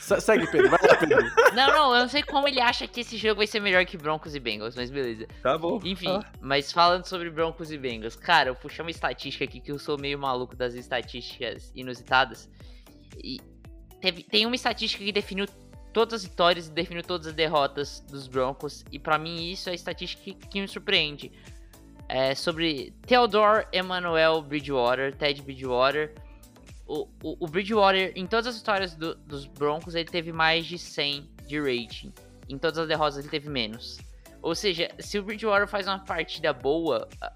Se- 0.00 0.20
Segue, 0.20 0.46
Pedro, 0.50 0.68
vai 0.68 0.78
lá, 0.82 0.96
Pedro. 0.96 1.18
não, 1.54 1.66
não, 1.68 1.94
eu 1.94 2.00
não 2.02 2.08
sei 2.08 2.22
como 2.24 2.46
ele 2.48 2.60
acha 2.60 2.86
que 2.88 3.00
esse 3.00 3.16
jogo 3.16 3.36
vai 3.36 3.46
ser 3.46 3.60
melhor 3.60 3.84
que 3.84 3.96
Broncos 3.96 4.34
e 4.34 4.40
Bengals, 4.40 4.74
mas 4.76 4.90
beleza. 4.90 5.26
Tá 5.42 5.56
bom. 5.56 5.80
Enfim, 5.84 6.08
Ah. 6.08 6.24
mas 6.40 6.70
falando 6.72 7.06
sobre 7.06 7.30
Broncos 7.30 7.70
e 7.70 7.78
Bengals, 7.78 8.16
cara, 8.16 8.50
eu 8.50 8.54
puxei 8.56 8.84
uma 8.84 8.90
estatística 8.90 9.44
aqui 9.44 9.60
que 9.60 9.70
eu 9.72 9.78
sou 9.78 9.96
meio 9.98 10.18
maluco 10.18 10.54
das 10.56 10.74
estatísticas 10.74 11.72
inusitadas. 11.74 12.48
E 13.22 13.40
teve, 14.02 14.22
tem 14.24 14.44
uma 14.44 14.54
estatística 14.54 15.02
que 15.02 15.12
definiu 15.12 15.46
todas 15.92 16.14
as 16.14 16.24
vitórias 16.24 16.66
e 16.68 16.70
definiu 16.70 17.02
todas 17.02 17.28
as 17.28 17.34
derrotas 17.34 18.00
dos 18.10 18.26
Broncos. 18.26 18.84
E 18.90 18.98
pra 18.98 19.18
mim 19.18 19.50
isso 19.50 19.68
é 19.68 19.72
a 19.72 19.74
estatística 19.74 20.22
que, 20.22 20.34
que 20.34 20.60
me 20.60 20.68
surpreende. 20.68 21.32
É 22.08 22.34
sobre 22.34 22.92
Theodore 23.06 23.66
Emmanuel 23.72 24.42
Bridgewater, 24.42 25.14
Ted 25.16 25.40
Bridgewater. 25.42 26.14
O, 26.86 27.08
o, 27.22 27.36
o 27.44 27.46
Bridgewater, 27.48 28.12
em 28.16 28.26
todas 28.26 28.48
as 28.48 28.58
vitórias 28.58 28.94
do- 28.94 29.14
dos 29.14 29.46
Broncos, 29.46 29.94
ele 29.94 30.08
teve 30.10 30.32
mais 30.32 30.66
de 30.66 30.76
100 30.78 31.30
de 31.46 31.58
rating. 31.60 32.12
Em 32.48 32.58
todas 32.58 32.78
as 32.78 32.88
derrotas 32.88 33.18
ele 33.18 33.28
teve 33.28 33.48
menos. 33.48 33.98
Ou 34.42 34.54
seja, 34.54 34.90
se 34.98 35.18
o 35.18 35.22
Bridgewater 35.22 35.68
faz 35.68 35.86
uma 35.86 36.00
partida 36.00 36.52
boa, 36.52 37.08
a, 37.20 37.32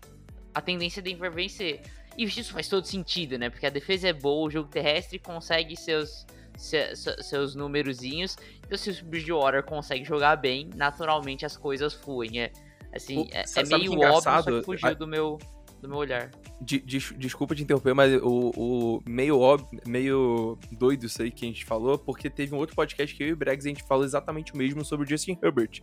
a 0.55 0.61
tendência 0.61 1.01
é 1.01 1.03
Denver 1.03 1.31
vencer. 1.31 1.81
E 2.19 2.25
isso 2.25 2.53
faz 2.53 2.69
todo 2.69 2.85
sentido, 2.87 3.39
né? 3.39 3.49
Porque 3.49 3.67
a 3.67 3.71
defesa 3.71 4.09
é 4.09 4.13
boa, 4.13 4.47
o 4.47 4.51
jogo 4.51 4.69
terrestre 4.69 5.19
consegue 5.19 5.77
seus, 5.77 6.27
se- 6.57 6.95
se- 6.97 7.23
seus 7.23 7.55
númerozinhos. 7.55 8.37
Então, 8.65 8.77
se 8.79 8.91
o 8.91 9.05
Bridgewater 9.05 9.63
consegue 9.63 10.05
jogar 10.05 10.37
bem, 10.37 10.71
naturalmente 10.75 11.45
as 11.47 11.57
coisas 11.57 11.95
fluem. 11.95 12.41
É, 12.41 12.53
assim, 12.95 13.29
é, 13.33 13.43
é 13.43 13.63
meio 13.65 13.75
óbvio, 13.93 13.93
engraçado? 13.95 14.45
só 14.45 14.59
que 14.61 14.65
fugiu 14.65 14.89
A- 14.89 14.93
do 14.95 15.07
meu, 15.07 15.39
do 15.83 15.89
meu 15.89 15.99
olhar. 15.99 16.31
De- 16.61 16.81
des- 16.81 17.13
desculpa 17.19 17.55
te 17.55 17.63
interromper, 17.63 17.95
mas 17.95 18.15
o, 18.23 18.51
o 18.57 19.03
meio 19.07 19.39
óbvio, 19.39 19.79
meio 19.87 20.59
doido 20.73 21.05
isso 21.07 21.21
aí 21.23 21.31
que 21.31 21.45
a 21.45 21.49
gente 21.49 21.65
falou, 21.67 21.99
porque 21.99 22.31
teve 22.31 22.55
um 22.55 22.59
outro 22.59 22.75
podcast 22.75 23.15
que 23.15 23.23
eu 23.23 23.29
e 23.29 23.33
o 23.33 23.37
Bregs 23.37 23.67
a 23.67 23.69
gente 23.69 23.85
falou 23.85 24.05
exatamente 24.05 24.55
o 24.55 24.57
mesmo 24.57 24.83
sobre 24.85 25.05
o 25.07 25.09
Justin 25.09 25.39
Herbert. 25.43 25.81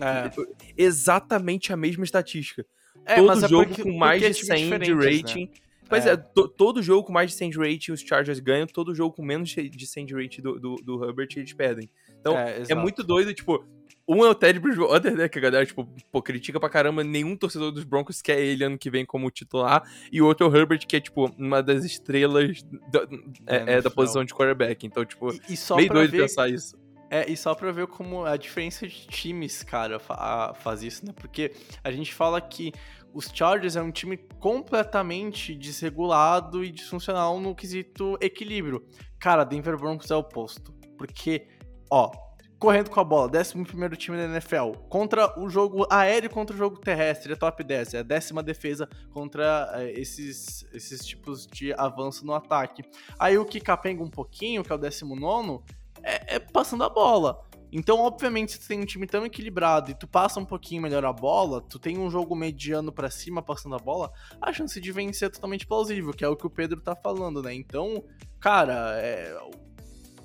É, 0.00 0.30
Exatamente 0.76 1.72
a 1.72 1.76
mesma 1.76 2.04
estatística. 2.04 2.64
é 3.04 3.16
todo 3.16 3.26
mas 3.26 3.42
é 3.42 3.48
jogo 3.48 3.66
porque- 3.68 3.82
com 3.82 3.92
mais 3.96 4.20
de 4.20 4.26
é 4.28 4.32
time 4.32 4.46
100 4.46 4.78
de 4.78 4.78
diferentes, 4.86 5.34
né? 5.34 5.48
Pois 5.90 6.06
É. 6.06 6.12
é, 6.12 6.16
to- 6.16 6.48
todo 6.48 6.82
jogo 6.82 7.04
com 7.06 7.12
mais 7.12 7.30
de 7.32 7.36
100 7.36 7.50
de 7.50 7.58
rating 7.58 7.92
os 7.92 8.00
Chargers 8.00 8.40
ganham, 8.40 8.66
todo 8.66 8.94
jogo 8.94 9.14
com 9.14 9.22
menos 9.22 9.50
de 9.50 9.86
100 9.86 10.06
de 10.06 10.14
rating 10.14 10.40
do, 10.40 10.58
do, 10.58 10.76
do 10.76 11.04
Herbert 11.04 11.28
eles 11.36 11.52
perdem. 11.52 11.90
Então, 12.20 12.36
É, 12.38 12.62
É 12.68 12.74
muito 12.74 13.02
doido, 13.04 13.34
tipo, 13.34 13.62
um 14.08 14.24
é 14.24 14.28
o 14.28 14.34
Ted 14.34 14.58
Bridgewater, 14.58 15.16
né, 15.16 15.28
que 15.28 15.38
a 15.38 15.42
galera, 15.42 15.64
tipo, 15.66 15.86
pô, 16.10 16.20
critica 16.22 16.58
pra 16.58 16.68
caramba, 16.68 17.04
nenhum 17.04 17.36
torcedor 17.36 17.70
dos 17.70 17.84
Broncos 17.84 18.20
quer 18.22 18.40
ele 18.40 18.64
ano 18.64 18.76
que 18.78 18.90
vem 18.90 19.04
como 19.04 19.30
titular, 19.30 19.82
e 20.10 20.20
o 20.22 20.26
outro 20.26 20.46
é 20.46 20.50
o 20.50 20.56
Herbert, 20.56 20.86
que 20.86 20.96
é, 20.96 21.00
tipo, 21.00 21.26
uma 21.38 21.62
das 21.62 21.84
estrelas 21.84 22.62
da, 22.90 23.06
é, 23.46 23.74
é, 23.76 23.80
da 23.82 23.90
posição 23.90 24.24
de 24.24 24.32
quarterback, 24.34 24.86
então, 24.86 25.04
tipo, 25.04 25.32
E, 25.32 25.40
e 25.54 25.76
meio 25.76 25.88
doido 25.92 26.10
ver, 26.10 26.22
pensar 26.22 26.48
isso. 26.48 26.76
É, 27.12 27.28
e 27.28 27.36
só 27.36 27.54
pra 27.56 27.72
ver 27.72 27.88
como 27.88 28.24
a 28.24 28.36
diferença 28.36 28.86
de 28.86 29.06
times, 29.08 29.64
cara, 29.64 29.98
fa 29.98 30.54
faz 30.54 30.80
isso, 30.84 31.04
né? 31.04 31.12
Porque 31.16 31.50
a 31.82 31.90
gente 31.90 32.14
fala 32.14 32.40
que 32.40 32.72
os 33.12 33.30
Chargers 33.32 33.76
é 33.76 33.82
um 33.82 33.90
time 33.90 34.16
completamente 34.16 35.54
desregulado 35.54 36.64
e 36.64 36.70
disfuncional 36.70 37.40
no 37.40 37.54
quesito 37.54 38.16
equilíbrio. 38.20 38.84
Cara, 39.18 39.44
Denver 39.44 39.76
Broncos 39.76 40.10
é 40.10 40.14
o 40.14 40.18
oposto. 40.18 40.72
Porque, 40.96 41.48
ó, 41.90 42.10
correndo 42.58 42.90
com 42.90 43.00
a 43.00 43.04
bola, 43.04 43.30
11 43.34 43.96
time 43.96 44.16
da 44.18 44.24
NFL, 44.24 44.72
contra 44.88 45.40
o 45.40 45.48
jogo 45.48 45.86
aéreo 45.90 46.28
contra 46.28 46.54
o 46.54 46.58
jogo 46.58 46.78
terrestre, 46.78 47.32
é 47.32 47.36
top 47.36 47.64
10, 47.64 47.94
é 47.94 47.98
a 48.00 48.02
décima 48.02 48.42
defesa 48.42 48.86
contra 49.10 49.72
é, 49.74 49.90
esses, 49.98 50.66
esses 50.72 51.04
tipos 51.04 51.46
de 51.46 51.72
avanço 51.72 52.24
no 52.24 52.34
ataque. 52.34 52.84
Aí 53.18 53.38
o 53.38 53.46
que 53.46 53.60
capenga 53.60 54.02
um 54.02 54.10
pouquinho, 54.10 54.62
que 54.62 54.70
é 54.70 54.74
o 54.74 54.78
19, 54.78 55.64
é, 56.02 56.36
é 56.36 56.38
passando 56.38 56.84
a 56.84 56.88
bola. 56.88 57.42
Então, 57.72 58.00
obviamente, 58.00 58.52
se 58.52 58.60
tu 58.60 58.68
tem 58.68 58.80
um 58.80 58.84
time 58.84 59.06
tão 59.06 59.24
equilibrado 59.24 59.90
e 59.90 59.94
tu 59.94 60.06
passa 60.08 60.40
um 60.40 60.44
pouquinho 60.44 60.82
melhor 60.82 61.04
a 61.04 61.12
bola, 61.12 61.60
tu 61.60 61.78
tem 61.78 61.98
um 61.98 62.10
jogo 62.10 62.34
mediano 62.34 62.90
pra 62.90 63.10
cima 63.10 63.42
passando 63.42 63.76
a 63.76 63.78
bola, 63.78 64.12
a 64.40 64.52
chance 64.52 64.80
de 64.80 64.90
vencer 64.90 65.28
é 65.28 65.30
totalmente 65.30 65.66
plausível, 65.66 66.12
que 66.12 66.24
é 66.24 66.28
o 66.28 66.36
que 66.36 66.46
o 66.46 66.50
Pedro 66.50 66.80
tá 66.80 66.96
falando, 66.96 67.42
né? 67.42 67.54
Então, 67.54 68.04
cara, 68.40 68.98
é... 69.00 69.36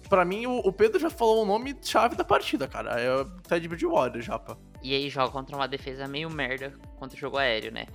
Pra 0.09 0.23
mim, 0.23 0.45
o 0.45 0.59
o 0.59 0.71
Pedro 0.71 0.99
já 0.99 1.09
falou 1.09 1.43
o 1.43 1.45
nome 1.45 1.75
chave 1.81 2.15
da 2.15 2.23
partida, 2.23 2.67
cara. 2.67 2.99
É 2.99 3.21
o 3.21 3.25
Ted 3.41 3.67
Bridgewater, 3.67 4.21
japa. 4.21 4.57
E 4.83 4.93
aí 4.93 5.09
joga 5.09 5.31
contra 5.31 5.55
uma 5.55 5.67
defesa 5.67 6.07
meio 6.07 6.29
merda 6.29 6.71
contra 6.99 7.17
o 7.17 7.19
jogo 7.19 7.37
aéreo, 7.37 7.71
né? 7.71 7.87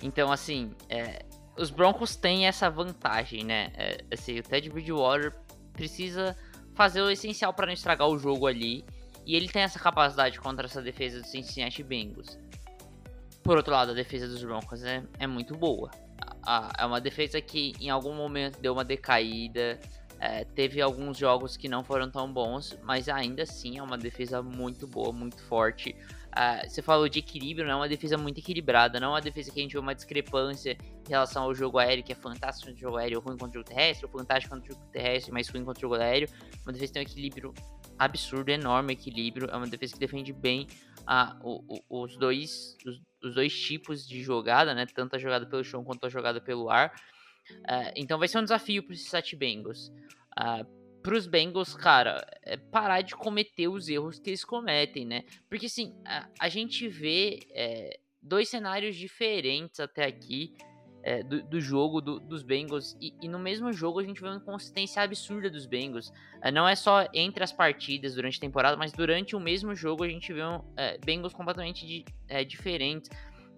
Então, 0.00 0.30
assim, 0.30 0.70
é, 0.88 1.24
os 1.58 1.70
Broncos 1.70 2.14
têm 2.14 2.46
essa 2.46 2.70
vantagem, 2.70 3.44
né? 3.44 3.72
É, 3.74 3.98
assim, 4.12 4.38
o 4.38 4.42
Ted 4.42 4.70
Bridgewater 4.70 5.34
precisa 5.72 6.36
fazer 6.74 7.00
o 7.00 7.10
essencial 7.10 7.52
para 7.52 7.66
não 7.66 7.72
estragar 7.72 8.08
o 8.08 8.18
jogo 8.18 8.46
ali. 8.46 8.84
E 9.26 9.34
ele 9.34 9.48
tem 9.48 9.62
essa 9.62 9.78
capacidade 9.78 10.38
contra 10.38 10.66
essa 10.66 10.80
defesa 10.80 11.20
do 11.20 11.26
Cincinnati 11.26 11.82
Bengals. 11.82 12.38
Por 13.42 13.56
outro 13.56 13.72
lado, 13.72 13.90
a 13.90 13.94
defesa 13.94 14.28
dos 14.28 14.42
Broncos 14.42 14.84
é, 14.84 15.02
é 15.18 15.26
muito 15.26 15.54
boa. 15.56 15.90
É 16.78 16.86
uma 16.86 17.00
defesa 17.00 17.40
que 17.40 17.72
em 17.80 17.90
algum 17.90 18.14
momento 18.14 18.60
deu 18.60 18.72
uma 18.72 18.84
decaída. 18.84 19.80
É, 20.18 20.44
teve 20.44 20.80
alguns 20.80 21.18
jogos 21.18 21.56
que 21.56 21.68
não 21.68 21.84
foram 21.84 22.10
tão 22.10 22.32
bons, 22.32 22.78
mas 22.82 23.08
ainda 23.08 23.42
assim 23.42 23.78
é 23.78 23.82
uma 23.82 23.98
defesa 23.98 24.40
muito 24.42 24.86
boa, 24.86 25.12
muito 25.12 25.42
forte. 25.42 25.94
Uh, 26.36 26.68
você 26.68 26.80
falou 26.80 27.08
de 27.08 27.18
equilíbrio, 27.18 27.66
não 27.66 27.74
é 27.74 27.76
uma 27.76 27.88
defesa 27.88 28.16
muito 28.16 28.38
equilibrada, 28.38 29.00
não 29.00 29.08
é 29.08 29.10
uma 29.12 29.20
defesa 29.20 29.50
que 29.50 29.58
a 29.58 29.62
gente 29.62 29.72
vê 29.72 29.78
uma 29.78 29.94
discrepância 29.94 30.76
em 31.06 31.08
relação 31.08 31.44
ao 31.44 31.54
jogo 31.54 31.78
aéreo, 31.78 32.04
que 32.04 32.12
é 32.12 32.14
fantástico 32.14 32.70
no 32.70 32.76
jogo 32.76 32.96
aéreo, 32.96 33.20
ruim 33.20 33.36
contra 33.36 33.58
o 33.58 33.62
jogo 33.62 33.68
terrestre, 33.68 34.06
ou 34.06 34.12
fantástico 34.12 34.54
contra 34.54 34.70
o 34.70 34.74
jogo 34.74 34.86
terrestre, 34.90 35.32
mas 35.32 35.48
ruim 35.48 35.64
contra 35.64 35.78
o 35.78 35.90
jogo 35.90 35.94
aéreo. 36.02 36.28
Uma 36.62 36.72
defesa 36.72 36.86
que 36.88 36.92
tem 36.92 37.02
um 37.02 37.06
equilíbrio 37.06 37.54
absurdo, 37.98 38.50
enorme 38.50 38.92
equilíbrio. 38.92 39.48
É 39.50 39.56
uma 39.56 39.66
defesa 39.66 39.94
que 39.94 39.98
defende 40.00 40.32
bem 40.32 40.66
uh, 41.02 41.36
o, 41.42 41.82
o, 41.88 42.02
os, 42.02 42.16
dois, 42.16 42.76
os, 42.84 43.00
os, 43.22 43.34
dois 43.34 43.58
tipos 43.58 44.06
de 44.06 44.22
jogada, 44.22 44.74
né? 44.74 44.86
Tanto 44.86 45.16
a 45.16 45.18
jogada 45.18 45.46
pelo 45.46 45.64
chão 45.64 45.84
quanto 45.84 46.06
a 46.06 46.08
jogada 46.08 46.40
pelo 46.40 46.70
ar. 46.70 46.94
Uh, 47.50 47.92
então 47.94 48.18
vai 48.18 48.28
ser 48.28 48.38
um 48.38 48.42
desafio 48.42 48.82
para 48.82 48.94
esses 48.94 49.08
sete 49.08 49.36
Bengals. 49.36 49.88
Uh, 50.38 50.66
para 51.02 51.14
os 51.14 51.26
Bengals, 51.26 51.74
cara, 51.74 52.26
é 52.42 52.56
parar 52.56 53.00
de 53.02 53.14
cometer 53.14 53.68
os 53.68 53.88
erros 53.88 54.18
que 54.18 54.30
eles 54.30 54.44
cometem, 54.44 55.06
né? 55.06 55.22
Porque 55.48 55.66
assim, 55.66 55.94
a, 56.04 56.28
a 56.40 56.48
gente 56.48 56.88
vê 56.88 57.46
é, 57.54 58.00
dois 58.20 58.48
cenários 58.48 58.96
diferentes 58.96 59.78
até 59.78 60.04
aqui 60.04 60.56
é, 61.06 61.22
do, 61.22 61.40
do, 61.44 61.60
jogo 61.60 62.00
do, 62.00 62.18
dos 62.18 62.42
Bengals. 62.42 62.96
E, 63.00 63.14
e, 63.22 63.28
no 63.28 63.38
mesmo 63.38 63.72
jogo 63.72 64.00
a 64.00 64.02
gente 64.02 64.20
vê 64.20 64.26
uma 64.26 64.40
consistência 64.40 65.00
absurda 65.00 65.48
dos 65.48 65.64
Bengals. 65.64 66.12
É, 66.42 66.50
não 66.50 66.66
é 66.66 66.74
só 66.74 67.06
entre 67.14 67.44
as 67.44 67.52
partidas 67.52 68.16
durante 68.16 68.38
a 68.38 68.40
temporada, 68.40 68.76
mas 68.76 68.90
durante 68.90 69.36
o 69.36 69.40
mesmo 69.40 69.72
jogo 69.72 70.02
a 70.02 70.08
gente 70.08 70.32
vê 70.32 70.44
um, 70.44 70.60
é, 70.76 70.98
Bengals 70.98 71.32
completamente 71.32 71.86
di, 71.86 72.04
é, 72.26 72.44
diferentes. 72.44 73.08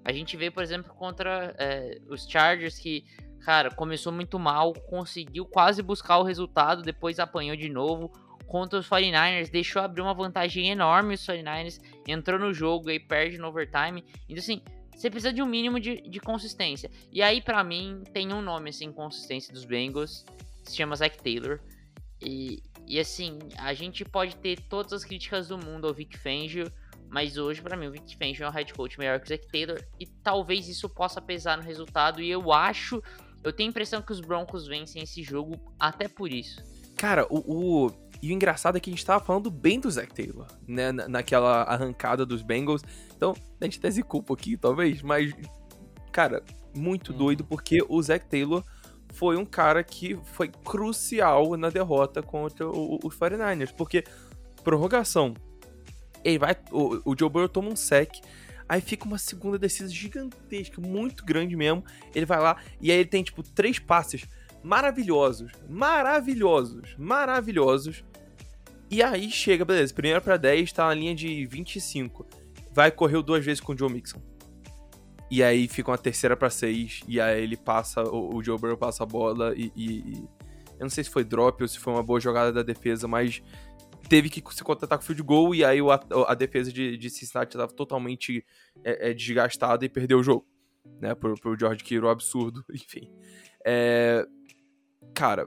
A 0.04 0.12
gente 0.12 0.36
vê, 0.36 0.50
por 0.50 0.62
exemplo, 0.62 0.92
contra 0.92 1.54
é, 1.58 1.98
os 2.10 2.28
Chargers 2.28 2.78
que 2.78 3.02
cara, 3.40 3.70
começou 3.70 4.12
muito 4.12 4.38
mal, 4.38 4.74
conseguiu 4.74 5.46
quase 5.46 5.82
buscar 5.82 6.18
o 6.18 6.24
resultado, 6.24 6.82
depois 6.82 7.18
apanhou 7.18 7.56
de 7.56 7.70
novo. 7.70 8.12
Contra 8.46 8.78
os 8.78 8.86
49ers, 8.86 9.50
deixou 9.50 9.80
abrir 9.80 10.02
uma 10.02 10.12
vantagem 10.12 10.68
enorme 10.68 11.14
os 11.14 11.26
49ers, 11.26 11.80
entrou 12.06 12.38
no 12.38 12.52
jogo 12.52 12.90
e 12.90 13.00
perde 13.00 13.38
no 13.38 13.48
overtime. 13.48 14.04
Então, 14.28 14.38
assim, 14.38 14.62
você 14.98 15.08
precisa 15.08 15.32
de 15.32 15.40
um 15.40 15.46
mínimo 15.46 15.78
de, 15.78 16.00
de 16.02 16.18
consistência. 16.20 16.90
E 17.12 17.22
aí, 17.22 17.40
para 17.40 17.62
mim, 17.62 18.02
tem 18.12 18.32
um 18.32 18.42
nome, 18.42 18.70
assim, 18.70 18.90
consistência 18.92 19.52
dos 19.52 19.64
Bengals, 19.64 20.24
se 20.64 20.76
chama 20.76 20.96
Zach 20.96 21.16
Taylor. 21.22 21.60
E, 22.20 22.62
e 22.86 22.98
assim, 22.98 23.38
a 23.58 23.72
gente 23.74 24.04
pode 24.04 24.34
ter 24.36 24.60
todas 24.68 24.92
as 24.92 25.04
críticas 25.04 25.48
do 25.48 25.56
mundo 25.56 25.86
ao 25.86 25.94
Vic 25.94 26.18
Fangio, 26.18 26.70
mas 27.08 27.38
hoje, 27.38 27.62
para 27.62 27.76
mim, 27.76 27.86
o 27.86 27.92
Vic 27.92 28.16
Fangio 28.18 28.44
é 28.44 28.48
um 28.48 28.52
head 28.52 28.74
coach 28.74 28.98
melhor 28.98 29.20
que 29.20 29.26
o 29.26 29.28
Zach 29.28 29.46
Taylor. 29.46 29.80
E 30.00 30.06
talvez 30.06 30.68
isso 30.68 30.88
possa 30.88 31.22
pesar 31.22 31.56
no 31.56 31.62
resultado. 31.62 32.20
E 32.20 32.28
eu 32.28 32.52
acho 32.52 33.00
eu 33.42 33.52
tenho 33.52 33.68
a 33.68 33.70
impressão 33.70 34.02
que 34.02 34.12
os 34.12 34.20
Broncos 34.20 34.66
vencem 34.66 35.02
esse 35.02 35.22
jogo 35.22 35.54
até 35.78 36.08
por 36.08 36.32
isso. 36.32 36.62
Cara, 36.96 37.26
o, 37.30 37.86
o... 37.86 38.07
E 38.20 38.30
o 38.30 38.32
engraçado 38.32 38.76
é 38.76 38.80
que 38.80 38.90
a 38.90 38.92
gente 38.92 39.04
tava 39.04 39.24
falando 39.24 39.50
bem 39.50 39.78
do 39.78 39.90
Zac 39.90 40.12
Taylor, 40.12 40.46
né? 40.66 40.92
Naquela 40.92 41.62
arrancada 41.62 42.26
dos 42.26 42.42
Bengals. 42.42 42.82
Então, 43.16 43.34
a 43.60 43.64
gente 43.64 43.78
até 43.78 43.90
zicou 43.90 44.20
um 44.20 44.24
pouquinho, 44.24 44.58
talvez, 44.58 45.02
mas. 45.02 45.32
Cara, 46.10 46.42
muito 46.76 47.12
hum. 47.12 47.16
doido, 47.16 47.44
porque 47.44 47.78
o 47.88 48.02
Zac 48.02 48.26
Taylor 48.26 48.64
foi 49.12 49.36
um 49.36 49.44
cara 49.44 49.82
que 49.84 50.18
foi 50.34 50.48
crucial 50.48 51.56
na 51.56 51.70
derrota 51.70 52.22
contra 52.22 52.68
os 52.68 53.16
49ers. 53.16 53.72
Porque, 53.72 54.04
prorrogação, 54.64 55.34
ele 56.24 56.38
vai. 56.38 56.56
O, 56.72 57.12
o 57.12 57.16
Joe 57.16 57.30
Burrow 57.30 57.48
toma 57.48 57.68
um 57.68 57.76
sec 57.76 58.20
Aí 58.68 58.82
fica 58.82 59.06
uma 59.06 59.16
segunda 59.16 59.58
descida 59.58 59.88
gigantesca, 59.88 60.80
muito 60.80 61.24
grande 61.24 61.56
mesmo. 61.56 61.82
Ele 62.14 62.26
vai 62.26 62.38
lá 62.38 62.58
e 62.80 62.92
aí 62.92 62.98
ele 62.98 63.08
tem, 63.08 63.22
tipo, 63.22 63.42
três 63.42 63.78
passes 63.78 64.26
maravilhosos, 64.62 65.52
maravilhosos, 65.68 66.94
maravilhosos. 66.98 68.04
E 68.90 69.02
aí 69.02 69.30
chega, 69.30 69.64
beleza, 69.64 69.92
primeiro 69.92 70.22
para 70.22 70.36
10, 70.36 70.72
tá 70.72 70.86
na 70.86 70.94
linha 70.94 71.14
de 71.14 71.44
25. 71.46 72.26
Vai 72.72 72.90
correr 72.90 73.22
duas 73.22 73.44
vezes 73.44 73.60
com 73.60 73.72
o 73.72 73.78
Joe 73.78 73.92
Mixon. 73.92 74.20
E 75.30 75.42
aí 75.42 75.68
fica 75.68 75.90
uma 75.90 75.98
terceira 75.98 76.34
para 76.36 76.48
6, 76.48 77.02
e 77.06 77.20
aí 77.20 77.42
ele 77.42 77.56
passa, 77.56 78.02
o, 78.02 78.36
o 78.36 78.42
Joe 78.42 78.58
Burrow 78.58 78.78
passa 78.78 79.02
a 79.02 79.06
bola 79.06 79.54
e, 79.54 79.70
e, 79.76 80.14
Eu 80.78 80.84
não 80.84 80.88
sei 80.88 81.04
se 81.04 81.10
foi 81.10 81.22
drop 81.22 81.62
ou 81.62 81.68
se 81.68 81.78
foi 81.78 81.92
uma 81.92 82.02
boa 82.02 82.18
jogada 82.18 82.50
da 82.50 82.62
defesa, 82.62 83.06
mas 83.06 83.42
teve 84.08 84.30
que 84.30 84.42
se 84.54 84.64
contentar 84.64 84.96
com 84.96 85.04
o 85.04 85.06
field 85.06 85.22
goal 85.22 85.54
e 85.54 85.62
aí 85.62 85.80
a, 85.80 86.32
a 86.32 86.34
defesa 86.34 86.72
de, 86.72 86.96
de 86.96 87.10
Cincinnati 87.10 87.56
estava 87.56 87.70
totalmente 87.70 88.42
é, 88.82 89.10
é, 89.10 89.14
desgastada 89.14 89.84
e 89.84 89.88
perdeu 89.88 90.20
o 90.20 90.22
jogo, 90.22 90.46
né, 90.98 91.14
pro, 91.14 91.34
pro 91.34 91.58
George 91.58 91.84
Kittle, 91.84 92.08
absurdo, 92.08 92.64
enfim. 92.72 93.12
É, 93.66 94.24
cara, 95.14 95.46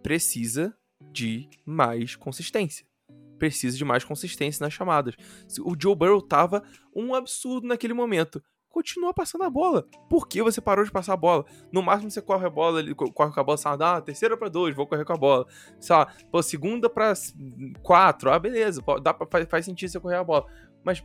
precisa 0.00 0.72
de 1.12 1.48
mais 1.64 2.16
consistência. 2.16 2.86
Precisa 3.38 3.76
de 3.76 3.84
mais 3.84 4.04
consistência 4.04 4.64
nas 4.64 4.72
chamadas. 4.72 5.14
O 5.60 5.74
Joe 5.80 5.94
Burrow 5.94 6.20
tava 6.20 6.62
um 6.94 7.14
absurdo 7.14 7.66
naquele 7.66 7.94
momento 7.94 8.42
continua 8.78 9.12
passando 9.12 9.44
a 9.44 9.50
bola. 9.50 9.84
Por 10.08 10.28
que 10.28 10.42
você 10.42 10.60
parou 10.60 10.84
de 10.84 10.90
passar 10.90 11.14
a 11.14 11.16
bola? 11.16 11.44
No 11.72 11.82
máximo 11.82 12.10
você 12.10 12.22
corre 12.22 12.46
a 12.46 12.50
bola, 12.50 12.82
corre 12.94 13.32
com 13.32 13.40
a 13.40 13.44
bola, 13.44 13.58
sabe, 13.58 13.82
ah, 13.84 14.00
terceira 14.00 14.36
para 14.36 14.48
dois, 14.48 14.74
vou 14.74 14.86
correr 14.86 15.04
com 15.04 15.12
a 15.12 15.16
bola. 15.16 15.46
Sei 15.80 15.94
lá, 15.94 16.06
pô, 16.30 16.40
segunda 16.42 16.88
para 16.88 17.12
quatro, 17.82 18.30
ah, 18.30 18.38
beleza, 18.38 18.82
dá 19.02 19.12
pra, 19.12 19.26
faz, 19.26 19.48
faz 19.48 19.64
sentido 19.64 19.90
você 19.90 20.00
correr 20.00 20.16
a 20.16 20.24
bola. 20.24 20.46
Mas, 20.84 21.04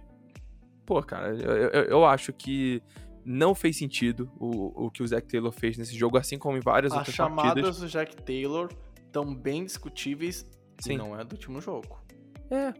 pô, 0.86 1.02
cara, 1.02 1.36
eu, 1.36 1.52
eu, 1.52 1.84
eu 1.86 2.06
acho 2.06 2.32
que 2.32 2.82
não 3.26 3.56
fez 3.56 3.78
sentido 3.78 4.32
o, 4.38 4.86
o 4.86 4.92
que 4.92 5.02
o 5.02 5.08
Zac 5.08 5.28
Taylor 5.28 5.52
fez 5.52 5.78
nesse 5.78 5.98
jogo, 5.98 6.18
assim 6.18 6.38
como 6.38 6.58
em 6.58 6.62
várias 6.62 6.92
As 6.92 7.00
outras 7.00 7.16
partidas. 7.16 7.48
As 7.48 7.54
chamadas 7.54 7.80
do 7.80 7.88
Zac 7.88 8.16
Taylor 8.18 8.70
estão 9.14 9.36
bem 9.36 9.64
discutíveis 9.64 10.50
Sim. 10.80 10.98
não 10.98 11.18
é 11.18 11.24
do 11.24 11.34
último 11.34 11.62
jogo. 11.62 12.04
É. 12.50 12.74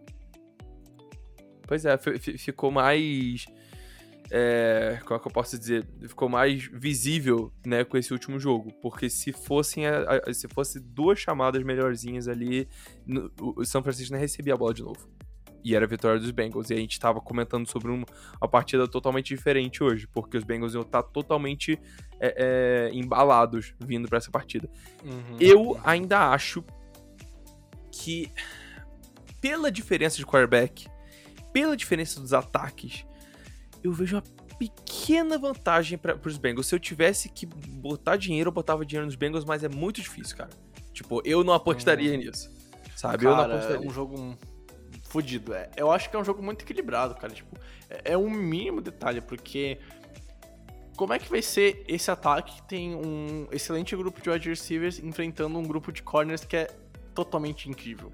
Pois 1.68 1.86
é, 1.86 1.98
ficou 1.98 2.72
mais 2.72 3.46
é, 4.32 5.00
como 5.06 5.16
é 5.16 5.20
que 5.20 5.28
eu 5.28 5.32
posso 5.32 5.58
dizer, 5.60 5.88
ficou 6.08 6.28
mais 6.28 6.66
visível, 6.66 7.54
né, 7.66 7.84
com 7.84 7.98
esse 7.98 8.12
último 8.12 8.40
jogo, 8.40 8.74
porque 8.82 9.10
se 9.10 9.32
fossem 9.32 9.86
a, 9.86 10.22
a, 10.28 10.34
se 10.34 10.48
fosse 10.48 10.80
duas 10.80 11.20
chamadas 11.20 11.62
melhorzinhas 11.64 12.28
ali, 12.28 12.68
no, 13.06 13.32
o 13.38 13.64
São 13.64 13.84
Francisco 13.84 14.12
não 14.12 14.20
recebia 14.20 14.56
a 14.56 14.58
bola 14.58 14.74
de 14.74 14.82
novo. 14.82 15.08
E 15.64 15.76
era 15.76 15.86
a 15.86 15.88
vitória 15.88 16.20
dos 16.20 16.32
Bengals. 16.32 16.70
E 16.70 16.74
a 16.74 16.78
gente 16.78 16.92
estava 16.92 17.22
comentando 17.22 17.68
sobre 17.68 17.90
uma, 17.90 18.06
uma 18.42 18.48
partida 18.48 18.88
totalmente 18.88 19.28
diferente 19.28 19.84
hoje, 19.84 20.08
porque 20.08 20.38
os 20.38 20.44
Bengals 20.44 20.74
iam 20.74 20.82
estar 20.82 21.04
tá 21.04 21.10
totalmente 21.10 21.80
é, 22.20 22.90
é, 22.90 22.90
embalados 22.94 23.74
vindo 23.80 24.08
para 24.08 24.18
essa 24.18 24.32
partida. 24.32 24.70
Uhum. 25.04 25.38
Eu 25.40 25.80
ainda 25.84 26.30
acho 26.32 26.64
que, 27.92 28.32
pela 29.40 29.72
diferença 29.72 30.18
de 30.18 30.26
quarterback, 30.26 30.88
pela 31.54 31.78
diferença 31.78 32.20
dos 32.20 32.34
ataques, 32.34 33.06
eu 33.84 33.94
vejo 33.94 34.16
uma 34.16 34.24
pequena 34.58 35.38
vantagem 35.38 35.98
para 35.98 36.18
os 36.26 36.38
Bengals. 36.38 36.68
Se 36.68 36.76
eu 36.76 36.80
tivesse 36.80 37.30
que 37.30 37.46
botar 37.46 38.18
dinheiro, 38.18 38.50
eu 38.50 38.52
botava 38.52 38.86
dinheiro 38.86 39.06
nos 39.06 39.16
Bengals, 39.16 39.46
mas 39.46 39.64
é 39.64 39.70
muito 39.70 40.02
difícil, 40.02 40.38
cara. 40.38 40.50
Tipo, 40.94 41.22
eu 41.26 41.44
não 41.44 41.54
apostaria 41.54 42.14
hum. 42.14 42.18
nisso. 42.18 42.52
Sabe? 42.96 43.26
Cara, 43.26 43.44
eu 43.44 43.48
não 43.48 43.56
apostaria. 43.56 43.86
É 43.86 43.90
um 43.90 43.94
jogo 43.94 44.38
fodido. 45.14 45.54
É, 45.54 45.70
eu 45.78 45.92
acho 45.92 46.10
que 46.10 46.16
é 46.16 46.20
um 46.20 46.26
jogo 46.26 46.42
muito 46.42 46.64
equilibrado, 46.64 47.16
cara. 47.16 47.34
Tipo, 47.34 47.58
é, 47.90 48.14
é 48.14 48.18
um 48.18 48.30
mínimo 48.30 48.82
detalhe, 48.82 49.22
porque 49.22 49.78
como 50.98 51.14
é 51.14 51.20
que 51.20 51.30
vai 51.30 51.42
ser 51.42 51.84
esse 51.88 52.10
ataque 52.10 52.56
que 52.56 52.68
tem 52.68 52.96
um 52.96 53.48
excelente 53.52 53.96
grupo 53.96 54.22
de 54.22 54.30
wide 54.30 54.50
receivers 54.50 55.00
enfrentando 55.00 55.58
um 55.58 55.64
grupo 55.64 55.92
de 55.92 56.02
corners 56.02 56.44
que 56.44 56.58
é 56.58 56.68
totalmente 57.14 57.70
incrível? 57.70 58.12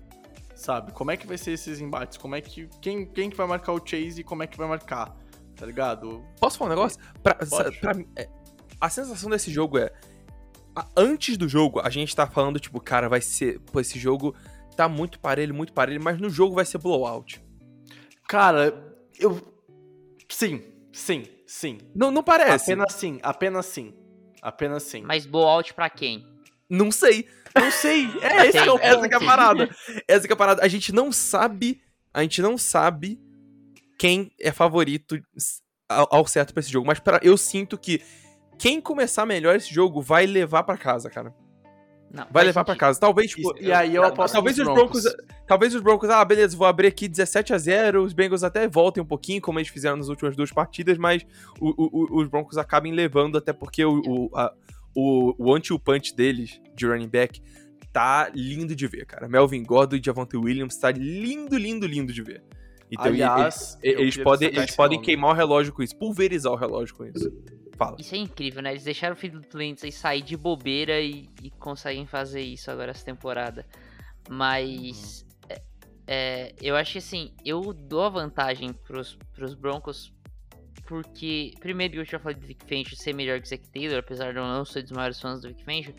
Sabe? 0.54 0.92
Como 0.92 1.10
é 1.10 1.16
que 1.16 1.26
vai 1.26 1.38
ser 1.38 1.52
esses 1.52 1.80
embates? 1.80 2.18
Como 2.18 2.36
é 2.36 2.42
que 2.42 2.68
quem, 2.82 3.06
quem 3.06 3.30
que 3.30 3.38
vai 3.38 3.48
marcar 3.48 3.72
o 3.72 3.80
Chase 3.80 4.20
e 4.20 4.24
como 4.24 4.44
é 4.44 4.48
que 4.48 4.58
vai 4.58 4.68
marcar? 4.68 5.16
tá 5.60 5.66
ligado? 5.66 6.24
Posso 6.40 6.58
falar 6.58 6.70
um 6.70 6.76
negócio? 6.76 7.00
Pra, 7.22 7.36
pra, 7.36 7.96
é, 8.16 8.30
a 8.80 8.90
sensação 8.90 9.30
desse 9.30 9.52
jogo 9.52 9.78
é. 9.78 9.92
Antes 10.96 11.36
do 11.36 11.50
jogo, 11.50 11.82
a 11.82 11.90
gente 11.90 12.16
tá 12.16 12.26
falando, 12.26 12.60
tipo, 12.60 12.80
cara, 12.80 13.10
vai 13.10 13.20
ser. 13.20 13.60
Pô, 13.60 13.82
esse 13.82 14.00
jogo 14.00 14.34
tá 14.80 14.88
muito 14.88 15.20
parelho, 15.20 15.54
muito 15.54 15.74
parelho, 15.74 16.02
mas 16.02 16.18
no 16.22 16.30
jogo 16.30 16.56
vai 16.56 16.64
ser 16.64 16.78
blowout. 16.78 17.44
Cara, 18.30 18.96
eu. 19.20 19.38
Sim, 20.30 20.64
sim, 20.94 21.26
sim. 21.46 21.80
Não, 21.94 22.10
não 22.10 22.24
parece. 22.24 22.72
Apenas 22.72 22.94
sim, 22.94 23.20
apenas 23.22 23.66
sim. 23.66 23.94
Apenas 24.42 24.84
sim. 24.84 25.02
Mas 25.02 25.26
blowout 25.26 25.74
pra 25.74 25.90
quem? 25.90 26.26
Não 26.70 26.94
sei. 26.94 27.28
Não 27.54 27.70
sei. 27.70 28.08
É, 28.24 28.48
esse 28.48 28.58
é, 28.58 28.62
essa 28.62 29.10
que 29.10 29.14
é 29.16 29.18
a 29.18 29.20
parada. 29.20 29.70
Essa 30.08 30.26
que 30.26 30.32
é 30.32 30.36
a 30.36 30.38
parada. 30.38 30.64
A 30.64 30.68
gente 30.70 30.94
não 30.94 31.12
sabe. 31.12 31.82
A 32.14 32.22
gente 32.22 32.42
não 32.42 32.58
sabe 32.58 33.20
quem 33.98 34.32
é 34.40 34.52
favorito 34.54 35.22
ao, 35.90 36.26
certo 36.26 36.54
pra 36.54 36.62
esse 36.62 36.72
jogo. 36.72 36.88
Mas 36.88 37.00
pra, 37.00 37.20
eu 37.22 37.36
sinto 37.36 37.78
que 37.78 38.02
quem 38.58 38.80
começar 38.80 39.26
melhor 39.26 39.58
esse 39.58 39.74
jogo 39.74 40.02
vai 40.02 40.26
levar 40.26 40.64
pra 40.64 40.78
casa, 40.78 41.10
cara. 41.10 41.36
Não, 42.12 42.26
Vai 42.32 42.44
levar 42.44 42.64
pra 42.64 42.74
sentido. 42.74 42.80
casa. 42.80 43.00
Talvez, 43.00 43.30
tipo. 43.32 43.54
E 43.62 43.72
aí 43.72 43.94
eu 43.94 44.04
aposto 44.04 44.34
Talvez 44.34 44.58
os 44.58 44.64
Broncos. 44.66 45.04
Broncos. 45.04 45.26
Talvez 45.48 45.76
os 45.76 45.82
Broncos, 45.82 46.10
ah, 46.10 46.26
beleza, 46.26 46.58
vou 46.58 46.66
abrir 46.66 46.88
aqui 46.88 47.08
17 47.08 47.54
a 47.54 47.58
0 47.58 48.04
Os 48.04 48.14
Bengals 48.14 48.44
até 48.44 48.68
voltem 48.68 49.02
um 49.02 49.06
pouquinho, 49.06 49.40
como 49.42 49.60
eles 49.60 49.70
fizeram 49.70 49.96
nas 49.98 50.08
últimas 50.10 50.36
duas 50.36 50.52
partidas, 50.52 50.98
mas 50.98 51.24
o- 51.60 51.70
o- 51.70 51.90
o- 52.18 52.22
os 52.22 52.28
Broncos 52.28 52.58
acabem 52.58 52.92
levando, 52.94 53.38
até 53.38 53.54
porque 53.54 53.86
o, 53.86 54.02
o, 54.06 54.30
a- 54.38 54.52
o, 54.96 55.36
o 55.38 55.54
anti 55.56 55.78
punch 55.78 56.16
deles, 56.16 56.60
de 56.76 56.88
running 56.88 57.08
back, 57.08 57.42
tá 57.94 58.30
lindo 58.34 58.76
de 58.76 58.88
ver, 58.88 59.06
cara. 59.06 59.28
Melvin 59.28 59.64
Gordon 59.64 59.96
e 59.98 60.02
Javonte 60.04 60.36
Williams 60.38 60.78
tá 60.78 60.92
lindo, 60.92 61.58
lindo, 61.58 61.86
lindo 61.88 62.12
de 62.12 62.22
ver. 62.24 62.44
Então, 62.92 63.06
e- 63.06 63.10
Aliás, 63.22 63.78
eles, 63.84 64.16
queria 64.16 64.24
podem, 64.24 64.48
eles 64.50 64.76
podem 64.76 64.98
nome. 64.98 65.06
queimar 65.06 65.30
o 65.32 65.34
relógio 65.34 65.72
com 65.74 65.84
isso, 65.84 65.96
pulverizar 65.96 66.52
o 66.52 66.56
relógio 66.56 66.96
com 66.96 67.06
isso. 67.06 67.32
Fala. 67.80 67.96
Isso 67.98 68.14
é 68.14 68.18
incrível, 68.18 68.62
né? 68.62 68.72
Eles 68.72 68.84
deixaram 68.84 69.14
o 69.16 69.18
Philip 69.18 69.48
Lindsay 69.56 69.90
sair 69.90 70.22
de 70.22 70.36
bobeira 70.36 71.00
e, 71.00 71.30
e 71.42 71.50
conseguem 71.50 72.06
fazer 72.06 72.42
isso 72.42 72.70
agora 72.70 72.92
essa 72.92 73.06
temporada. 73.06 73.66
Mas 74.30 75.26
é, 75.48 75.62
é, 76.06 76.56
eu 76.62 76.76
acho 76.76 76.92
que 76.92 76.98
assim, 76.98 77.34
eu 77.46 77.74
dou 77.74 78.04
a 78.04 78.10
vantagem 78.10 78.74
pros, 78.74 79.18
pros 79.34 79.56
Broncos 79.56 80.14
porque, 80.86 81.54
primeiro, 81.60 81.96
eu 81.98 82.04
já 82.04 82.20
falei 82.20 82.36
do 82.36 82.46
Vic 82.46 82.66
Fangio 82.66 82.98
ser 82.98 83.14
melhor 83.14 83.40
que 83.40 83.46
o 83.46 83.50
Zac 83.50 83.66
Taylor, 83.70 84.00
apesar 84.00 84.34
de 84.34 84.40
eu 84.40 84.44
não 84.44 84.66
ser 84.66 84.82
dos 84.82 84.92
maiores 84.92 85.22
fãs 85.22 85.40
do 85.40 85.48
Vic 85.48 85.64
Fangio, 85.64 85.96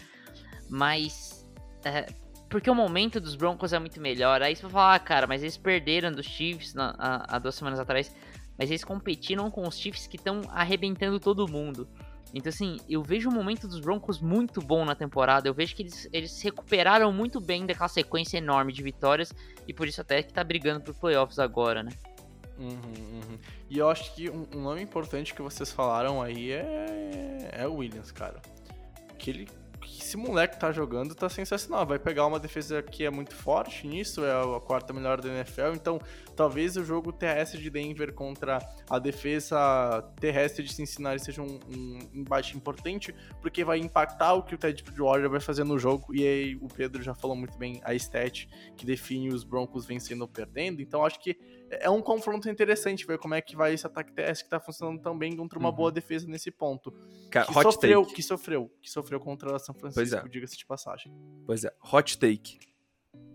mas 0.68 1.48
é, 1.84 2.06
porque 2.50 2.68
o 2.68 2.74
momento 2.74 3.20
dos 3.20 3.36
Broncos 3.36 3.72
é 3.72 3.78
muito 3.78 4.00
melhor. 4.00 4.42
Aí 4.42 4.54
você 4.54 4.62
vai 4.62 4.70
falar, 4.72 4.94
ah, 4.96 4.98
cara, 4.98 5.26
mas 5.26 5.42
eles 5.42 5.56
perderam 5.56 6.10
dos 6.12 6.26
Chiefs 6.26 6.74
na- 6.74 6.94
há 6.98 7.36
há 7.36 7.38
duas 7.38 7.54
semanas 7.54 7.78
atrás 7.78 8.14
mas 8.61 8.68
eles 8.68 8.84
competiram 8.84 9.50
com 9.50 9.66
os 9.66 9.78
Chiefs 9.78 10.06
que 10.06 10.18
estão 10.18 10.42
arrebentando 10.50 11.18
todo 11.18 11.48
mundo. 11.48 11.88
Então, 12.34 12.50
assim, 12.50 12.76
eu 12.86 13.02
vejo 13.02 13.30
o 13.30 13.32
momento 13.32 13.66
dos 13.66 13.80
Broncos 13.80 14.20
muito 14.20 14.61
bom 14.61 14.84
na 14.84 14.94
temporada. 14.94 15.48
Eu 15.48 15.54
vejo 15.54 15.74
que 15.74 15.82
eles, 15.82 16.06
eles 16.12 16.30
se 16.30 16.44
recuperaram 16.44 17.11
muito 17.11 17.40
bem 17.40 17.64
daquela 17.64 17.88
sequência 17.88 18.36
enorme 18.36 18.70
de 18.70 18.82
vitórias. 18.82 19.32
E 19.66 19.72
por 19.72 19.88
isso 19.88 20.02
até 20.02 20.22
que 20.22 20.30
tá 20.30 20.44
brigando 20.44 20.82
por 20.82 20.94
playoffs 20.94 21.38
agora, 21.38 21.82
né? 21.82 21.90
Uhum, 22.58 22.68
uhum. 22.68 23.38
E 23.70 23.78
eu 23.78 23.88
acho 23.88 24.14
que 24.14 24.28
um, 24.28 24.46
um 24.54 24.61
nome 24.61 24.82
importante 24.82 25.32
que 25.32 25.40
vocês 25.40 25.72
falaram 25.72 26.20
aí 26.20 26.52
é, 26.52 27.48
é 27.52 27.66
o 27.66 27.76
Williams, 27.76 28.12
cara. 28.12 28.42
Que 29.18 29.30
ele, 29.30 29.48
que 29.91 30.03
esse 30.03 30.16
moleque 30.16 30.59
tá 30.59 30.70
jogando 30.70 31.14
tá 31.14 31.28
sensacional. 31.28 31.84
Vai 31.84 31.99
pegar 31.99 32.26
uma 32.26 32.38
defesa 32.38 32.82
que 32.82 33.05
é 33.05 33.11
muito 33.11 33.34
forte 33.34 33.86
nisso, 33.86 34.24
é 34.24 34.30
a 34.30 34.61
quarta 34.61 34.93
melhor 34.93 35.20
da 35.20 35.28
NFL. 35.28 35.72
Então, 35.74 36.01
talvez 36.36 36.76
o 36.76 36.84
jogo 36.84 37.12
terrestre 37.12 37.61
de 37.61 37.68
Denver 37.68 38.12
contra 38.12 38.59
a 38.88 38.99
defesa 38.99 40.03
terrestre 40.20 40.64
de 40.64 40.72
Cincinnati 40.72 41.24
seja 41.24 41.43
um, 41.43 41.59
um 41.68 41.99
embate 42.14 42.57
importante, 42.57 43.14
porque 43.43 43.64
vai 43.64 43.78
impactar 43.78 44.34
o 44.34 44.43
que 44.43 44.55
o 44.55 44.59
Ted 44.59 44.82
Bridgewater 44.82 45.28
vai 45.28 45.41
fazer 45.41 45.64
no 45.64 45.78
jogo. 45.78 46.14
E 46.14 46.26
aí 46.26 46.57
o 46.61 46.68
Pedro 46.68 47.03
já 47.03 47.14
falou 47.14 47.36
muito 47.36 47.59
bem 47.59 47.80
a 47.84 47.93
stat 47.95 48.49
que 48.76 48.86
define 48.86 49.28
os 49.28 49.43
Broncos 49.43 49.86
vencendo 49.86 50.22
ou 50.22 50.28
perdendo. 50.28 50.80
Então, 50.80 51.05
acho 51.05 51.18
que 51.20 51.36
é 51.70 51.88
um 51.90 52.00
confronto 52.02 52.48
interessante 52.48 53.06
ver 53.06 53.18
como 53.18 53.34
é 53.34 53.40
que 53.40 53.54
vai 53.56 53.72
esse 53.74 53.86
ataque 53.86 54.12
terrestre 54.12 54.44
que 54.44 54.50
tá 54.50 54.58
funcionando 54.60 55.00
tão 55.00 55.16
bem 55.16 55.36
contra 55.36 55.58
uma 55.58 55.68
Uhum. 55.70 55.74
boa 55.76 55.92
defesa 55.92 56.26
nesse 56.26 56.50
ponto. 56.50 56.92
Cara, 57.30 57.46
Que 57.46 57.52
hot 57.58 57.62
sofreu, 57.72 58.02
take. 58.02 58.14
que 58.16 58.22
sofreu, 58.22 58.70
que 58.82 58.90
sofreu 58.90 59.20
contra 59.20 59.58
São 59.58 59.74
Pois 59.74 59.94
Francisco, 59.94 60.26
é. 60.26 60.28
diga-se 60.28 60.56
de 60.58 60.66
passagem. 60.66 61.12
Pois 61.46 61.64
é, 61.64 61.72
hot 61.92 62.18
take. 62.18 62.58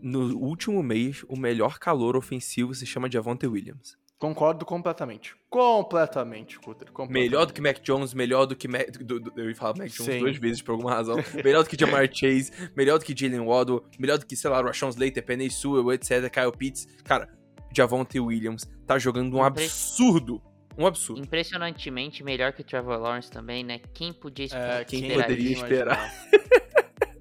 No 0.02 0.38
último 0.38 0.82
mês, 0.84 1.24
o 1.28 1.38
melhor 1.38 1.80
calor 1.80 2.16
ofensivo 2.16 2.74
se 2.76 2.86
chama 2.86 3.10
Javonte 3.12 3.48
Williams. 3.48 3.98
Concordo 4.18 4.66
completamente. 4.66 5.36
Completamente, 5.50 6.58
Cutter. 6.60 6.88
Melhor 7.10 7.46
do 7.46 7.54
que 7.54 7.60
Mac 7.62 7.80
Jones, 7.82 8.14
melhor 8.14 8.46
do 8.46 8.56
que 8.56 8.68
Mac, 8.68 8.88
do- 8.98 9.20
do- 9.20 9.34
eu 9.36 9.50
ia 9.50 9.56
falar 9.56 9.78
Mac 9.78 9.90
Jones 9.90 10.14
Sim. 10.14 10.20
duas 10.20 10.38
vezes 10.38 10.62
por 10.62 10.72
alguma 10.72 10.92
razão. 10.94 11.18
melhor 11.44 11.64
do 11.64 11.70
que 11.70 11.78
Jamar 11.78 12.08
Chase, 12.12 12.52
melhor 12.76 12.98
do 12.98 13.04
que 13.06 13.14
Jalen 13.18 13.42
Waddle, 13.46 13.84
melhor 14.00 14.18
do 14.18 14.26
que, 14.26 14.36
sei 14.36 14.50
lá, 14.50 14.62
Rashawn 14.62 14.90
Slater, 14.90 15.24
Penny 15.26 15.50
Sewell, 15.52 15.92
etc, 15.92 16.30
Kyle 16.32 16.52
Pitts. 16.58 16.88
Cara, 17.04 17.28
Javonte 17.76 18.20
Williams 18.20 18.66
tá 18.88 18.98
jogando 18.98 19.36
um 19.38 19.46
Impre- 19.48 19.64
absurdo. 19.66 20.42
Um 20.78 20.86
absurdo. 20.86 21.22
Impressionantemente 21.22 22.24
melhor 22.24 22.52
que 22.54 22.62
o 22.62 22.64
Trevor 22.64 22.98
Lawrence 23.00 23.32
também, 23.32 23.64
né? 23.64 23.80
Quem 23.94 24.12
podia 24.12 24.46
esperar? 24.46 24.82
É, 24.82 24.86
Quem 24.86 25.02
quem 25.02 25.14
poderia 25.22 25.54
esperar? 25.54 26.14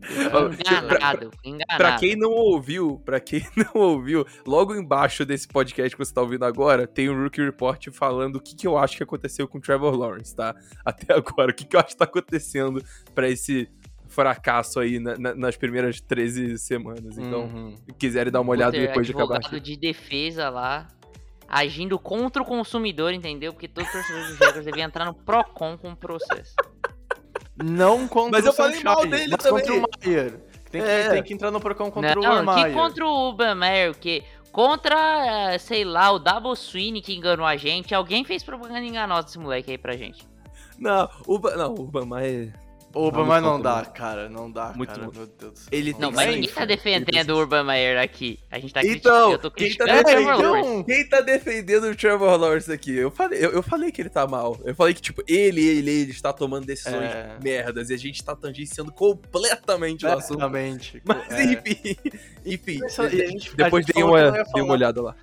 Enganado, 0.05 1.31
enganado. 1.43 1.77
Pra 1.79 1.97
quem 1.99 2.15
não 2.17 2.31
ouviu, 2.31 3.01
pra 3.05 3.19
quem 3.21 3.43
não 3.57 3.81
ouviu, 3.81 4.27
logo 4.47 4.75
embaixo 4.75 5.25
desse 5.25 5.49
podcast 5.49 5.97
que 5.97 6.05
você 6.05 6.13
tá 6.13 6.21
ouvindo 6.21 6.45
agora, 6.45 6.87
tem 6.87 7.09
um 7.09 7.23
Rookie 7.23 7.43
Report 7.43 7.89
falando 7.91 8.37
o 8.37 8.41
que, 8.41 8.55
que 8.55 8.67
eu 8.67 8.77
acho 8.77 8.97
que 8.97 9.03
aconteceu 9.03 9.49
com 9.49 9.59
o 9.59 9.61
Trevor 9.61 9.95
Lawrence, 9.97 10.35
tá? 10.35 10.55
Até 10.85 11.15
agora, 11.15 11.51
o 11.51 11.55
que, 11.55 11.65
que 11.65 11.75
eu 11.75 11.81
acho 11.81 11.91
que 11.91 11.97
tá 11.97 12.05
acontecendo 12.05 12.85
pra 13.15 13.29
esse 13.29 13.69
fracasso 14.15 14.79
aí 14.81 14.99
na- 14.99 15.17
na- 15.19 15.35
nas 15.35 15.57
primeiras 15.57 16.01
13 16.01 16.59
semanas. 16.59 17.19
Então, 17.19 17.43
Uhum. 17.43 17.75
se 17.77 17.93
quiserem 17.99 18.33
dar 18.33 18.41
uma 18.41 18.53
olhada 18.53 18.73
Puter, 18.73 18.87
depois 18.89 19.07
de 19.07 19.13
acabar 19.13 19.37
advogado 19.37 19.57
aqui. 19.57 19.65
de 19.65 19.77
defesa 19.77 20.49
lá, 20.49 20.89
agindo 21.49 21.99
contra 21.99 22.43
o 22.43 22.45
consumidor, 22.45 23.13
entendeu? 23.13 23.53
Porque 23.53 23.69
todo 23.69 23.85
torcedor 23.91 24.27
dos 24.29 24.39
Jaguars 24.39 24.65
devia 24.65 24.85
entrar 24.85 25.05
no 25.05 25.15
Procon 25.15 25.77
com 25.77 25.91
o 25.93 25.97
processo. 25.97 26.55
Não 27.63 28.09
contra 28.09 28.31
Mas 28.33 28.45
o 28.45 28.49
eu 28.49 28.53
falei 28.53 28.83
mal 28.83 29.07
dele 29.07 29.29
mas 29.31 29.43
também. 29.43 29.65
contra 29.65 29.75
o 29.75 29.83
Maier. 30.05 30.41
Tem 30.71 30.83
que, 30.83 30.89
É. 30.89 31.09
tem 31.11 31.23
que 31.23 31.35
entrar 31.35 31.51
no 31.53 31.61
Procon 31.61 31.91
contra 31.91 32.19
o 32.19 32.23
não, 32.23 32.39
Urmaier. 32.39 32.67
que 32.69 32.73
contra 32.75 33.07
o 33.07 33.29
Urban 33.29 33.55
Meyer, 33.55 33.95
que 33.95 34.25
contra, 34.51 35.53
eh, 35.55 35.59
sei 35.59 35.85
lá, 35.85 36.11
o 36.11 36.19
Double 36.19 36.57
Swing 36.57 37.01
que 37.01 37.15
enganou 37.15 37.47
a 37.47 37.57
gente. 37.57 37.95
Alguém 37.95 38.25
fez 38.25 38.43
propaganda 38.43 38.81
enganosa 38.81 39.23
desse 39.25 39.39
moleque 39.39 39.71
aí 39.71 39.79
pra 39.79 39.97
gente. 39.97 40.27
Não, 40.79 41.09
o 41.29 41.39
não, 41.57 41.75
o 41.75 41.85
Bama 41.87 42.25
é. 42.25 42.53
O 42.95 43.07
Urban 43.07 43.21
Não, 43.23 43.27
Meyer 43.27 43.43
não 43.43 43.61
dá, 43.61 43.85
cara. 43.85 44.29
Não 44.29 44.51
dá, 44.51 44.73
Muito 44.77 44.91
cara. 44.95 45.07
bom. 45.07 45.13
Meu 45.17 45.27
Deus 45.27 45.53
do 45.53 45.59
céu. 45.59 45.69
Ele 45.73 45.95
Não, 45.99 46.13
mas 46.13 46.29
ninguém 46.31 46.49
tá 46.51 46.65
defendendo 46.65 47.31
o 47.31 47.39
Urban 47.39 47.65
Meyer 47.65 48.01
aqui. 48.01 48.39
A 48.51 48.59
gente 48.59 48.73
tá 48.73 48.81
Então, 48.83 48.91
criticando. 48.93 49.33
Eu 49.33 49.39
tô 49.39 49.51
quem 49.51 49.75
tá 49.75 49.85
criticando 49.85 50.01
o 50.01 50.05
Trevor 50.05 50.33
defendendo- 50.37 50.53
Lawrence. 50.53 50.85
Quem 50.85 51.09
tá 51.09 51.21
defendendo 51.21 51.85
o 51.85 51.97
Trevor 51.97 52.37
Lawrence 52.41 52.73
aqui? 52.73 52.95
Eu 52.95 53.11
falei, 53.11 53.45
eu, 53.45 53.51
eu 53.51 53.63
falei 53.63 53.91
que 53.91 54.01
ele 54.01 54.09
tá 54.11 54.27
mal. 54.27 54.57
Eu 54.65 54.75
falei 54.75 54.95
que, 54.95 55.03
tipo, 55.03 55.23
ele, 55.27 55.61
ele, 55.67 55.91
ele 55.91 56.11
está 56.13 56.33
tomando 56.33 56.67
decisões 56.67 57.11
É. 57.11 57.37
merdas 57.43 57.91
e 57.91 57.95
a 57.95 57.99
gente 57.99 58.23
tá 58.23 58.37
tangenciando 58.37 58.93
completamente 58.93 60.07
o 60.07 60.09
assunto. 60.13 60.39
Exatamente. 60.39 61.03
Mas 61.05 61.33
É. 61.33 61.45
enfim, 61.45 61.97
enfim. 62.47 62.81
Depois 63.57 63.87
dei 63.87 64.03
uma, 64.05 64.31
dei 64.31 64.63
uma 64.63 64.73
olhada 64.73 65.03
lá. 65.03 65.17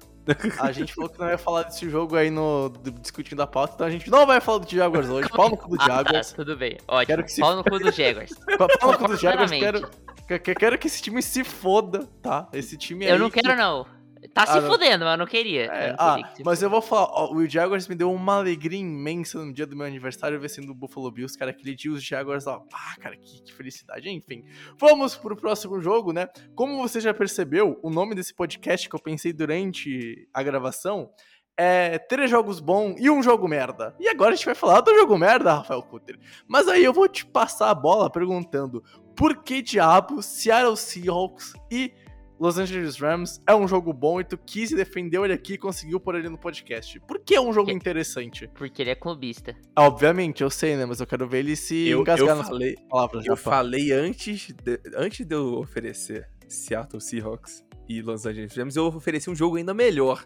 A 0.59 0.71
gente 0.71 0.93
falou 0.93 1.09
que 1.09 1.19
não 1.19 1.27
ia 1.29 1.37
falar 1.37 1.63
desse 1.63 1.89
jogo 1.89 2.15
aí 2.15 2.29
no 2.29 2.69
do- 2.69 2.91
discutindo 2.91 3.41
a 3.41 3.47
pauta, 3.47 3.73
então 3.75 3.87
a 3.87 3.89
gente 3.89 4.09
não 4.09 4.25
vai 4.25 4.39
falar 4.39 4.59
do 4.59 4.69
Jaguars 4.69 5.09
hoje. 5.09 5.29
Pau 5.29 5.49
no 5.49 5.57
cu 5.57 5.69
do 5.69 5.75
Ah, 5.81 5.87
tá, 5.87 5.95
Jaguars. 6.03 6.31
tudo 6.33 6.55
bem. 6.55 6.77
Ótimo. 6.87 7.05
Quero 7.07 7.23
que 7.23 7.31
se- 7.31 7.41
Pau 7.41 7.55
no 7.55 7.63
cu 7.63 7.79
dos 7.79 7.95
Jaguars. 7.95 8.31
Pau 8.79 8.91
no 8.91 8.97
cu 8.97 9.07
do 9.07 9.17
Jaguars. 9.17 9.51
Quero, 9.51 9.81
Completamente. 9.81 10.27
que- 10.27 10.39
que- 10.39 10.55
quero 10.55 10.77
que 10.77 10.87
esse 10.87 11.01
time 11.01 11.21
se 11.21 11.43
foda, 11.43 12.07
tá? 12.21 12.47
Esse 12.53 12.77
time 12.77 13.05
aí. 13.05 13.11
Eu 13.11 13.19
não 13.19 13.29
que- 13.31 13.41
quero, 13.41 13.55
não. 13.57 13.85
Tá 14.33 14.45
se 14.45 14.57
Ah, 14.57 14.61
fudendo, 14.61 15.03
mas 15.03 15.13
eu 15.13 15.17
não 15.17 15.25
queria. 15.25 15.65
É, 15.65 15.89
Eu 15.89 15.89
não 15.89 15.95
ah, 15.99 16.15
queria 16.15 16.33
que 16.33 16.43
mas 16.43 16.63
eu 16.63 16.69
vou 16.69 16.81
falar, 16.81 17.09
ó, 17.11 17.33
o 17.33 17.47
Jaguars 17.47 17.87
me 17.87 17.95
deu 17.95 18.11
uma 18.11 18.37
alegria 18.37 18.79
imensa 18.79 19.43
no 19.43 19.53
dia 19.53 19.65
do 19.65 19.75
meu 19.75 19.85
aniversário 19.85 20.39
vencendo 20.39 20.69
o 20.69 20.75
Buffalo 20.75 21.11
Bills, 21.11 21.37
cara, 21.37 21.51
aquele 21.51 21.75
dia 21.75 21.91
os 21.91 22.03
Jaguars, 22.03 22.47
ó, 22.47 22.63
ah, 22.73 22.95
cara, 22.99 23.17
que, 23.17 23.41
que 23.43 23.53
felicidade, 23.53 24.09
enfim. 24.09 24.45
Vamos 24.77 25.15
pro 25.15 25.35
próximo 25.35 25.81
jogo, 25.81 26.13
né? 26.13 26.27
Como 26.55 26.77
você 26.77 27.01
já 27.01 27.13
percebeu, 27.13 27.79
o 27.83 27.89
nome 27.89 28.15
desse 28.15 28.33
podcast 28.33 28.87
que 28.87 28.95
eu 28.95 28.99
pensei 28.99 29.33
durante 29.33 30.27
a 30.33 30.41
gravação 30.41 31.09
é 31.57 31.99
três 31.99 32.29
jogos 32.31 32.59
bons 32.59 32.95
e 32.99 33.09
um 33.09 33.21
jogo 33.21 33.47
merda. 33.47 33.93
E 33.99 34.07
agora 34.07 34.31
a 34.31 34.35
gente 34.35 34.45
vai 34.45 34.55
falar 34.55 34.81
do 34.81 34.95
jogo 34.95 35.17
merda, 35.17 35.55
Rafael 35.55 35.83
Cutter. 35.83 36.17
Mas 36.47 36.67
aí 36.67 36.83
eu 36.83 36.93
vou 36.93 37.07
te 37.07 37.25
passar 37.25 37.69
a 37.69 37.75
bola 37.75 38.09
perguntando, 38.09 38.83
por 39.15 39.43
que 39.43 39.61
diabo 39.61 40.21
Seattle 40.23 40.77
Seahawks 40.77 41.53
e 41.69 41.93
Los 42.41 42.57
Angeles 42.57 42.97
Rams 42.97 43.39
é 43.47 43.53
um 43.53 43.67
jogo 43.67 43.93
bom 43.93 44.19
e 44.19 44.23
tu 44.23 44.35
quis 44.35 44.71
defender 44.71 45.21
ele 45.23 45.33
aqui 45.33 45.53
e 45.53 45.57
conseguiu 45.59 45.99
pôr 45.99 46.15
ele 46.15 46.27
no 46.27 46.39
podcast. 46.39 46.99
Por 47.01 47.19
que 47.19 47.35
é 47.35 47.39
um 47.41 47.53
jogo 47.53 47.67
Que- 47.69 47.73
interessante? 47.75 48.47
Porque 48.55 48.81
ele 48.81 48.89
é 48.89 48.95
clubista. 48.95 49.55
Obviamente, 49.77 50.41
eu 50.41 50.49
sei, 50.49 50.75
né? 50.75 50.83
Mas 50.85 50.99
eu 50.99 51.05
quero 51.05 51.27
ver 51.27 51.37
ele 51.39 51.55
se 51.55 51.87
Eu, 51.87 52.01
engasgar 52.01 52.29
eu 52.29 52.35
nas 52.37 52.47
falei, 52.47 52.75
palavras. 52.89 53.25
eu 53.27 53.35
pá. 53.35 53.41
falei 53.41 53.91
antes 53.91 54.47
de, 54.63 54.79
antes 54.95 55.23
de 55.25 55.35
eu 55.35 55.53
oferecer 55.59 56.27
Seattle 56.47 56.99
Seahawks 56.99 57.63
e 57.87 58.01
Los 58.01 58.25
Angeles 58.25 58.55
Rams, 58.57 58.75
eu 58.75 58.85
ofereci 58.87 59.29
um 59.29 59.35
jogo 59.35 59.57
ainda 59.57 59.73
melhor. 59.73 60.25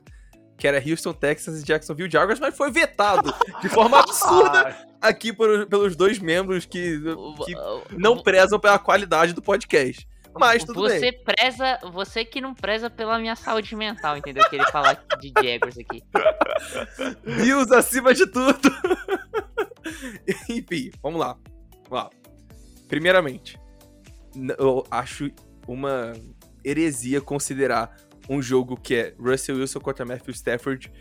Que 0.57 0.69
era 0.69 0.81
Houston, 0.81 1.11
Texas 1.11 1.61
e 1.61 1.65
Jacksonville 1.65 2.09
Jaguars, 2.09 2.39
mas 2.39 2.55
foi 2.55 2.71
vetado 2.71 3.33
de 3.61 3.67
forma 3.67 3.99
absurda 3.99 4.69
Ah, 5.01 5.09
aqui 5.09 5.33
por- 5.33 5.65
pelos 5.67 5.97
dois 5.97 6.17
membros 6.17 6.65
que, 6.65 6.97
que 7.45 7.97
não 7.97 8.23
prezam 8.23 8.57
pela 8.57 8.79
qualidade 8.79 9.33
do 9.33 9.41
podcast. 9.41 10.07
Mas 10.37 10.63
tudo 10.63 10.81
você 10.81 11.11
bem. 11.11 11.23
preza, 11.23 11.79
você 11.91 12.25
que 12.25 12.41
não 12.41 12.53
preza 12.53 12.89
pela 12.89 13.17
minha 13.17 13.35
saúde 13.35 13.75
mental, 13.75 14.17
entendeu? 14.17 14.47
Querer 14.49 14.69
falar 14.71 15.01
de 15.19 15.31
Jaguars 15.41 15.77
aqui. 15.77 16.03
Bills 17.23 17.73
acima 17.73 18.13
de 18.13 18.27
tudo. 18.27 18.69
Enfim, 20.49 20.91
vamos 21.01 21.19
lá. 21.19 21.37
Vamos 21.89 22.03
lá. 22.03 22.09
Primeiramente, 22.87 23.57
eu 24.59 24.85
acho 24.91 25.31
uma 25.67 26.13
heresia 26.63 27.21
considerar 27.21 27.95
um 28.29 28.41
jogo 28.41 28.75
que 28.75 28.95
é 28.95 29.15
Russell 29.19 29.57
Wilson 29.57 29.79
contra 29.79 30.05
Matthew 30.05 30.33
Stafford 30.33 30.91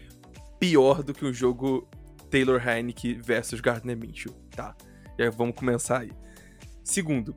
pior 0.58 1.02
do 1.02 1.12
que 1.12 1.24
um 1.24 1.32
jogo 1.32 1.88
Taylor 2.30 2.60
Heineke 2.66 3.14
versus 3.14 3.60
Gardner 3.60 3.96
Minshew, 3.96 4.32
tá? 4.50 4.76
Já 5.18 5.30
vamos 5.30 5.56
começar 5.56 6.00
aí. 6.00 6.12
Segundo, 6.82 7.34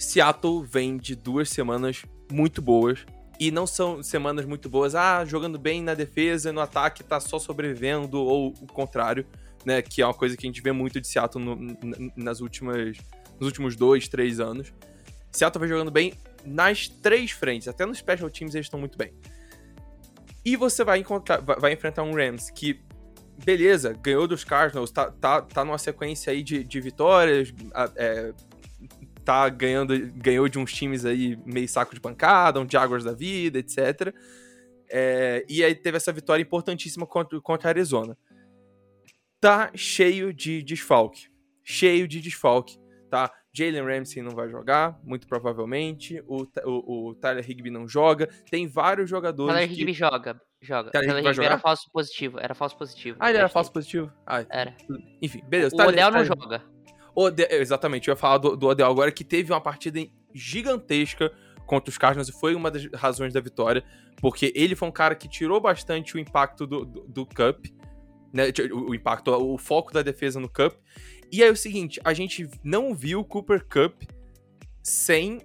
Seattle 0.00 0.64
vem 0.64 0.96
de 0.96 1.14
duas 1.14 1.50
semanas 1.50 2.04
muito 2.32 2.62
boas. 2.62 3.04
E 3.38 3.50
não 3.50 3.66
são 3.66 4.02
semanas 4.02 4.44
muito 4.44 4.68
boas, 4.68 4.94
ah, 4.94 5.24
jogando 5.24 5.58
bem 5.58 5.82
na 5.82 5.94
defesa 5.94 6.52
no 6.52 6.60
ataque 6.60 7.02
tá 7.02 7.18
só 7.18 7.38
sobrevivendo, 7.38 8.20
ou 8.20 8.48
o 8.60 8.66
contrário, 8.66 9.26
né? 9.64 9.80
Que 9.80 10.02
é 10.02 10.06
uma 10.06 10.12
coisa 10.12 10.36
que 10.36 10.46
a 10.46 10.48
gente 10.48 10.60
vê 10.60 10.72
muito 10.72 11.00
de 11.00 11.06
Seattle 11.06 11.42
no, 11.42 11.56
nas 12.14 12.40
últimas, 12.40 12.98
nos 13.38 13.46
últimos 13.46 13.76
dois, 13.76 14.08
três 14.08 14.40
anos. 14.40 14.72
Seattle 15.32 15.60
vem 15.60 15.68
jogando 15.70 15.90
bem 15.90 16.12
nas 16.44 16.88
três 16.88 17.30
frentes, 17.30 17.66
até 17.66 17.86
nos 17.86 17.98
special 17.98 18.28
teams 18.28 18.54
eles 18.54 18.66
estão 18.66 18.80
muito 18.80 18.98
bem. 18.98 19.14
E 20.44 20.56
você 20.56 20.84
vai, 20.84 20.98
encontrar, 20.98 21.40
vai 21.40 21.72
enfrentar 21.72 22.02
um 22.02 22.14
Rams 22.14 22.50
que, 22.50 22.82
beleza, 23.42 23.94
ganhou 23.94 24.26
dos 24.26 24.44
Cardinals, 24.44 24.90
tá, 24.90 25.10
tá, 25.10 25.40
tá 25.42 25.64
numa 25.64 25.78
sequência 25.78 26.30
aí 26.30 26.42
de, 26.42 26.62
de 26.62 26.80
vitórias, 26.80 27.54
é, 27.96 28.34
tá 29.24 29.48
ganhando, 29.48 29.94
ganhou 30.14 30.48
de 30.48 30.58
uns 30.58 30.72
times 30.72 31.04
aí 31.04 31.36
meio 31.44 31.68
saco 31.68 31.94
de 31.94 32.00
pancada, 32.00 32.60
um 32.60 32.68
Jaguars 32.68 33.04
da 33.04 33.12
vida, 33.12 33.58
etc. 33.58 34.14
É, 34.90 35.44
e 35.48 35.62
aí 35.62 35.74
teve 35.74 35.96
essa 35.96 36.12
vitória 36.12 36.42
importantíssima 36.42 37.06
contra, 37.06 37.40
contra 37.40 37.68
a 37.68 37.70
Arizona. 37.70 38.16
Tá 39.40 39.70
cheio 39.74 40.34
de 40.34 40.62
desfalque. 40.62 41.28
Cheio 41.62 42.08
de 42.08 42.20
desfalque, 42.20 42.78
tá? 43.08 43.32
Jalen 43.52 43.82
Ramsey 43.82 44.22
não 44.22 44.30
vai 44.30 44.48
jogar, 44.48 44.98
muito 45.02 45.26
provavelmente. 45.26 46.22
O, 46.26 46.46
o, 46.64 47.08
o 47.08 47.14
Tyler 47.14 47.48
Higby 47.48 47.70
não 47.70 47.88
joga. 47.88 48.28
Tem 48.50 48.66
vários 48.66 49.10
jogadores. 49.10 49.54
Tyler 49.54 49.68
que... 49.68 49.74
Higby 49.74 49.92
joga. 49.92 50.40
Joga. 50.60 50.90
Tyler, 50.90 51.08
Tyler 51.08 51.32
Higby 51.32 51.44
era 51.44 51.58
falso 51.58 51.90
positivo. 51.92 52.38
Era 52.38 52.54
falso 52.54 52.76
positivo. 52.76 53.16
Ah, 53.20 53.30
ele 53.30 53.38
era 53.38 53.48
falso 53.48 53.72
positivo? 53.72 54.12
Ah, 54.26 54.44
era. 54.48 54.76
Enfim, 55.20 55.42
beleza. 55.48 55.74
O 55.74 55.78
Tyler, 55.78 55.94
Odell 55.94 56.10
não 56.10 56.22
Tyler... 56.24 56.26
joga. 56.26 56.64
Exatamente, 57.50 58.08
eu 58.08 58.12
ia 58.12 58.16
falar 58.16 58.38
do, 58.38 58.56
do 58.56 58.66
Odell 58.66 58.90
agora, 58.90 59.10
que 59.10 59.24
teve 59.24 59.52
uma 59.52 59.60
partida 59.60 60.00
gigantesca 60.34 61.32
contra 61.66 61.90
os 61.90 61.98
Cardinals 61.98 62.28
e 62.28 62.32
foi 62.32 62.54
uma 62.54 62.70
das 62.70 62.86
razões 62.94 63.32
da 63.32 63.40
vitória, 63.40 63.84
porque 64.20 64.52
ele 64.56 64.74
foi 64.74 64.88
um 64.88 64.92
cara 64.92 65.14
que 65.14 65.28
tirou 65.28 65.60
bastante 65.60 66.16
o 66.16 66.18
impacto 66.18 66.66
do, 66.66 66.84
do, 66.84 67.00
do 67.06 67.26
Cup, 67.26 67.66
né, 68.32 68.44
o, 68.72 68.90
o 68.90 68.94
impacto, 68.94 69.30
o 69.30 69.56
foco 69.58 69.92
da 69.92 70.02
defesa 70.02 70.40
no 70.40 70.48
Cup. 70.48 70.74
E 71.32 71.42
aí 71.42 71.48
é 71.48 71.52
o 71.52 71.56
seguinte, 71.56 72.00
a 72.04 72.12
gente 72.12 72.48
não 72.64 72.94
viu 72.94 73.20
o 73.20 73.24
Cooper 73.24 73.64
Cup 73.64 74.02
sem 74.82 75.40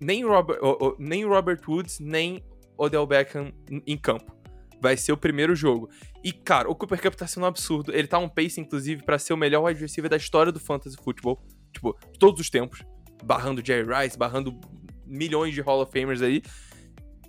nem 0.00 0.24
Robert, 0.24 0.58
nem 0.98 1.24
Robert 1.24 1.60
Woods, 1.68 2.00
nem 2.00 2.42
Odell 2.76 3.06
Beckham 3.06 3.52
em 3.86 3.96
campo. 3.96 4.39
Vai 4.80 4.96
ser 4.96 5.12
o 5.12 5.16
primeiro 5.16 5.54
jogo. 5.54 5.90
E, 6.24 6.32
cara, 6.32 6.68
o 6.70 6.74
Cooper 6.74 7.00
Cup 7.00 7.14
tá 7.14 7.26
sendo 7.26 7.44
um 7.44 7.46
absurdo. 7.46 7.92
Ele 7.94 8.08
tá 8.08 8.18
um 8.18 8.28
pace, 8.28 8.60
inclusive, 8.60 9.02
para 9.02 9.18
ser 9.18 9.34
o 9.34 9.36
melhor 9.36 9.64
wide 9.64 9.80
receiver 9.80 10.10
da 10.10 10.16
história 10.16 10.50
do 10.50 10.58
fantasy 10.58 10.96
football. 10.96 11.42
Tipo, 11.72 11.96
todos 12.18 12.40
os 12.40 12.48
tempos. 12.48 12.82
Barrando 13.22 13.64
Jerry 13.64 13.86
Rice, 13.86 14.16
barrando 14.16 14.58
milhões 15.06 15.52
de 15.52 15.60
Hall 15.60 15.82
of 15.82 15.92
Famers 15.92 16.22
aí. 16.22 16.42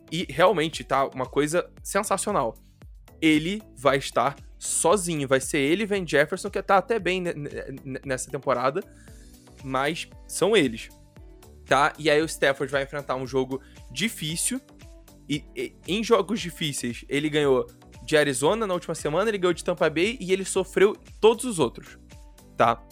E 0.09 0.25
realmente 0.29 0.83
tá 0.83 1.07
uma 1.07 1.25
coisa 1.25 1.69
sensacional. 1.83 2.55
Ele 3.21 3.61
vai 3.75 3.97
estar 3.97 4.35
sozinho. 4.57 5.27
Vai 5.27 5.41
ser 5.41 5.57
ele 5.57 5.83
e 5.83 5.85
Van 5.85 6.07
Jefferson, 6.07 6.49
que 6.49 6.61
tá 6.61 6.77
até 6.77 6.99
bem 6.99 7.21
nessa 8.05 8.31
temporada. 8.31 8.81
Mas 9.63 10.07
são 10.27 10.55
eles. 10.55 10.87
Tá? 11.65 11.93
E 11.97 12.09
aí 12.09 12.21
o 12.21 12.25
Stafford 12.25 12.71
vai 12.71 12.83
enfrentar 12.83 13.15
um 13.15 13.27
jogo 13.27 13.61
difícil 13.91 14.61
e, 15.31 15.45
e, 15.55 15.73
em 15.87 16.03
jogos 16.03 16.41
difíceis, 16.41 17.05
ele 17.07 17.29
ganhou 17.29 17.65
de 18.03 18.17
Arizona 18.17 18.67
na 18.67 18.73
última 18.73 18.93
semana, 18.93 19.29
ele 19.29 19.37
ganhou 19.37 19.53
de 19.53 19.63
Tampa 19.63 19.89
Bay 19.89 20.17
e 20.19 20.33
ele 20.33 20.43
sofreu 20.43 20.93
todos 21.21 21.45
os 21.45 21.57
outros, 21.57 21.97
tá? 22.57 22.83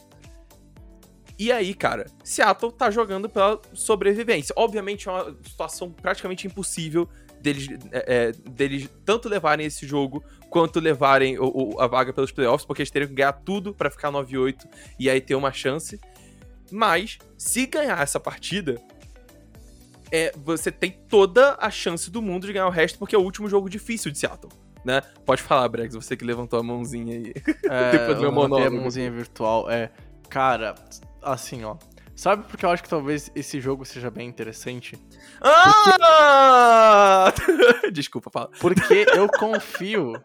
E 1.37 1.51
aí, 1.51 1.73
cara, 1.73 2.05
Seattle 2.23 2.71
tá 2.71 2.89
jogando 2.89 3.27
pela 3.27 3.61
sobrevivência. 3.73 4.53
Obviamente 4.57 5.09
é 5.09 5.11
uma 5.11 5.37
situação 5.43 5.91
praticamente 5.91 6.47
impossível 6.47 7.09
deles, 7.41 7.67
é, 7.91 8.05
é 8.07 8.31
deles 8.31 8.89
tanto 9.05 9.27
levarem 9.27 9.65
esse 9.65 9.85
jogo 9.85 10.23
quanto 10.49 10.79
levarem 10.79 11.37
o, 11.39 11.73
o, 11.75 11.81
a 11.81 11.87
vaga 11.87 12.13
pelos 12.13 12.31
playoffs, 12.31 12.65
porque 12.65 12.81
eles 12.81 12.91
teriam 12.91 13.09
que 13.09 13.15
ganhar 13.15 13.33
tudo 13.33 13.73
para 13.73 13.89
ficar 13.89 14.11
9-8 14.11 14.65
e 14.97 15.09
aí 15.09 15.19
ter 15.19 15.35
uma 15.35 15.51
chance. 15.51 15.99
Mas, 16.71 17.17
se 17.37 17.65
ganhar 17.65 18.01
essa 18.01 18.19
partida, 18.19 18.81
é, 20.11 20.33
você 20.37 20.71
tem 20.71 20.91
toda 21.07 21.57
a 21.59 21.69
chance 21.69 22.09
do 22.09 22.21
mundo 22.21 22.47
de 22.47 22.53
ganhar 22.53 22.67
o 22.67 22.71
resto, 22.71 22.97
porque 22.97 23.15
é 23.15 23.17
o 23.17 23.21
último 23.21 23.49
jogo 23.49 23.69
difícil 23.69 24.11
de 24.11 24.17
Seattle. 24.17 24.51
Né? 24.83 25.01
Pode 25.25 25.41
falar, 25.41 25.67
Brex, 25.67 25.93
você 25.93 26.15
que 26.15 26.23
levantou 26.23 26.59
a 26.59 26.63
mãozinha 26.63 27.15
aí. 27.15 27.33
É, 27.69 27.91
Depois 27.97 28.15
do 28.15 28.21
meu 28.21 28.31
monólogo. 28.31 28.77
a 28.77 28.81
mãozinha 28.81 29.11
virtual. 29.11 29.69
É, 29.69 29.91
cara, 30.29 30.75
assim, 31.21 31.63
ó. 31.63 31.77
Sabe 32.15 32.43
porque 32.49 32.65
eu 32.65 32.69
acho 32.69 32.83
que 32.83 32.89
talvez 32.89 33.31
esse 33.33 33.61
jogo 33.61 33.85
seja 33.85 34.11
bem 34.11 34.27
interessante? 34.27 34.97
Ah! 35.41 37.31
Porque... 37.33 37.91
Desculpa, 37.91 38.29
fala. 38.29 38.49
Porque 38.59 39.05
eu 39.15 39.29
confio 39.29 40.21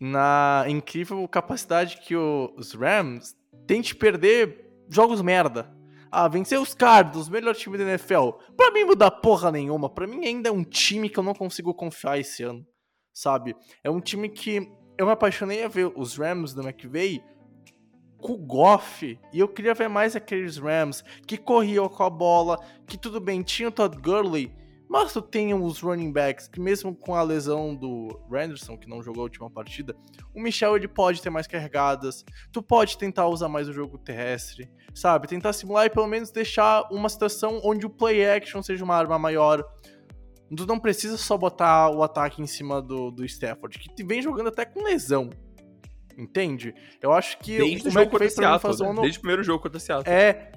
na 0.00 0.64
incrível 0.68 1.26
capacidade 1.28 1.98
que 1.98 2.16
os 2.16 2.72
Rams 2.72 3.36
têm 3.66 3.82
de 3.82 3.94
perder 3.94 4.66
jogos 4.88 5.20
merda. 5.20 5.70
Ah, 6.14 6.28
vencer 6.28 6.60
os 6.60 6.74
Cardinals, 6.74 7.30
melhor 7.30 7.54
time 7.54 7.78
da 7.78 7.84
NFL. 7.84 8.32
Pra 8.54 8.70
mim 8.70 8.84
muda 8.84 9.10
porra 9.10 9.50
nenhuma. 9.50 9.88
Pra 9.88 10.06
mim 10.06 10.26
ainda 10.26 10.50
é 10.50 10.52
um 10.52 10.62
time 10.62 11.08
que 11.08 11.18
eu 11.18 11.22
não 11.22 11.32
consigo 11.32 11.72
confiar 11.72 12.18
esse 12.18 12.42
ano. 12.42 12.66
Sabe? 13.14 13.56
É 13.82 13.90
um 13.90 13.98
time 13.98 14.28
que 14.28 14.70
eu 14.98 15.06
me 15.06 15.12
apaixonei 15.12 15.64
a 15.64 15.68
ver 15.68 15.90
os 15.96 16.18
Rams 16.18 16.52
do 16.52 16.62
McVay 16.62 17.24
com 18.18 18.34
o 18.34 18.36
Goff. 18.36 19.18
E 19.32 19.38
eu 19.38 19.48
queria 19.48 19.72
ver 19.72 19.88
mais 19.88 20.14
aqueles 20.14 20.58
Rams 20.58 21.02
que 21.26 21.38
corriam 21.38 21.88
com 21.88 22.02
a 22.02 22.10
bola, 22.10 22.58
que 22.86 22.98
tudo 22.98 23.18
bem, 23.18 23.42
tinha 23.42 23.68
o 23.68 23.72
Todd 23.72 23.96
Gurley, 23.96 24.54
mas 24.92 25.10
tu 25.10 25.22
tem 25.22 25.54
os 25.54 25.80
running 25.80 26.12
backs 26.12 26.46
que 26.46 26.60
mesmo 26.60 26.94
com 26.94 27.14
a 27.14 27.22
lesão 27.22 27.74
do 27.74 28.08
Randerson, 28.30 28.76
que 28.76 28.86
não 28.86 29.02
jogou 29.02 29.22
a 29.22 29.24
última 29.24 29.48
partida, 29.48 29.96
o 30.34 30.40
Michel 30.40 30.76
ele 30.76 30.86
pode 30.86 31.22
ter 31.22 31.30
mais 31.30 31.46
carregadas, 31.46 32.22
tu 32.52 32.62
pode 32.62 32.98
tentar 32.98 33.26
usar 33.26 33.48
mais 33.48 33.66
o 33.66 33.72
jogo 33.72 33.96
terrestre, 33.96 34.70
sabe? 34.94 35.26
Tentar 35.26 35.54
simular 35.54 35.86
e 35.86 35.90
pelo 35.90 36.06
menos 36.06 36.30
deixar 36.30 36.86
uma 36.92 37.08
situação 37.08 37.58
onde 37.64 37.86
o 37.86 37.88
play 37.88 38.22
action 38.28 38.62
seja 38.62 38.84
uma 38.84 38.94
arma 38.94 39.18
maior. 39.18 39.64
Tu 40.54 40.66
não 40.66 40.78
precisa 40.78 41.16
só 41.16 41.38
botar 41.38 41.88
o 41.88 42.02
ataque 42.02 42.42
em 42.42 42.46
cima 42.46 42.82
do, 42.82 43.10
do 43.10 43.24
Stafford, 43.24 43.78
que 43.78 44.04
vem 44.04 44.20
jogando 44.20 44.48
até 44.48 44.66
com 44.66 44.84
lesão. 44.84 45.30
Entende? 46.18 46.74
Eu 47.00 47.12
acho 47.12 47.38
que 47.38 47.56
Desde 47.56 47.88
o, 47.88 47.90
o 47.90 47.94
McVay 47.98 48.30
pra 48.30 48.58
faz 48.58 48.78
um 48.78 48.84
né? 48.84 48.90
ano... 48.90 49.00
Desde 49.00 49.18
o 49.18 49.22
primeiro 49.22 49.42
jogo 49.42 49.62
contra 49.62 49.78
o 49.78 49.80
Seattle. 49.80 50.14
É, 50.14 50.52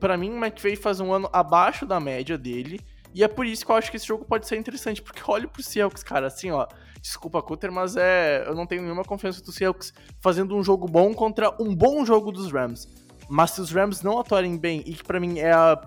pra 0.00 0.16
mim 0.16 0.30
o 0.30 0.42
McVay 0.42 0.74
faz 0.74 1.00
um 1.00 1.12
ano 1.12 1.28
abaixo 1.30 1.84
da 1.84 2.00
média 2.00 2.38
dele, 2.38 2.80
e 3.14 3.22
é 3.22 3.28
por 3.28 3.44
isso 3.44 3.64
que 3.64 3.70
eu 3.70 3.76
acho 3.76 3.90
que 3.90 3.96
esse 3.96 4.06
jogo 4.06 4.24
pode 4.24 4.46
ser 4.46 4.56
interessante, 4.56 5.02
porque 5.02 5.22
olha 5.26 5.46
pro 5.46 5.62
Seahawks, 5.62 6.02
cara, 6.02 6.26
assim, 6.26 6.50
ó. 6.50 6.66
Desculpa, 7.00 7.42
Cutter, 7.42 7.70
mas 7.70 7.96
é. 7.96 8.44
Eu 8.46 8.54
não 8.54 8.66
tenho 8.66 8.82
nenhuma 8.82 9.04
confiança 9.04 9.42
do 9.42 9.52
Seahawks 9.52 9.92
fazendo 10.20 10.56
um 10.56 10.62
jogo 10.62 10.86
bom 10.86 11.12
contra 11.12 11.50
um 11.60 11.74
bom 11.74 12.04
jogo 12.04 12.30
dos 12.30 12.50
Rams. 12.50 12.88
Mas 13.28 13.50
se 13.52 13.60
os 13.60 13.70
Rams 13.70 14.02
não 14.02 14.18
atuarem 14.18 14.56
bem, 14.56 14.82
e 14.86 14.94
que 14.94 15.02
para 15.02 15.18
mim 15.18 15.38
é 15.38 15.52
a, 15.52 15.80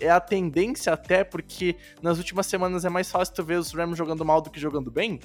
é 0.00 0.10
a 0.10 0.20
tendência 0.20 0.92
até, 0.92 1.24
porque 1.24 1.76
nas 2.02 2.18
últimas 2.18 2.46
semanas 2.46 2.84
é 2.84 2.88
mais 2.88 3.10
fácil 3.10 3.34
tu 3.34 3.44
ver 3.44 3.58
os 3.58 3.72
Rams 3.72 3.96
jogando 3.96 4.24
mal 4.24 4.40
do 4.40 4.50
que 4.50 4.60
jogando 4.60 4.90
bem, 4.90 5.18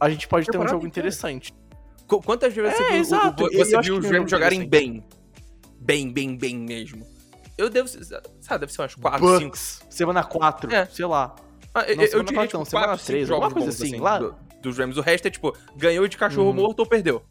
a 0.00 0.08
gente 0.08 0.26
pode 0.26 0.46
ter 0.46 0.58
um 0.58 0.66
jogo 0.66 0.86
interessante. 0.86 1.54
Quantas 2.06 2.54
vezes 2.54 2.72
é, 2.72 2.76
você 2.76 2.88
viu, 2.88 3.00
exato. 3.00 3.44
o, 3.44 3.52
você 3.52 3.80
viu 3.80 3.98
os 3.98 4.10
Rams 4.10 4.30
jogarem 4.30 4.68
bem? 4.68 5.04
Bem, 5.80 6.12
bem, 6.12 6.36
bem 6.36 6.56
mesmo. 6.56 7.15
Eu 7.56 7.70
devo. 7.70 7.88
Sabe, 7.88 8.60
deve 8.60 8.72
ser 8.72 8.82
umas 8.82 8.94
4, 8.94 9.38
5. 9.38 9.56
Semana 9.90 10.24
4, 10.24 10.74
é. 10.74 10.86
sei 10.86 11.06
lá. 11.06 11.34
Ah, 11.74 11.82
eu, 11.82 11.94
eu 11.94 12.22
diria, 12.22 12.34
4, 12.34 12.46
tipo, 12.46 12.58
não, 12.58 12.64
semana 12.64 12.96
3, 12.96 13.30
alguma 13.30 13.50
coisa 13.50 13.68
assim. 13.68 13.94
assim 13.94 14.00
lá... 14.00 14.18
Do, 14.18 14.46
dos 14.62 14.78
Rams. 14.78 14.96
O 14.98 15.00
resto 15.00 15.28
é 15.28 15.30
tipo, 15.30 15.56
ganhou 15.76 16.06
de 16.08 16.16
cachorro 16.16 16.50
hum. 16.50 16.54
morto 16.54 16.80
ou 16.80 16.86
perdeu. 16.86 17.22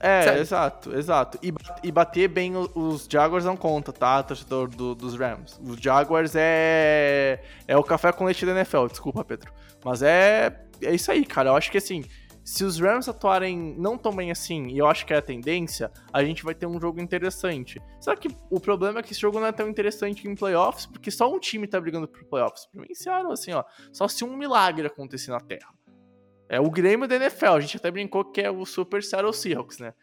É, 0.00 0.22
Sério? 0.22 0.40
exato, 0.42 0.94
exato. 0.94 1.38
E, 1.42 1.52
e 1.82 1.90
bater 1.90 2.28
bem 2.28 2.52
os 2.74 3.08
Jaguars 3.10 3.44
não 3.44 3.56
conta, 3.56 3.90
tá, 3.90 4.22
torcedor 4.22 4.68
do, 4.68 4.94
dos 4.94 5.16
Rams. 5.16 5.58
Os 5.62 5.80
Jaguars 5.80 6.32
é. 6.34 7.42
É 7.66 7.76
o 7.76 7.82
café 7.82 8.12
com 8.12 8.24
leite 8.24 8.44
da 8.44 8.52
NFL, 8.52 8.86
desculpa, 8.88 9.24
Pedro. 9.24 9.50
Mas 9.82 10.02
é. 10.02 10.60
É 10.82 10.94
isso 10.94 11.10
aí, 11.10 11.24
cara. 11.24 11.50
Eu 11.50 11.56
acho 11.56 11.70
que 11.70 11.78
assim 11.78 12.04
se 12.44 12.62
os 12.62 12.78
Rams 12.78 13.08
atuarem 13.08 13.74
não 13.78 13.96
tão 13.96 14.14
bem 14.14 14.30
assim, 14.30 14.68
e 14.68 14.76
eu 14.76 14.86
acho 14.86 15.06
que 15.06 15.14
é 15.14 15.16
a 15.16 15.22
tendência, 15.22 15.90
a 16.12 16.22
gente 16.22 16.44
vai 16.44 16.54
ter 16.54 16.66
um 16.66 16.78
jogo 16.78 17.00
interessante. 17.00 17.80
Só 17.98 18.14
que 18.14 18.28
o 18.50 18.60
problema 18.60 19.00
é 19.00 19.02
que 19.02 19.12
esse 19.12 19.20
jogo 19.20 19.40
não 19.40 19.46
é 19.46 19.52
tão 19.52 19.66
interessante 19.66 20.28
em 20.28 20.34
playoffs, 20.34 20.84
porque 20.84 21.10
só 21.10 21.32
um 21.32 21.40
time 21.40 21.66
tá 21.66 21.80
brigando 21.80 22.06
por 22.06 22.22
playoffs. 22.24 22.66
Pra 22.66 22.82
mim, 22.82 22.94
Seattle, 22.94 23.32
assim, 23.32 23.52
ó, 23.52 23.64
só 23.90 24.06
se 24.06 24.22
um 24.24 24.36
milagre 24.36 24.86
acontecer 24.86 25.30
na 25.30 25.40
Terra. 25.40 25.72
É 26.46 26.60
o 26.60 26.70
Grêmio 26.70 27.08
da 27.08 27.16
NFL, 27.16 27.46
a 27.46 27.60
gente 27.60 27.78
até 27.78 27.90
brincou 27.90 28.24
que 28.26 28.42
é 28.42 28.50
o 28.50 28.66
Super 28.66 29.02
Seattle 29.02 29.32
Seahawks, 29.32 29.78
né? 29.78 29.94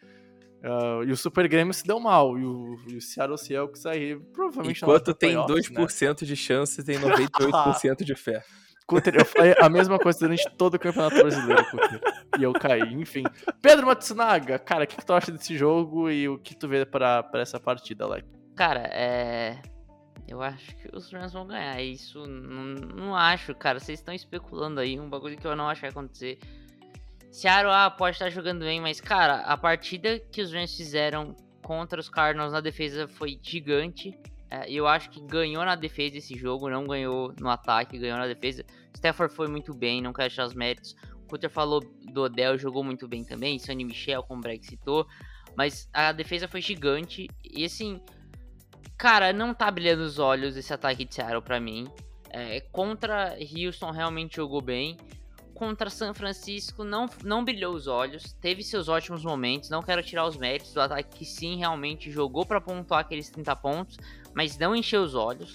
Uh, 0.64 1.04
e 1.04 1.12
o 1.12 1.16
Super 1.16 1.46
Grêmio 1.48 1.72
se 1.72 1.84
deu 1.84 2.00
mal, 2.00 2.36
e 2.36 2.44
o, 2.44 2.76
e 2.88 2.96
o 2.96 3.00
Seattle 3.00 3.38
Seahawks 3.38 3.86
aí 3.86 4.18
provavelmente 4.32 4.82
Enquanto 4.82 5.14
tem 5.14 5.32
playoffs, 5.32 5.70
2% 5.70 6.08
né? 6.08 6.26
de 6.26 6.36
chance, 6.36 6.84
tem 6.84 6.98
98% 6.98 8.04
de 8.04 8.14
fé. 8.16 8.42
Cutter, 8.86 9.14
eu 9.16 9.24
falei 9.24 9.54
a 9.60 9.68
mesma 9.68 9.98
coisa 9.98 10.18
durante 10.18 10.48
todo 10.56 10.74
o 10.74 10.78
Campeonato 10.78 11.16
Brasileiro, 11.16 11.64
Cutter. 11.70 12.00
E 12.38 12.42
eu 12.42 12.52
caí, 12.52 12.92
enfim. 12.94 13.24
Pedro 13.60 13.86
Matsunaga, 13.86 14.58
cara, 14.58 14.84
o 14.84 14.86
que, 14.86 14.96
que 14.96 15.04
tu 15.06 15.12
acha 15.12 15.32
desse 15.32 15.56
jogo 15.56 16.10
e 16.10 16.28
o 16.28 16.38
que 16.38 16.54
tu 16.54 16.68
vê 16.68 16.84
pra, 16.84 17.22
pra 17.22 17.42
essa 17.42 17.58
partida, 17.58 18.04
Alec? 18.04 18.26
Cara, 18.56 18.80
é. 18.92 19.60
Eu 20.28 20.40
acho 20.40 20.76
que 20.76 20.88
os 20.94 21.12
Rams 21.12 21.32
vão 21.32 21.46
ganhar. 21.46 21.80
Isso 21.82 22.26
não, 22.26 22.64
não 22.96 23.16
acho, 23.16 23.54
cara. 23.54 23.78
Vocês 23.78 23.98
estão 23.98 24.14
especulando 24.14 24.80
aí 24.80 24.98
um 24.98 25.08
bagulho 25.08 25.36
que 25.36 25.46
eu 25.46 25.56
não 25.56 25.68
acho 25.68 25.80
que 25.80 25.86
vai 25.86 25.90
acontecer. 25.90 26.38
Seattle 27.30 27.72
ah, 27.72 27.90
pode 27.90 28.16
estar 28.16 28.30
jogando 28.30 28.60
bem, 28.60 28.80
mas, 28.80 29.00
cara, 29.00 29.40
a 29.40 29.56
partida 29.56 30.18
que 30.18 30.42
os 30.42 30.52
Rams 30.52 30.76
fizeram 30.76 31.34
contra 31.62 31.98
os 31.98 32.08
Cardinals 32.08 32.52
na 32.52 32.60
defesa 32.60 33.08
foi 33.08 33.38
gigante. 33.42 34.18
É, 34.52 34.70
eu 34.70 34.86
acho 34.86 35.08
que 35.08 35.18
ganhou 35.18 35.64
na 35.64 35.74
defesa 35.74 36.18
esse 36.18 36.36
jogo, 36.36 36.68
não 36.68 36.86
ganhou 36.86 37.34
no 37.40 37.48
ataque, 37.48 37.98
ganhou 37.98 38.18
na 38.18 38.26
defesa. 38.26 38.62
Stafford 38.92 39.34
foi 39.34 39.48
muito 39.48 39.72
bem, 39.72 40.02
não 40.02 40.12
quero 40.12 40.26
achar 40.26 40.44
os 40.44 40.52
méritos. 40.52 40.94
O 41.24 41.26
Cutter 41.26 41.48
falou 41.48 41.80
do 41.80 42.24
Odell, 42.24 42.58
jogou 42.58 42.84
muito 42.84 43.08
bem 43.08 43.24
também. 43.24 43.58
Sonny 43.58 43.82
Michel, 43.82 44.22
como 44.22 44.40
o 44.40 44.42
Breg 44.42 44.62
citou. 44.62 45.06
Mas 45.56 45.88
a 45.90 46.12
defesa 46.12 46.46
foi 46.46 46.60
gigante. 46.60 47.30
E 47.42 47.64
assim, 47.64 47.98
cara, 48.98 49.32
não 49.32 49.54
tá 49.54 49.70
brilhando 49.70 50.02
os 50.02 50.18
olhos 50.18 50.54
esse 50.54 50.74
ataque 50.74 51.06
de 51.06 51.14
Seattle 51.14 51.40
pra 51.40 51.58
mim. 51.58 51.88
É, 52.28 52.60
contra 52.60 53.34
Houston 53.40 53.90
realmente 53.90 54.36
jogou 54.36 54.60
bem 54.60 54.98
contra 55.62 55.88
São 55.88 56.12
Francisco 56.12 56.82
não, 56.82 57.08
não 57.22 57.44
brilhou 57.44 57.72
os 57.72 57.86
olhos, 57.86 58.32
teve 58.40 58.64
seus 58.64 58.88
ótimos 58.88 59.24
momentos, 59.24 59.70
não 59.70 59.80
quero 59.80 60.02
tirar 60.02 60.26
os 60.26 60.36
méritos 60.36 60.74
do 60.74 60.80
ataque 60.80 61.18
que 61.18 61.24
sim, 61.24 61.56
realmente 61.56 62.10
jogou 62.10 62.44
para 62.44 62.60
pontuar 62.60 63.02
aqueles 63.02 63.30
30 63.30 63.54
pontos, 63.54 63.96
mas 64.34 64.58
não 64.58 64.74
encheu 64.74 65.04
os 65.04 65.14
olhos. 65.14 65.54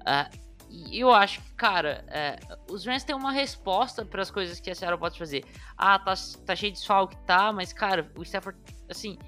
Uh, 0.00 0.34
e 0.70 0.98
eu 0.98 1.12
acho 1.12 1.42
que, 1.42 1.52
cara, 1.52 2.02
uh, 2.08 2.72
os 2.72 2.86
Rams 2.86 3.04
têm 3.04 3.14
uma 3.14 3.30
resposta 3.30 4.06
para 4.06 4.22
as 4.22 4.30
coisas 4.30 4.58
que 4.58 4.70
a 4.70 4.74
Seattle 4.74 4.98
pode 4.98 5.18
fazer. 5.18 5.44
Ah, 5.76 5.98
tá, 5.98 6.14
tá 6.46 6.56
cheio 6.56 6.72
de 6.72 6.78
desfalque, 6.78 7.18
tá, 7.26 7.52
mas, 7.52 7.74
cara, 7.74 8.10
o 8.16 8.22
Stafford, 8.22 8.58
assim, 8.88 9.18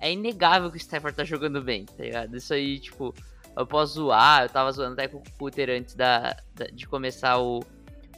é 0.00 0.10
inegável 0.10 0.70
que 0.70 0.78
o 0.78 0.80
Stafford 0.80 1.14
tá 1.14 1.24
jogando 1.24 1.60
bem, 1.60 1.84
tá 1.84 2.02
ligado? 2.02 2.34
Isso 2.34 2.54
aí, 2.54 2.80
tipo, 2.80 3.14
eu 3.54 3.66
posso 3.66 3.96
zoar, 3.96 4.44
eu 4.44 4.48
tava 4.48 4.72
zoando 4.72 4.94
até 4.94 5.08
com 5.08 5.18
o 5.18 5.22
Cutter 5.38 5.68
antes 5.68 5.94
da, 5.94 6.34
da 6.54 6.64
de 6.72 6.86
começar 6.88 7.38
o, 7.38 7.60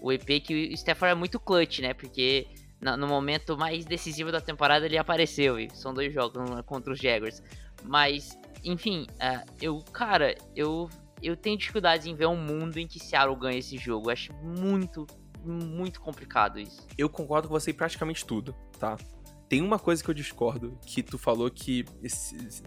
o 0.01 0.13
EP 0.13 0.43
que 0.43 0.55
o 0.55 0.75
Stafford 0.75 1.13
é 1.13 1.15
muito 1.15 1.39
clutch, 1.39 1.81
né? 1.81 1.95
Porque 1.95 2.47
no, 2.81 3.07
momento 3.07 3.57
mais 3.57 3.85
decisivo 3.85 4.33
da 4.33 4.41
temporada 4.41 4.87
ele 4.87 4.97
apareceu. 4.97 5.59
E 5.59 5.69
são 5.71 5.93
dois 5.93 6.13
jogos 6.13 6.43
contra 6.67 6.93
os 6.93 6.99
Jaguars. 6.99 7.43
Mas, 7.85 8.39
enfim, 8.65 9.07
uh, 9.15 9.51
eu, 9.61 9.83
cara, 9.93 10.35
eu, 10.57 10.89
eu 11.23 11.37
tenho 11.37 11.57
dificuldades 11.57 12.07
em 12.07 12.15
ver 12.15 12.27
um 12.27 12.37
mundo 12.37 12.79
em 12.79 12.87
que 12.87 12.99
Seattle 12.99 13.37
ganha 13.37 13.59
esse 13.59 13.77
jogo. 13.77 14.09
Eu 14.09 14.13
acho 14.13 14.33
muito, 14.35 15.07
muito 15.45 16.01
complicado 16.01 16.59
isso. 16.59 16.87
Eu 16.97 17.09
concordo 17.09 17.49
com 17.49 17.55
você 17.55 17.71
em 17.71 17.75
praticamente 17.75 18.25
tudo, 18.25 18.55
tá? 18.79 18.97
Tem 19.49 19.61
uma 19.61 19.79
coisa 19.79 20.03
que 20.03 20.09
eu 20.09 20.15
discordo, 20.15 20.79
que 20.87 21.03
tu 21.03 21.19
falou 21.19 21.51
que 21.51 21.85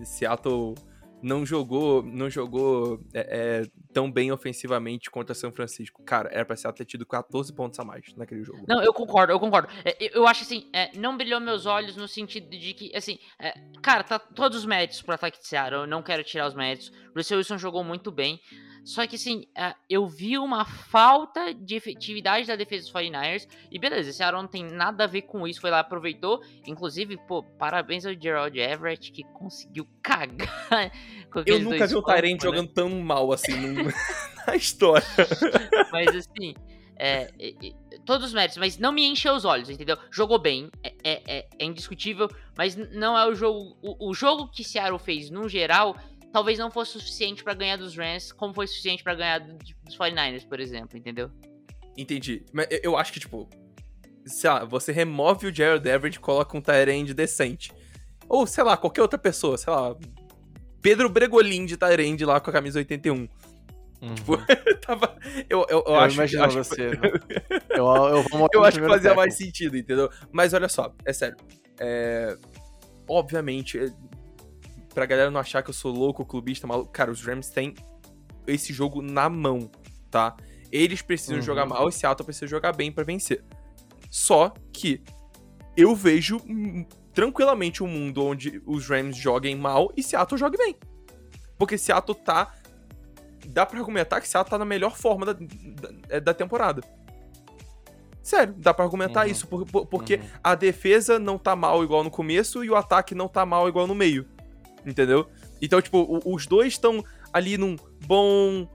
Seattle 0.03 0.75
não 1.23 1.45
jogou, 1.45 2.03
não 2.03 2.29
jogou 2.29 2.99
é, 3.13 3.61
é, 3.61 3.71
tão 3.93 4.11
bem 4.11 4.31
ofensivamente 4.31 5.09
contra 5.09 5.33
São 5.33 5.51
Francisco. 5.51 6.03
Cara, 6.03 6.29
era 6.31 6.45
pra 6.45 6.55
ser 6.55 6.71
ter 6.73 6.85
tido 6.85 7.05
14 7.05 7.53
pontos 7.53 7.79
a 7.79 7.85
mais 7.85 8.13
naquele 8.15 8.43
jogo. 8.43 8.65
Não, 8.67 8.83
eu 8.83 8.93
concordo, 8.93 9.31
eu 9.31 9.39
concordo. 9.39 9.69
É, 9.85 10.17
eu 10.17 10.27
acho 10.27 10.43
assim, 10.43 10.69
é, 10.73 10.91
não 10.97 11.15
brilhou 11.17 11.39
meus 11.39 11.65
olhos 11.65 11.95
no 11.95 12.07
sentido 12.07 12.49
de 12.49 12.73
que, 12.73 12.95
assim, 12.95 13.17
é, 13.39 13.53
cara, 13.81 14.03
tá 14.03 14.19
todos 14.19 14.57
os 14.59 14.65
méritos 14.65 15.01
pro 15.01 15.15
ataque 15.15 15.39
de 15.39 15.47
Seattle, 15.47 15.81
eu 15.81 15.87
não 15.87 16.03
quero 16.03 16.23
tirar 16.23 16.47
os 16.47 16.53
méritos. 16.53 16.91
Russell 17.15 17.37
Wilson 17.37 17.57
jogou 17.57 17.83
muito 17.83 18.11
bem. 18.11 18.41
Só 18.83 19.07
que 19.07 19.15
assim, 19.15 19.45
uh, 19.57 19.73
eu 19.89 20.05
vi 20.05 20.37
uma 20.37 20.65
falta 20.65 21.53
de 21.53 21.75
efetividade 21.75 22.47
da 22.47 22.55
defesa 22.55 22.83
dos 22.83 22.93
49ers. 22.93 23.47
E 23.71 23.79
beleza, 23.79 24.09
esse 24.09 24.21
Aaron 24.21 24.41
não 24.41 24.47
tem 24.47 24.63
nada 24.63 25.05
a 25.05 25.07
ver 25.07 25.23
com 25.23 25.47
isso. 25.47 25.61
Foi 25.61 25.71
lá, 25.71 25.79
aproveitou. 25.79 26.41
Inclusive, 26.67 27.17
pô, 27.25 27.43
parabéns 27.43 28.05
ao 28.05 28.13
Gerald 28.13 28.59
Everett 28.59 29.11
que 29.11 29.23
conseguiu 29.23 29.87
cagar. 30.03 30.91
eu 31.45 31.59
nunca 31.59 31.87
vi 31.87 31.95
o 31.95 32.01
Tyrant 32.01 32.33
né? 32.33 32.39
jogando 32.41 32.67
tão 32.67 32.89
mal 33.01 33.31
assim 33.31 33.53
na 34.45 34.55
história. 34.55 35.05
Mas 35.91 36.15
assim. 36.15 36.53
É, 36.95 37.27
é, 37.39 37.49
é, 37.49 37.73
todos 38.05 38.27
os 38.27 38.33
méritos, 38.33 38.57
mas 38.57 38.77
não 38.77 38.91
me 38.91 39.05
encheu 39.05 39.33
os 39.33 39.45
olhos, 39.45 39.69
entendeu? 39.69 39.97
Jogou 40.11 40.37
bem, 40.37 40.69
é, 40.83 40.93
é, 41.03 41.47
é 41.57 41.65
indiscutível, 41.65 42.29
mas 42.57 42.75
não 42.75 43.17
é 43.17 43.27
o 43.27 43.33
jogo. 43.33 43.75
O, 43.81 44.09
o 44.09 44.13
jogo 44.13 44.47
que 44.47 44.63
Seattle 44.63 44.99
fez 44.99 45.29
no 45.29 45.49
geral 45.49 45.97
talvez 46.33 46.57
não 46.57 46.71
fosse 46.71 46.93
suficiente 46.93 47.43
para 47.43 47.53
ganhar 47.53 47.77
dos 47.77 47.95
Rams, 47.95 48.31
como 48.31 48.55
foi 48.55 48.65
suficiente 48.65 49.03
para 49.03 49.13
ganhar 49.13 49.39
dos 49.39 49.95
49ers, 49.95 50.45
por 50.47 50.59
exemplo, 50.59 50.97
entendeu? 50.97 51.29
Entendi. 51.95 52.43
Mas 52.51 52.67
eu 52.81 52.97
acho 52.97 53.13
que, 53.13 53.19
tipo, 53.19 53.47
sei 54.25 54.49
lá, 54.49 54.65
você 54.65 54.91
remove 54.91 55.45
o 55.45 55.55
Jared 55.55 55.87
Everett 55.87 56.17
e 56.17 56.19
coloca 56.19 56.57
um 56.57 56.61
Tyrande 56.61 57.13
decente. 57.13 57.71
Ou, 58.27 58.47
sei 58.47 58.63
lá, 58.63 58.75
qualquer 58.75 59.03
outra 59.03 59.19
pessoa, 59.19 59.57
sei 59.59 59.71
lá, 59.71 59.95
Pedro 60.81 61.07
Bregolin 61.07 61.67
de 61.67 61.77
Tyrande 61.77 62.25
lá 62.25 62.39
com 62.39 62.49
a 62.49 62.53
camisa 62.53 62.79
81. 62.79 63.13
Uhum. 64.01 64.15
Tipo, 64.15 64.37
tava. 64.81 65.15
Eu, 65.47 65.59
eu, 65.61 65.67
eu, 65.69 65.83
eu 65.85 65.95
acho, 65.97 66.15
imagino 66.15 66.43
acho 66.43 66.57
você. 66.57 66.89
Né? 66.89 66.97
eu, 67.69 67.85
eu, 67.85 68.25
eu 68.53 68.63
acho 68.63 68.81
que 68.81 68.87
fazia 68.87 69.13
mais 69.13 69.35
sentido, 69.37 69.77
entendeu? 69.77 70.09
Mas 70.31 70.51
olha 70.51 70.67
só, 70.67 70.91
é 71.05 71.13
sério. 71.13 71.37
É... 71.79 72.35
Obviamente, 73.07 73.93
pra 74.93 75.05
galera 75.05 75.31
não 75.31 75.39
achar 75.39 75.61
que 75.63 75.69
eu 75.69 75.73
sou 75.73 75.91
louco, 75.91 76.25
clubista, 76.25 76.67
maluco. 76.67 76.91
Cara, 76.91 77.11
os 77.11 77.21
Rams 77.25 77.49
têm 77.49 77.73
esse 78.47 78.71
jogo 78.71 79.01
na 79.01 79.29
mão, 79.29 79.69
tá? 80.09 80.35
Eles 80.71 81.01
precisam 81.01 81.37
uhum. 81.37 81.41
jogar 81.41 81.65
mal 81.65 81.87
e 81.89 81.91
Seattle 81.91 82.25
precisa 82.25 82.47
jogar 82.47 82.73
bem 82.73 82.91
para 82.91 83.03
vencer. 83.03 83.43
Só 84.09 84.53
que 84.71 85.03
eu 85.75 85.95
vejo 85.95 86.39
tranquilamente 87.13 87.83
um 87.83 87.87
mundo 87.87 88.23
onde 88.23 88.61
os 88.65 88.87
Rams 88.87 89.17
joguem 89.17 89.55
mal 89.55 89.91
e 89.95 90.03
Seattle 90.03 90.37
jogue 90.37 90.57
bem. 90.57 90.75
Porque 91.57 91.77
Seattle 91.77 92.17
tá. 92.17 92.53
Dá 93.45 93.65
pra 93.65 93.77
argumentar 93.77 94.21
que 94.21 94.27
Seattle 94.27 94.49
tá 94.49 94.57
na 94.57 94.65
melhor 94.65 94.95
forma 94.95 95.25
da, 95.25 95.33
da, 95.33 95.89
é, 96.09 96.19
da 96.19 96.33
temporada. 96.33 96.81
Sério, 98.21 98.53
dá 98.57 98.73
pra 98.73 98.85
argumentar 98.85 99.25
uhum. 99.25 99.31
isso, 99.31 99.47
porque 99.91 100.15
uhum. 100.15 100.23
a 100.41 100.55
defesa 100.55 101.19
não 101.19 101.37
tá 101.37 101.57
mal 101.57 101.83
igual 101.83 102.05
no 102.05 102.09
começo 102.09 102.63
e 102.63 102.69
o 102.69 102.75
ataque 102.75 103.13
não 103.13 103.27
tá 103.27 103.45
mal 103.45 103.67
igual 103.67 103.85
no 103.85 103.93
meio 103.93 104.25
entendeu? 104.85 105.27
Então, 105.61 105.81
tipo, 105.81 106.21
os 106.25 106.45
dois 106.45 106.73
estão 106.73 107.03
ali 107.31 107.57
num 107.57 107.75
bom 108.05 108.67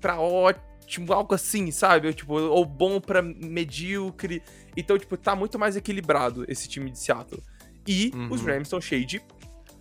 pra 0.00 0.20
ótimo, 0.20 1.12
algo 1.12 1.34
assim, 1.34 1.70
sabe? 1.70 2.12
Tipo, 2.12 2.34
ou 2.34 2.64
bom 2.64 3.00
pra 3.00 3.22
medíocre. 3.22 4.42
Então, 4.76 4.98
tipo, 4.98 5.16
tá 5.16 5.34
muito 5.34 5.58
mais 5.58 5.76
equilibrado 5.76 6.44
esse 6.48 6.68
time 6.68 6.90
de 6.90 6.98
Seattle. 6.98 7.42
E 7.86 8.10
uhum. 8.14 8.32
os 8.32 8.42
Rams 8.42 8.62
estão 8.66 8.80
cheios 8.80 9.06
de. 9.06 9.22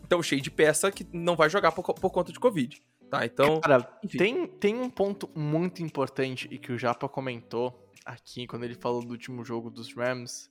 Estão 0.03 0.21
cheios 0.21 0.43
de 0.43 0.51
peça 0.51 0.91
que 0.91 1.05
não 1.11 1.35
vai 1.35 1.49
jogar 1.49 1.71
por, 1.71 1.83
por 1.83 2.09
conta 2.09 2.31
de 2.31 2.39
Covid. 2.39 2.81
Tá, 3.09 3.25
então. 3.25 3.59
Cara, 3.61 3.81
tem, 4.17 4.47
tem 4.47 4.75
um 4.75 4.89
ponto 4.89 5.29
muito 5.35 5.83
importante 5.83 6.47
e 6.49 6.57
que 6.57 6.71
o 6.71 6.77
Japa 6.77 7.07
comentou 7.07 7.83
aqui 8.05 8.47
quando 8.47 8.63
ele 8.63 8.75
falou 8.75 9.03
do 9.03 9.11
último 9.11 9.43
jogo 9.43 9.69
dos 9.69 9.93
Rams, 9.93 10.49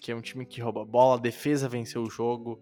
que 0.00 0.10
é 0.10 0.16
um 0.16 0.20
time 0.20 0.46
que 0.46 0.60
rouba 0.60 0.84
bola, 0.84 1.16
a 1.16 1.20
defesa 1.20 1.68
venceu 1.68 2.02
o 2.02 2.10
jogo. 2.10 2.60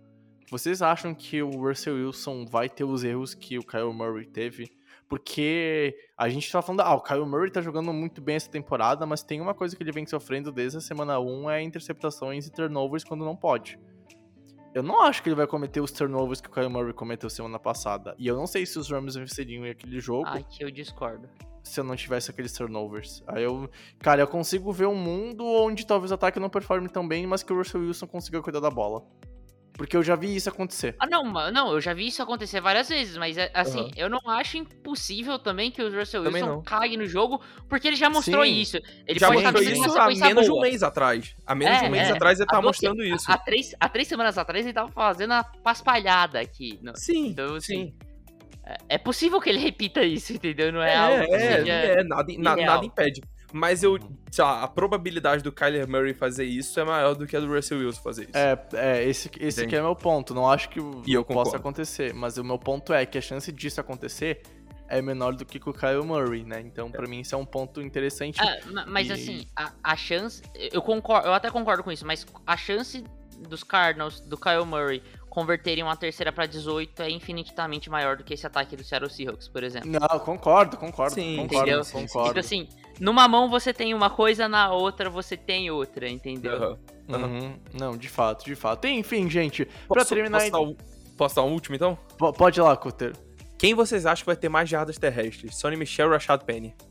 Vocês 0.51 0.81
acham 0.81 1.15
que 1.15 1.43
o 1.43 1.51
Russell 1.51 1.95
Wilson 1.95 2.47
vai 2.47 2.71
ter 2.71 2.85
os 2.85 3.05
erros 3.05 3.35
que 3.35 3.59
o 3.59 3.63
Kyle 3.63 3.93
Murray 3.93 4.25
teve? 4.25 4.73
Porque 5.07 5.95
a 6.17 6.29
gente 6.29 6.51
tá 6.51 6.63
falando, 6.63 6.81
ah, 6.81 6.95
o 6.95 7.03
Kyle 7.03 7.27
Murray 7.27 7.51
tá 7.51 7.61
jogando 7.61 7.93
muito 7.93 8.21
bem 8.23 8.37
essa 8.37 8.51
temporada, 8.51 9.05
mas 9.05 9.23
tem 9.23 9.41
uma 9.41 9.55
coisa 9.55 9.77
que 9.77 9.83
ele 9.83 9.93
vem 9.93 10.07
sofrendo 10.07 10.51
desde 10.51 10.79
a 10.79 10.81
semana 10.81 11.19
1 11.19 11.51
é 11.51 11.63
interceptações 11.63 12.47
e 12.47 12.53
turnovers 12.53 13.05
quando 13.05 13.25
não 13.25 13.37
pode. 13.37 13.79
Eu 14.75 14.83
não 14.83 15.03
acho 15.03 15.23
que 15.23 15.29
ele 15.29 15.37
vai 15.37 15.47
cometer 15.47 15.81
os 15.81 15.91
turnovers 15.91 16.41
que 16.41 16.49
o 16.49 16.53
Kyle 16.53 16.69
Murray 16.69 16.93
cometeu 16.93 17.29
semana 17.29 17.59
passada. 17.59 18.15
E 18.19 18.27
eu 18.27 18.37
não 18.37 18.47
sei 18.47 18.65
se 18.65 18.79
os 18.79 18.91
Rams 18.91 19.17
venceriam 19.17 19.67
em 19.67 19.71
aquele 19.71 20.01
jogo. 20.01 20.27
Ah, 20.27 20.43
que 20.43 20.63
eu 20.63 20.71
discordo. 20.71 21.29
Se 21.63 21.81
eu 21.81 21.85
não 21.85 21.97
tivesse 21.97 22.31
aqueles 22.31 22.53
turnovers. 22.53 23.23
Aí 23.27 23.43
eu. 23.43 23.69
Cara, 23.99 24.23
eu 24.23 24.29
consigo 24.29 24.73
ver 24.73 24.87
um 24.87 24.95
mundo 24.95 25.45
onde 25.45 25.87
talvez 25.87 26.11
o 26.11 26.15
ataque 26.15 26.39
não 26.39 26.49
performe 26.49 26.89
tão 26.89 27.07
bem, 27.07 27.27
mas 27.27 27.43
que 27.43 27.53
o 27.53 27.57
Russell 27.57 27.81
Wilson 27.81 28.07
consiga 28.07 28.43
cuidar 28.43 28.61
da 28.61 28.71
bola. 28.71 29.03
Porque 29.79 29.97
eu 29.97 30.03
já 30.03 30.17
vi 30.17 30.35
isso 30.35 30.49
acontecer. 30.49 30.97
Ah, 30.99 31.07
não, 31.07 31.23
não, 31.53 31.73
eu 31.73 31.81
já 31.81 31.95
vi 31.95 32.09
isso 32.09 32.21
acontecer 32.21 32.61
várias 32.61 32.89
vezes, 32.89 33.17
mas 33.17 33.39
é, 33.39 33.49
assim, 33.55 33.83
uhum. 33.83 33.91
eu 33.97 34.11
não 34.11 34.21
acho 34.27 34.59
impossível 34.59 35.39
também 35.39 35.71
que 35.71 35.81
o 35.81 35.97
Russell 35.97 36.25
também 36.25 36.43
Wilson 36.43 36.57
não. 36.57 36.63
cague 36.65 36.97
no 36.97 37.07
jogo, 37.07 37.41
porque 37.69 37.87
ele 37.87 37.97
já 37.97 38.11
mostrou 38.11 38.45
Sim. 38.45 38.61
isso. 38.61 38.77
Ele 39.07 39.21
já 39.21 39.31
mostrou 39.31 39.63
isso 39.63 40.01
há 40.01 40.09
menos 40.09 40.47
de 40.47 40.51
um 40.51 40.61
mês 40.61 40.83
atrás. 40.83 41.33
Há 41.47 41.55
menos 41.55 41.77
é, 41.77 41.81
de 41.81 41.87
um 41.87 41.91
mês 41.91 42.09
é, 42.09 42.13
atrás 42.13 42.41
ele 42.41 42.49
tá 42.49 42.61
mostrando 42.61 43.05
isso. 43.05 43.31
Há 43.31 43.39
três, 43.39 43.73
há 43.79 43.89
três 43.89 44.09
semanas 44.09 44.37
atrás 44.37 44.67
ele 44.67 44.73
tava 44.73 44.91
fazendo 44.91 45.35
a 45.35 45.45
paspalhada 45.45 46.41
aqui. 46.41 46.77
No, 46.83 46.97
sim, 46.97 47.29
então, 47.29 47.55
assim, 47.55 47.93
sim. 47.93 47.95
É, 48.67 48.97
é 48.97 48.99
possível 48.99 49.41
que 49.41 49.49
ele 49.49 49.61
repita 49.61 50.03
isso, 50.03 50.33
entendeu? 50.35 50.73
Não 50.73 50.83
é, 50.83 50.93
é 50.93 50.97
algo 50.97 51.25
que 51.25 51.35
é, 51.35 51.57
seja 51.57 51.73
é, 51.73 52.03
nada, 52.03 52.33
nada 52.37 52.85
impede. 52.85 53.23
Mas 53.53 53.83
eu, 53.83 53.99
sei 54.31 54.45
lá, 54.45 54.63
a 54.63 54.69
probabilidade 54.69 55.43
do 55.43 55.51
Kyler 55.51 55.89
Murray 55.89 56.13
fazer 56.13 56.45
isso 56.45 56.79
é 56.79 56.85
maior 56.85 57.15
do 57.15 57.27
que 57.27 57.37
a 57.37 57.41
do 57.41 57.47
Russell 57.53 57.79
Wilson 57.79 58.03
fazer 58.03 58.25
isso. 58.25 58.37
É, 58.37 58.67
é 58.75 59.05
esse, 59.09 59.31
esse 59.41 59.63
aqui 59.63 59.75
é 59.75 59.81
meu 59.81 59.97
ponto. 59.97 60.35
Não 60.35 60.51
acho 60.51 60.69
que 60.69 60.79
e 61.07 61.15
eu 61.15 61.25
possa 61.25 61.57
acontecer. 61.57 62.13
Mas 62.13 62.37
o 62.37 62.45
meu 62.45 62.59
ponto 62.59 62.93
é 62.93 63.07
que 63.07 63.17
a 63.17 63.23
chance 63.23 63.51
disso 63.51 63.81
acontecer 63.81 64.43
é 64.89 65.01
menor 65.03 65.35
do 65.35 65.45
que 65.45 65.59
com 65.59 65.71
o 65.71 65.75
Kyle 65.75 66.03
Murray, 66.05 66.45
né? 66.45 66.61
Então, 66.61 66.91
pra 66.91 67.07
mim, 67.07 67.21
isso 67.21 67.35
é 67.35 67.39
um 67.39 67.45
ponto 67.45 67.81
interessante. 67.81 68.39
Ma- 68.71 68.87
mas 68.87 69.09
E- 69.09 69.13
assim, 69.13 69.47
a, 69.57 69.73
a 69.83 69.97
chance. 69.97 70.43
Eu 70.55 70.83
concordo, 70.83 71.29
eu 71.29 71.33
até 71.33 71.51
concordo 71.51 71.83
com 71.83 71.93
isso, 71.93 72.07
mas 72.07 72.27
a 72.47 72.57
chance 72.57 73.03
dos 73.49 73.63
Cardinals, 73.63 74.21
do 74.21 74.37
Kyle 74.37 74.65
Murray, 74.67 75.03
converterem 75.29 75.85
uma 75.85 75.97
terceira 75.97 76.33
pra 76.33 76.47
18 76.47 77.03
é 77.03 77.11
infinitamente 77.11 77.89
maior 77.89 78.17
do 78.17 78.25
que 78.25 78.35
esse 78.35 78.47
ataque 78.47 78.75
do 78.75 78.83
Seattle 78.83 79.09
Seahawks, 79.11 79.47
por 79.47 79.63
exemplo. 79.63 79.89
Não, 79.89 80.19
concordo, 80.19 80.77
concordo, 80.77 81.15
Sim, 81.15 81.37
concordo, 81.37 81.71
entendeu? 81.71 81.85
concordo. 81.85 82.29
Tipo 82.29 82.41
assim, 82.41 82.69
numa 83.01 83.27
mão 83.29 83.49
você 83.49 83.73
tem 83.73 83.95
uma 83.95 84.11
coisa, 84.11 84.49
na 84.49 84.73
outra 84.73 85.09
você 85.11 85.37
tem 85.37 85.71
outra, 85.71 86.09
entendeu? 86.09 86.55
Aham. 86.55 86.79
Uhum. 87.09 87.59
Não, 87.73 87.97
de 87.97 88.09
fato, 88.09 88.45
de 88.45 88.55
fato. 88.55 88.87
Enfim, 88.87 89.31
gente, 89.31 89.65
pra 89.65 90.01
Posso, 90.03 90.15
terminar... 90.15 90.41
posso, 90.41 90.53
dar 90.53 90.61
um, 90.61 90.77
posso 91.17 91.37
dar 91.37 91.43
um 91.45 91.53
último, 91.53 91.75
então? 91.77 91.97
Po- 92.19 92.33
Pode 92.35 92.61
ir 92.61 92.63
lá, 92.63 92.77
Cutter. 92.77 93.15
Quem 93.59 93.75
vocês 93.75 94.05
acham 94.07 94.23
que 94.23 94.27
vai 94.27 94.37
ter 94.37 94.49
mais 94.51 94.69
jardas 94.69 94.99
terrestres? 94.99 95.57
Sonny 95.57 95.77
Michel 95.77 96.07
ou 96.09 96.13
Rashad 96.13 96.45
Penny? 96.45 96.75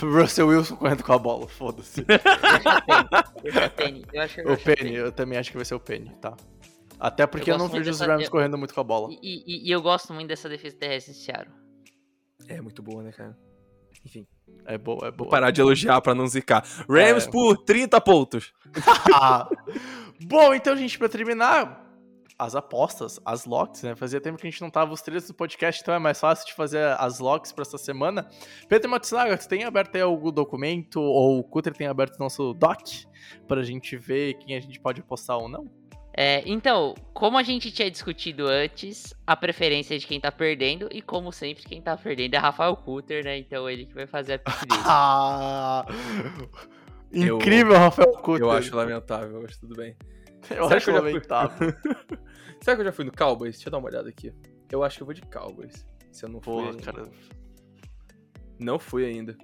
Russell 0.00 0.48
Wilson 0.48 0.76
correndo 0.76 1.02
com 1.02 1.12
a 1.12 1.18
bola, 1.18 1.48
foda-se. 1.48 2.04
Eu 2.06 3.52
acho 3.52 3.66
o 3.66 3.70
Penny. 3.70 4.04
Eu 4.12 4.22
acho, 4.22 4.40
eu 4.40 4.48
o 4.48 4.52
acho 4.52 4.64
Penny, 4.64 4.94
eu 4.94 5.12
também 5.12 5.38
acho 5.38 5.50
que 5.50 5.56
vai 5.56 5.64
ser 5.64 5.74
o 5.74 5.80
Penny, 5.80 6.10
tá? 6.20 6.36
Até 6.98 7.26
porque 7.26 7.50
eu, 7.50 7.54
Eu 7.54 7.58
não 7.58 7.68
vejo 7.68 7.90
os 7.90 8.00
Rams 8.00 8.24
eu- 8.26 8.30
correndo 8.30 8.58
muito 8.58 8.74
com 8.74 8.80
a 8.80 8.84
bola. 8.84 9.08
E, 9.10 9.18
e- 9.22 9.68
e 9.68 9.70
eu 9.70 9.80
gosto 9.80 10.12
muito 10.12 10.28
dessa 10.28 10.48
defesa 10.48 10.76
terrestre 10.76 11.12
em 11.12 11.16
Seattle. 11.16 11.54
É 12.46 12.60
muito 12.60 12.82
boa, 12.82 13.02
né, 13.02 13.12
cara? 13.12 13.36
Enfim, 14.04 14.26
É 14.64 14.78
boa, 14.78 14.98
é 15.08 15.10
vou 15.10 15.12
boa. 15.18 15.30
parar 15.30 15.50
de 15.50 15.60
elogiar 15.60 16.00
pra 16.00 16.14
não 16.14 16.26
zicar. 16.26 16.64
Rams 16.88 17.26
É. 17.26 17.30
por 17.30 17.56
30 17.58 18.00
pontos. 18.00 18.52
Bom, 20.26 20.54
então, 20.54 20.76
gente, 20.76 20.98
pra 20.98 21.08
terminar, 21.08 21.86
as 22.38 22.54
apostas, 22.54 23.20
as 23.24 23.44
locks, 23.44 23.82
né? 23.82 23.94
Fazia 23.94 24.20
tempo 24.20 24.38
que 24.38 24.46
a 24.46 24.50
gente 24.50 24.60
não 24.62 24.70
tava 24.70 24.92
os 24.92 25.02
três 25.02 25.26
do 25.26 25.34
podcast, 25.34 25.82
então 25.82 25.94
é 25.94 25.98
mais 25.98 26.18
fácil 26.20 26.46
de 26.46 26.54
fazer 26.54 26.82
as 26.98 27.18
locks 27.18 27.52
pra 27.52 27.62
essa 27.62 27.76
semana. 27.78 28.28
Pedro 28.68 28.90
Matsunaga, 28.90 29.36
tu 29.36 29.48
tem 29.48 29.64
aberto 29.64 29.94
aí 29.96 30.02
algum 30.02 30.30
documento, 30.32 31.00
ou 31.00 31.38
o 31.40 31.44
Cutter 31.44 31.74
tem 31.74 31.86
aberto 31.86 32.18
nosso 32.18 32.54
doc, 32.54 32.80
pra 33.46 33.62
gente 33.62 33.96
ver 33.96 34.34
quem 34.34 34.56
a 34.56 34.60
gente 34.60 34.80
pode 34.80 35.00
apostar 35.00 35.36
ou 35.38 35.48
não? 35.48 35.70
É, 36.22 36.42
então, 36.44 36.94
como 37.14 37.38
a 37.38 37.42
gente 37.42 37.72
tinha 37.72 37.90
discutido 37.90 38.46
antes, 38.46 39.14
a 39.26 39.34
preferência 39.34 39.94
é 39.94 39.98
de 39.98 40.06
quem 40.06 40.20
tá 40.20 40.30
perdendo, 40.30 40.86
e 40.92 41.00
como 41.00 41.32
sempre, 41.32 41.64
quem 41.64 41.80
tá 41.80 41.96
perdendo 41.96 42.34
é 42.34 42.36
Rafael 42.36 42.76
Cutter, 42.76 43.24
né? 43.24 43.38
Então 43.38 43.70
ele 43.70 43.86
que 43.86 43.94
vai 43.94 44.06
fazer 44.06 44.34
a 44.34 44.36
dele. 44.36 44.66
Ah! 44.84 45.86
Eu- 47.10 47.38
Incrível, 47.38 47.72
Rafael 47.78 48.12
Cutter. 48.12 48.42
Eu 48.44 48.50
acho 48.50 48.76
lamentável, 48.76 49.40
mas 49.42 49.56
tudo 49.56 49.74
bem. 49.74 49.96
Eu 50.50 50.64
Será 50.68 50.76
acho 50.76 50.84
que 50.84 50.90
eu 50.90 50.94
já 50.96 51.00
fui- 51.00 51.12
lamentável. 51.12 51.74
Será 52.60 52.76
que 52.76 52.80
eu 52.82 52.84
já 52.84 52.92
fui 52.92 53.04
no 53.06 53.12
Cowboys? 53.12 53.54
Deixa 53.54 53.68
eu 53.68 53.72
dar 53.72 53.78
uma 53.78 53.88
olhada 53.88 54.10
aqui. 54.10 54.30
Eu 54.70 54.84
acho 54.84 54.98
que 54.98 55.02
eu 55.02 55.06
vou 55.06 55.14
de 55.14 55.22
Cowboys. 55.22 55.86
Se 56.12 56.26
eu 56.26 56.28
não 56.28 56.42
fui. 56.42 56.52
Porra, 56.52 56.70
ainda. 56.72 56.82
cara. 56.82 57.08
Não 58.58 58.78
fui 58.78 59.06
ainda. 59.06 59.38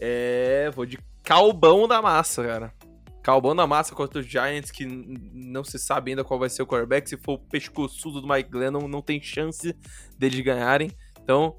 É. 0.00 0.68
Vou 0.74 0.84
de 0.84 0.98
Calbão 1.22 1.86
da 1.86 2.02
Massa, 2.02 2.42
cara. 2.44 2.74
Calbão 3.22 3.54
da 3.54 3.66
Massa 3.66 3.94
contra 3.94 4.20
os 4.20 4.26
Giants, 4.26 4.70
que 4.70 4.86
não 4.86 5.62
se 5.62 5.78
sabe 5.78 6.10
ainda 6.10 6.24
qual 6.24 6.40
vai 6.40 6.48
ser 6.48 6.62
o 6.62 6.66
quarterback. 6.66 7.08
Se 7.08 7.16
for 7.16 7.34
o 7.34 7.38
pescoçudo 7.38 8.20
do 8.20 8.28
Mike 8.28 8.50
Glennon, 8.50 8.88
não 8.88 9.02
tem 9.02 9.20
chance 9.20 9.76
deles 10.18 10.40
ganharem. 10.40 10.90
Então, 11.22 11.56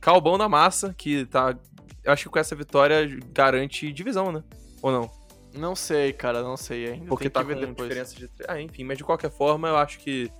Calbão 0.00 0.36
da 0.36 0.48
Massa, 0.48 0.94
que 0.94 1.24
tá. 1.26 1.56
Eu 2.04 2.12
acho 2.12 2.24
que 2.24 2.30
com 2.30 2.38
essa 2.38 2.54
vitória 2.54 3.06
garante 3.32 3.92
divisão, 3.92 4.30
né? 4.30 4.42
Ou 4.82 4.92
não? 4.92 5.10
Não 5.54 5.74
sei, 5.74 6.12
cara, 6.12 6.42
não 6.42 6.56
sei 6.56 6.92
ainda. 6.92 7.06
Porque 7.06 7.30
tá 7.30 7.42
com 7.42 7.54
depois. 7.54 7.88
diferença 7.88 8.14
de. 8.14 8.30
Ah, 8.46 8.60
enfim, 8.60 8.84
mas 8.84 8.98
de 8.98 9.04
qualquer 9.04 9.30
forma, 9.30 9.68
eu 9.68 9.76
acho 9.76 9.98
que. 9.98 10.30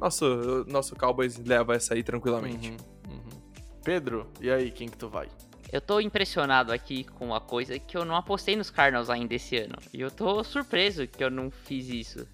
Nosso, 0.00 0.64
nosso 0.66 0.96
Cowboys 0.96 1.38
leva 1.38 1.76
essa 1.76 1.94
aí 1.94 2.02
tranquilamente. 2.02 2.70
Uhum, 2.70 3.14
uhum. 3.14 3.42
Pedro, 3.84 4.26
e 4.40 4.50
aí, 4.50 4.70
quem 4.72 4.88
que 4.88 4.96
tu 4.96 5.08
vai? 5.08 5.28
Eu 5.72 5.80
tô 5.80 5.98
impressionado 6.00 6.70
aqui 6.70 7.02
com 7.02 7.24
uma 7.24 7.40
coisa 7.40 7.78
que 7.78 7.96
eu 7.96 8.04
não 8.04 8.14
apostei 8.14 8.54
nos 8.54 8.68
Cardinals 8.68 9.08
ainda 9.08 9.34
esse 9.34 9.56
ano. 9.56 9.74
E 9.92 10.02
eu 10.02 10.10
tô 10.10 10.44
surpreso 10.44 11.06
que 11.06 11.24
eu 11.24 11.30
não 11.30 11.50
fiz 11.50 11.88
isso. 11.88 12.28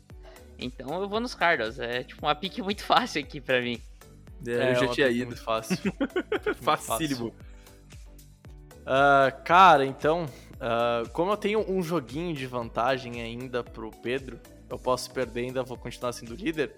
Então 0.58 1.00
eu 1.00 1.08
vou 1.08 1.20
nos 1.20 1.36
Cardinals. 1.36 1.78
É 1.78 2.02
tipo 2.02 2.26
uma 2.26 2.34
pique 2.34 2.60
muito 2.60 2.82
fácil 2.84 3.22
aqui 3.22 3.40
pra 3.40 3.62
mim. 3.62 3.80
É, 4.44 4.72
eu 4.72 4.74
já 4.74 4.88
tinha 4.88 5.08
ido. 5.08 5.26
Muito 5.26 5.42
fácil. 5.42 5.78
Muito 6.44 6.54
Facílimo. 6.56 7.34
Ah, 8.84 9.30
cara, 9.44 9.86
então, 9.86 10.26
ah, 10.60 11.04
como 11.12 11.30
eu 11.30 11.36
tenho 11.36 11.60
um 11.70 11.80
joguinho 11.80 12.34
de 12.34 12.46
vantagem 12.46 13.22
ainda 13.22 13.62
pro 13.62 13.90
Pedro, 14.02 14.40
eu 14.68 14.78
posso 14.78 15.12
perder 15.12 15.42
ainda, 15.42 15.62
vou 15.62 15.76
continuar 15.76 16.12
sendo 16.12 16.34
líder. 16.34 16.74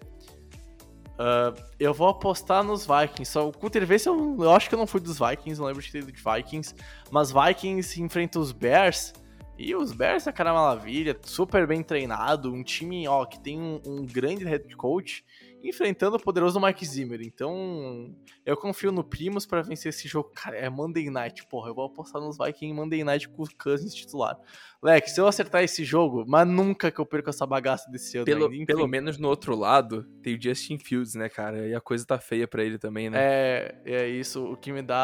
Ah, 1.22 1.52
eu 1.78 1.92
vou 1.92 2.08
apostar 2.08 2.64
nos 2.64 2.86
Vikings. 2.86 3.30
Só 3.30 3.46
o 3.46 3.52
Cutter 3.52 3.86
vê 3.86 3.98
se 3.98 4.08
eu, 4.08 4.38
eu 4.40 4.50
acho 4.52 4.70
que 4.70 4.74
eu 4.74 4.78
não 4.78 4.86
fui 4.86 5.02
dos 5.02 5.18
Vikings, 5.18 5.60
não 5.60 5.66
lembro 5.66 5.82
de 5.82 5.92
ter 5.92 5.98
ido 5.98 6.10
de 6.10 6.22
Vikings. 6.22 6.74
Mas 7.10 7.30
Vikings 7.30 8.00
enfrenta 8.00 8.40
os 8.40 8.52
Bears. 8.52 9.12
E 9.58 9.76
os 9.76 9.92
Bears 9.92 10.26
é 10.26 10.32
cara 10.32 10.54
maravilha, 10.54 11.14
super 11.22 11.66
bem 11.66 11.82
treinado, 11.82 12.50
um 12.50 12.62
time 12.62 13.06
ó, 13.06 13.26
que 13.26 13.38
tem 13.38 13.60
um, 13.60 13.78
um 13.84 14.06
grande 14.06 14.42
head 14.46 14.74
coach 14.74 15.22
enfrentando 15.62 16.16
o 16.16 16.20
poderoso 16.20 16.60
Mike 16.60 16.84
Zimmer. 16.86 17.20
Então, 17.22 18.14
eu 18.44 18.56
confio 18.56 18.90
no 18.90 19.04
Primos 19.04 19.46
pra 19.46 19.62
vencer 19.62 19.90
esse 19.90 20.08
jogo. 20.08 20.30
Cara, 20.34 20.56
é 20.56 20.68
Monday 20.68 21.10
Night, 21.10 21.46
porra. 21.48 21.68
Eu 21.70 21.74
vou 21.74 21.86
apostar 21.86 22.20
nos 22.20 22.36
Vikings 22.38 22.66
em 22.66 22.74
Monday 22.74 23.04
Night 23.04 23.28
com 23.28 23.42
o 23.42 23.46
Cousins 23.56 23.94
titular. 23.94 24.38
Leque, 24.82 25.10
se 25.10 25.20
eu 25.20 25.26
acertar 25.26 25.62
esse 25.62 25.84
jogo, 25.84 26.24
mas 26.26 26.46
nunca 26.48 26.90
que 26.90 26.98
eu 26.98 27.04
perco 27.06 27.28
essa 27.30 27.46
bagaça 27.46 27.90
desse 27.90 28.16
ano 28.16 28.24
Pelo, 28.24 28.48
ainda. 28.48 28.66
Pelo 28.66 28.86
menos 28.86 29.18
no 29.18 29.28
outro 29.28 29.54
lado, 29.54 30.04
tem 30.22 30.34
o 30.36 30.42
Justin 30.42 30.78
Fields, 30.78 31.14
né, 31.14 31.28
cara? 31.28 31.66
E 31.68 31.74
a 31.74 31.80
coisa 31.80 32.06
tá 32.06 32.18
feia 32.18 32.48
pra 32.48 32.64
ele 32.64 32.78
também, 32.78 33.10
né? 33.10 33.18
É, 33.20 33.74
é 33.84 34.08
isso. 34.08 34.44
O 34.44 34.56
que 34.56 34.72
me 34.72 34.80
dá 34.82 34.96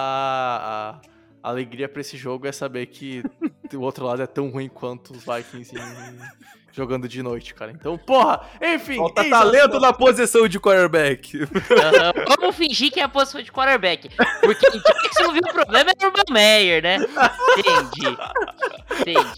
a 1.42 1.50
alegria 1.50 1.88
pra 1.88 2.00
esse 2.00 2.16
jogo 2.16 2.46
é 2.46 2.52
saber 2.52 2.86
que 2.86 3.22
o 3.74 3.80
outro 3.80 4.04
lado 4.07 4.22
é 4.22 4.26
tão 4.26 4.48
ruim 4.48 4.68
quanto 4.68 5.12
os 5.12 5.24
Vikings 5.24 5.76
em- 5.76 6.18
jogando 6.77 7.09
de 7.09 7.22
noite, 7.22 7.55
cara. 7.55 7.72
Então, 7.72 7.97
porra, 7.97 8.43
enfim. 8.61 8.97
Falta 8.99 9.22
eis 9.22 9.31
talento 9.31 9.77
as- 9.77 9.83
na 9.83 9.93
posição 9.95 10.47
de 10.47 10.61
quarterback. 10.61 11.43
Aham. 11.43 12.12
Vamos 12.39 12.55
fingir 12.55 12.93
que 12.93 13.01
é 13.01 13.03
a 13.03 13.09
posição 13.09 13.41
de 13.43 13.51
quarterback. 13.51 14.11
Porque 14.41 14.66
em 14.77 14.79
Jacksonville 14.81 15.49
o 15.49 15.53
problema 15.55 15.91
é 15.99 16.05
o 16.05 16.09
Urban 16.09 16.22
Meyer, 16.33 16.83
né? 16.83 16.99
Entendi. 17.57 18.16
Entendi. 19.01 19.37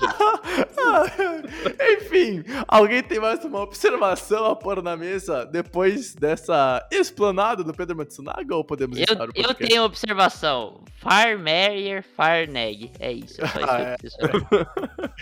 Enfim, 1.99 2.45
alguém 2.67 3.03
tem 3.03 3.21
mais 3.21 3.45
uma 3.45 3.61
observação 3.61 4.47
a 4.47 4.57
pôr 4.57 4.83
na 4.83 4.97
mesa 4.97 5.45
depois 5.47 6.15
dessa 6.15 6.87
explanada 6.91 7.63
do 7.63 7.73
Pedro 7.73 7.97
Matsunaga 7.97 8.55
ou 8.57 8.65
podemos 8.65 8.99
Eu, 8.99 9.07
eu 9.35 9.55
tenho 9.55 9.85
observação. 9.85 10.81
Far 11.01 11.39
Meyer, 11.39 12.03
Far 12.17 12.49
Neg. 12.49 12.91
É 12.99 13.13
isso. 13.13 13.41
É 13.45 13.47
só 13.47 13.61
isso 13.61 13.71
Ah, 13.71 13.77
que 13.77 13.83
é. 13.83 13.93
eu 13.93 13.99
preciso 13.99 14.17
saber. 14.21 14.69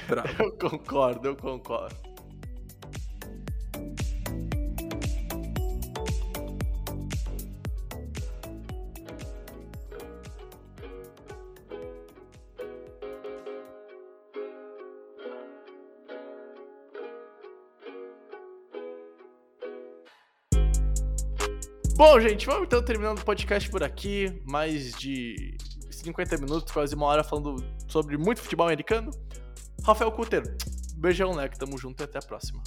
Bravo. 0.08 0.28
Eu 0.46 0.52
concordo, 0.52 1.28
eu 1.28 1.36
concordo. 1.36 1.94
Bom, 21.96 22.20
gente, 22.20 22.46
vamos 22.46 22.66
então 22.66 22.82
terminando 22.82 23.18
o 23.18 23.24
podcast 23.24 23.70
por 23.70 23.82
aqui. 23.82 24.40
Mais 24.44 24.92
de 24.92 25.56
50 25.90 26.36
minutos, 26.38 26.72
quase 26.72 26.94
uma 26.94 27.06
hora 27.06 27.24
falando 27.24 27.56
sobre 27.88 28.16
muito 28.16 28.40
futebol 28.40 28.66
americano. 28.66 29.10
Rafael 29.82 30.12
Cutter, 30.12 30.42
beijão, 30.96 31.34
né? 31.34 31.48
Que 31.48 31.58
tamo 31.58 31.78
junto 31.78 32.02
e 32.02 32.04
até 32.04 32.18
a 32.18 32.22
próxima. 32.22 32.62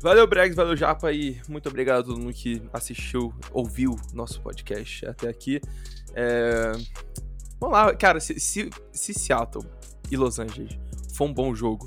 Valeu, 0.00 0.26
Bregs, 0.26 0.56
valeu, 0.56 0.76
Japa, 0.76 1.12
e 1.12 1.40
muito 1.48 1.68
obrigado 1.68 2.00
a 2.00 2.02
todo 2.04 2.18
mundo 2.18 2.32
que 2.32 2.62
assistiu, 2.72 3.34
ouviu 3.52 3.94
nosso 4.12 4.40
podcast 4.40 5.06
até 5.06 5.28
aqui. 5.28 5.60
É, 6.14 6.72
Vamos 7.60 7.76
lá, 7.76 7.94
cara, 7.94 8.18
se, 8.18 8.40
se, 8.40 8.70
se 8.90 9.12
Seattle 9.12 9.64
e 10.10 10.16
Los 10.16 10.38
Angeles 10.38 10.78
for 11.14 11.28
um 11.28 11.34
bom 11.34 11.54
jogo, 11.54 11.86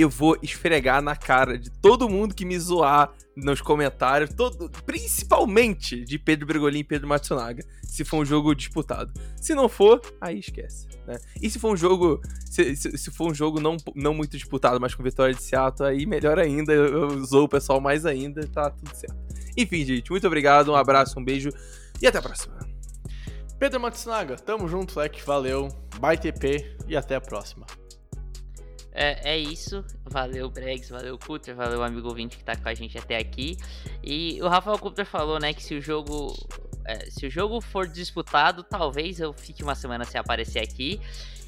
eu 0.00 0.08
vou 0.08 0.36
esfregar 0.42 1.02
na 1.02 1.16
cara 1.16 1.58
de 1.58 1.70
todo 1.70 2.08
mundo 2.08 2.34
que 2.34 2.44
me 2.44 2.58
zoar 2.58 3.12
nos 3.36 3.60
comentários, 3.60 4.32
todo, 4.34 4.70
principalmente 4.84 6.04
de 6.04 6.18
Pedro 6.18 6.46
Bregolin 6.46 6.80
e 6.80 6.84
Pedro 6.84 7.08
Matsunaga, 7.08 7.64
se 7.84 8.04
for 8.04 8.18
um 8.18 8.24
jogo 8.24 8.54
disputado. 8.54 9.12
Se 9.40 9.54
não 9.54 9.68
for, 9.68 10.00
aí 10.20 10.38
esquece. 10.38 10.88
Né? 11.06 11.16
E 11.40 11.50
se 11.50 11.58
for 11.58 11.72
um 11.72 11.76
jogo 11.76 12.20
se, 12.44 12.76
se, 12.76 12.98
se 12.98 13.10
for 13.10 13.30
um 13.30 13.34
jogo 13.34 13.60
não, 13.60 13.76
não 13.94 14.14
muito 14.14 14.36
disputado, 14.36 14.80
mas 14.80 14.94
com 14.94 15.02
vitória 15.02 15.34
de 15.34 15.42
Seattle, 15.42 15.88
aí 15.88 16.06
melhor 16.06 16.38
ainda, 16.38 16.72
eu, 16.72 17.24
zoo 17.24 17.44
o 17.44 17.48
pessoal 17.48 17.80
mais 17.80 18.04
ainda, 18.04 18.46
tá 18.48 18.70
tudo 18.70 18.94
certo. 18.94 19.16
Enfim, 19.56 19.84
gente, 19.84 20.10
muito 20.10 20.26
obrigado, 20.26 20.70
um 20.70 20.76
abraço, 20.76 21.18
um 21.18 21.24
beijo 21.24 21.50
e 22.00 22.06
até 22.06 22.18
a 22.18 22.22
próxima. 22.22 22.58
Pedro 23.58 23.80
Matsunaga, 23.80 24.36
tamo 24.36 24.66
junto, 24.66 24.98
Leque, 24.98 25.22
valeu, 25.22 25.68
bye 25.98 26.16
TP 26.16 26.76
e 26.88 26.96
até 26.96 27.16
a 27.16 27.20
próxima. 27.20 27.66
É, 28.92 29.32
é 29.32 29.38
isso. 29.38 29.84
Valeu, 30.04 30.50
Bregs, 30.50 30.88
valeu, 30.88 31.18
Cutter, 31.18 31.54
valeu, 31.54 31.82
amigo 31.82 32.08
ouvinte 32.08 32.36
que 32.36 32.44
tá 32.44 32.56
com 32.56 32.68
a 32.68 32.74
gente 32.74 32.98
até 32.98 33.16
aqui. 33.16 33.56
E 34.02 34.40
o 34.42 34.48
Rafael 34.48 34.78
Cutter 34.78 35.06
falou, 35.06 35.38
né, 35.38 35.52
que 35.52 35.62
se 35.62 35.74
o 35.74 35.80
jogo 35.80 36.34
é, 36.86 37.10
se 37.10 37.26
o 37.26 37.30
jogo 37.30 37.60
for 37.60 37.86
disputado, 37.86 38.62
talvez 38.62 39.20
eu 39.20 39.32
fique 39.32 39.62
uma 39.62 39.74
semana 39.74 40.04
sem 40.04 40.20
aparecer 40.20 40.60
aqui. 40.60 41.00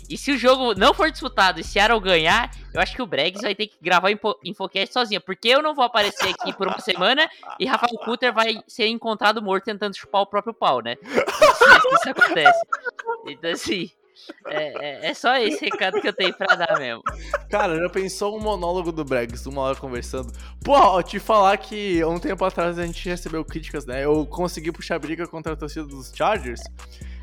E 0.09 0.19
se 0.19 0.31
o 0.31 0.37
jogo 0.37 0.75
não 0.75 0.93
for 0.93 1.11
disputado 1.11 1.61
e 1.61 1.65
Seattle 1.65 2.01
ganhar, 2.01 2.51
eu 2.75 2.81
acho 2.81 2.95
que 2.95 3.01
o 3.01 3.07
Bregs 3.07 3.41
vai 3.41 3.55
ter 3.55 3.69
que 3.69 3.77
gravar 3.81 4.11
Info 4.11 4.37
Infocast 4.45 4.93
sozinha. 4.93 5.21
Porque 5.21 5.49
eu 5.49 5.63
não 5.63 5.75
vou 5.75 5.85
aparecer 5.85 6.29
aqui 6.29 6.53
por 6.53 6.67
uma 6.67 6.81
semana 6.81 7.29
e 7.59 7.67
Rafael 7.67 7.97
Kutter 8.05 8.33
vai 8.33 8.63
ser 8.67 8.89
encontrado 8.89 9.41
morto 9.41 9.65
tentando 9.65 9.97
chupar 9.97 10.23
o 10.23 10.27
próprio 10.27 10.53
pau, 10.53 10.83
né? 10.83 10.97
Isso, 11.03 11.95
isso 11.95 12.11
acontece. 12.11 12.67
Então, 13.27 13.51
assim, 13.53 13.91
é, 14.47 15.07
é, 15.07 15.11
é, 15.11 15.15
só 15.15 15.37
esse 15.37 15.65
recado 15.65 16.01
que 16.01 16.09
eu 16.09 16.13
tenho 16.13 16.35
pra 16.35 16.55
dar 16.55 16.79
mesmo. 16.79 17.03
Cara, 17.51 17.77
já 17.77 17.89
pensou 17.89 18.37
um 18.37 18.41
monólogo 18.41 18.93
do 18.93 19.05
Bregs, 19.05 19.47
uma 19.47 19.63
hora 19.63 19.77
conversando? 19.77 20.33
Pô, 20.65 21.03
te 21.03 21.19
falar 21.19 21.57
que 21.57 22.05
um 22.05 22.19
tempo 22.19 22.45
atrás 22.45 22.79
a 22.79 22.87
gente 22.87 23.09
recebeu 23.09 23.45
críticas, 23.45 23.87
né? 23.87 24.05
Eu 24.05 24.27
consegui 24.27 24.73
puxar 24.73 24.99
briga 24.99 25.27
contra 25.27 25.53
a 25.53 25.57
torcida 25.57 25.87
dos 25.87 26.13
Chargers 26.15 26.61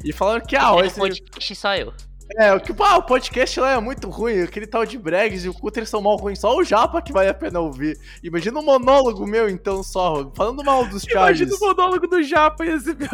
e 0.04 0.14
falaram 0.14 0.46
que, 0.46 0.56
ah, 0.56 0.76
esse... 0.84 1.00
podcast 1.00 1.56
só 1.56 1.76
eu. 1.76 1.94
É, 2.38 2.54
o 2.54 2.60
que 2.60 2.74
ah, 2.80 2.98
o 2.98 3.04
podcast 3.04 3.60
lá 3.60 3.72
é 3.72 3.80
muito 3.80 4.08
ruim, 4.08 4.42
aquele 4.42 4.68
tal 4.68 4.86
de 4.86 4.98
Bregs 4.98 5.46
e 5.46 5.50
o 5.50 5.54
Cutter 5.54 5.88
são 5.88 6.02
mal 6.02 6.16
ruins, 6.16 6.40
só 6.40 6.56
o 6.56 6.64
Japa 6.64 7.02
que 7.02 7.12
vale 7.12 7.30
a 7.30 7.34
pena 7.34 7.60
ouvir. 7.60 7.98
Imagina 8.24 8.60
um 8.60 8.64
monólogo 8.64 9.26
meu, 9.26 9.50
então, 9.50 9.82
só, 9.82 10.32
falando 10.36 10.64
mal 10.64 10.86
dos 10.86 11.04
Chargers. 11.04 11.52
Imagina 11.52 11.56
o 11.56 11.76
monólogo 11.76 12.08
do 12.08 12.22
Japa 12.22 12.66
ia 12.66 12.80
ser 12.80 12.96
pior 12.96 13.10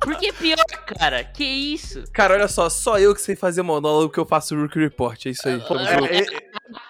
Por 0.00 0.16
que 0.16 0.32
pior, 0.32 0.64
cara? 0.98 1.24
Que 1.24 1.44
isso? 1.44 2.04
Cara, 2.12 2.34
olha 2.34 2.48
só, 2.48 2.70
só 2.70 2.98
eu 2.98 3.14
que 3.14 3.20
sei 3.20 3.36
fazer 3.36 3.62
monólogo 3.62 4.12
que 4.12 4.18
eu 4.18 4.26
faço 4.26 4.56
Rookie 4.56 4.78
Report, 4.78 5.26
é 5.26 5.30
isso 5.30 5.46
aí. 5.46 5.60
É, 5.60 6.16
é, 6.16 6.20
é, 6.20 6.26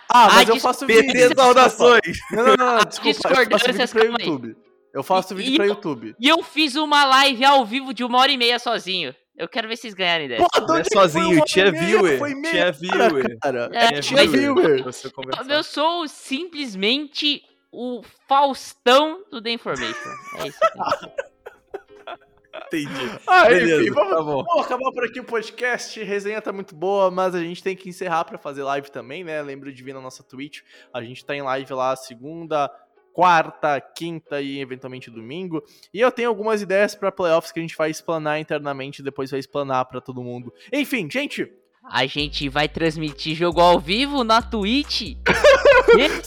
ah, 0.09 0.29
mas 0.33 0.49
ah, 0.49 0.53
eu 0.53 0.61
faço 0.61 0.87
vídeo. 0.87 1.13
PT 1.13 1.35
saudações. 1.35 2.19
Não, 2.31 2.45
não, 2.45 2.57
não, 2.57 2.85
desculpa, 2.85 3.29
eu 3.29 3.51
faço 3.51 3.75
vídeo 3.75 3.91
pra 3.91 4.05
YouTube. 4.05 4.57
Eu 4.95 5.03
faço 5.03 5.35
vídeo 5.35 5.53
e, 5.53 5.57
pra 5.57 5.67
YouTube. 5.67 6.17
E 6.19 6.29
eu 6.29 6.43
fiz 6.43 6.77
uma 6.77 7.05
live 7.05 7.45
ao 7.45 7.67
vivo 7.67 7.93
de 7.93 8.05
uma 8.05 8.19
hora 8.19 8.31
e 8.31 8.39
meia 8.39 8.59
sozinho. 8.59 9.15
Eu 9.37 9.49
quero 9.49 9.69
ver 9.69 9.77
vocês 9.77 9.93
ganharem 9.93 10.29
dessa. 10.29 10.49
Pô, 10.49 10.61
não 10.67 10.79
é 10.79 10.85
sozinho, 10.85 11.45
tinha 11.45 11.71
viewer. 11.71 12.19
Tinha 12.51 12.73
viewer. 12.73 13.39
Cara, 13.41 13.71
é, 13.73 14.01
tinha 14.01 14.27
viewer. 14.27 14.85
Eu 15.49 15.63
sou 15.63 16.09
simplesmente 16.09 17.43
o 17.71 18.03
Faustão 18.27 19.23
do 19.31 19.43
The 19.43 19.51
Information. 19.51 20.11
É 20.39 20.49
isso. 20.49 20.59
Entendi. 22.67 23.21
Ah, 23.27 23.45
Beleza, 23.45 23.83
enfim, 23.83 23.91
vamos, 23.93 24.11
tá 24.11 24.23
bom. 24.23 24.43
vamos 24.43 24.65
acabar 24.65 24.91
por 24.91 25.05
aqui 25.05 25.21
o 25.21 25.25
podcast. 25.25 26.01
A 26.01 26.05
resenha 26.05 26.41
tá 26.41 26.53
muito 26.53 26.75
boa, 26.75 27.11
mas 27.11 27.35
a 27.35 27.41
gente 27.41 27.63
tem 27.63 27.77
que 27.77 27.89
encerrar 27.89 28.25
para 28.25 28.39
fazer 28.39 28.63
live 28.65 28.91
também, 28.91 29.23
né? 29.23 29.41
Lembra 29.43 29.73
de 29.73 29.83
vir 29.83 29.95
na 29.95 30.01
nossa 30.01 30.23
Twitch. 30.23 30.63
A 30.93 31.03
gente 31.03 31.25
tá 31.25 31.37
em 31.37 31.43
live 31.43 31.73
lá 31.75 31.95
segunda, 31.95 32.71
quarta, 33.17 33.81
quinta 33.81 34.43
e 34.43 34.61
eventualmente 34.61 35.11
domingo. 35.11 35.65
E 35.93 35.99
eu 36.03 36.13
tenho 36.13 36.29
algumas 36.29 36.61
ideias 36.61 36.95
para 36.95 37.11
playoffs 37.11 37.51
que 37.51 37.59
a 37.59 37.63
gente 37.63 37.75
vai 37.75 37.91
explanar 37.91 38.39
internamente, 38.39 39.03
depois 39.03 39.31
vai 39.31 39.41
explanar 39.41 39.87
para 39.87 40.03
todo 40.03 40.23
mundo. 40.23 40.53
Enfim, 40.71 41.09
gente, 41.11 41.51
a 41.83 42.05
gente 42.05 42.47
vai 42.51 42.69
transmitir 42.69 43.35
jogo 43.35 43.59
ao 43.59 43.81
vivo 43.81 44.23
na 44.23 44.43
Twitch? 44.43 45.15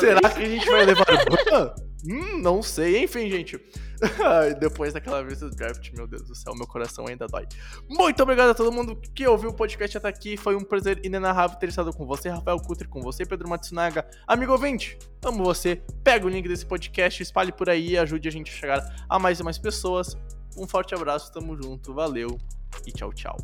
Será 0.00 0.28
que 0.28 0.42
a 0.42 0.48
gente 0.48 0.68
vai 0.68 0.84
levar 0.84 1.06
ban? 1.06 1.74
hum, 2.04 2.40
não 2.42 2.64
sei. 2.64 3.04
Enfim, 3.04 3.30
gente. 3.30 3.60
Depois 4.58 4.92
daquela 4.92 5.22
vez 5.22 5.40
do 5.40 5.50
draft, 5.50 5.90
meu 5.92 6.06
Deus 6.06 6.22
do 6.22 6.34
céu, 6.34 6.54
meu 6.54 6.66
coração 6.66 7.06
ainda 7.06 7.26
dói. 7.26 7.46
Muito 7.88 8.22
obrigado 8.22 8.50
a 8.50 8.54
todo 8.54 8.72
mundo 8.72 8.96
que 9.14 9.26
ouviu 9.26 9.50
o 9.50 9.54
podcast 9.54 9.96
até 9.98 10.08
aqui. 10.08 10.36
Foi 10.36 10.54
um 10.56 10.64
prazer 10.64 11.04
inenarrável 11.04 11.58
ter 11.58 11.68
estado 11.68 11.92
com 11.92 12.06
você, 12.06 12.28
Rafael 12.28 12.58
Kutter, 12.58 12.88
com 12.88 13.00
você, 13.00 13.24
Pedro 13.24 13.48
Matsunaga. 13.48 14.06
Amigo 14.26 14.52
ouvinte, 14.52 14.98
amo 15.24 15.44
você. 15.44 15.82
Pega 16.02 16.26
o 16.26 16.28
link 16.28 16.48
desse 16.48 16.66
podcast, 16.66 17.22
espalhe 17.22 17.52
por 17.52 17.68
aí 17.68 17.90
e 17.90 17.98
ajude 17.98 18.28
a 18.28 18.32
gente 18.32 18.50
a 18.50 18.54
chegar 18.54 19.06
a 19.08 19.18
mais 19.18 19.40
e 19.40 19.42
mais 19.42 19.58
pessoas. 19.58 20.16
Um 20.56 20.66
forte 20.66 20.94
abraço, 20.94 21.32
tamo 21.32 21.56
junto, 21.60 21.92
valeu 21.92 22.38
e 22.86 22.92
tchau, 22.92 23.12
tchau. 23.12 23.36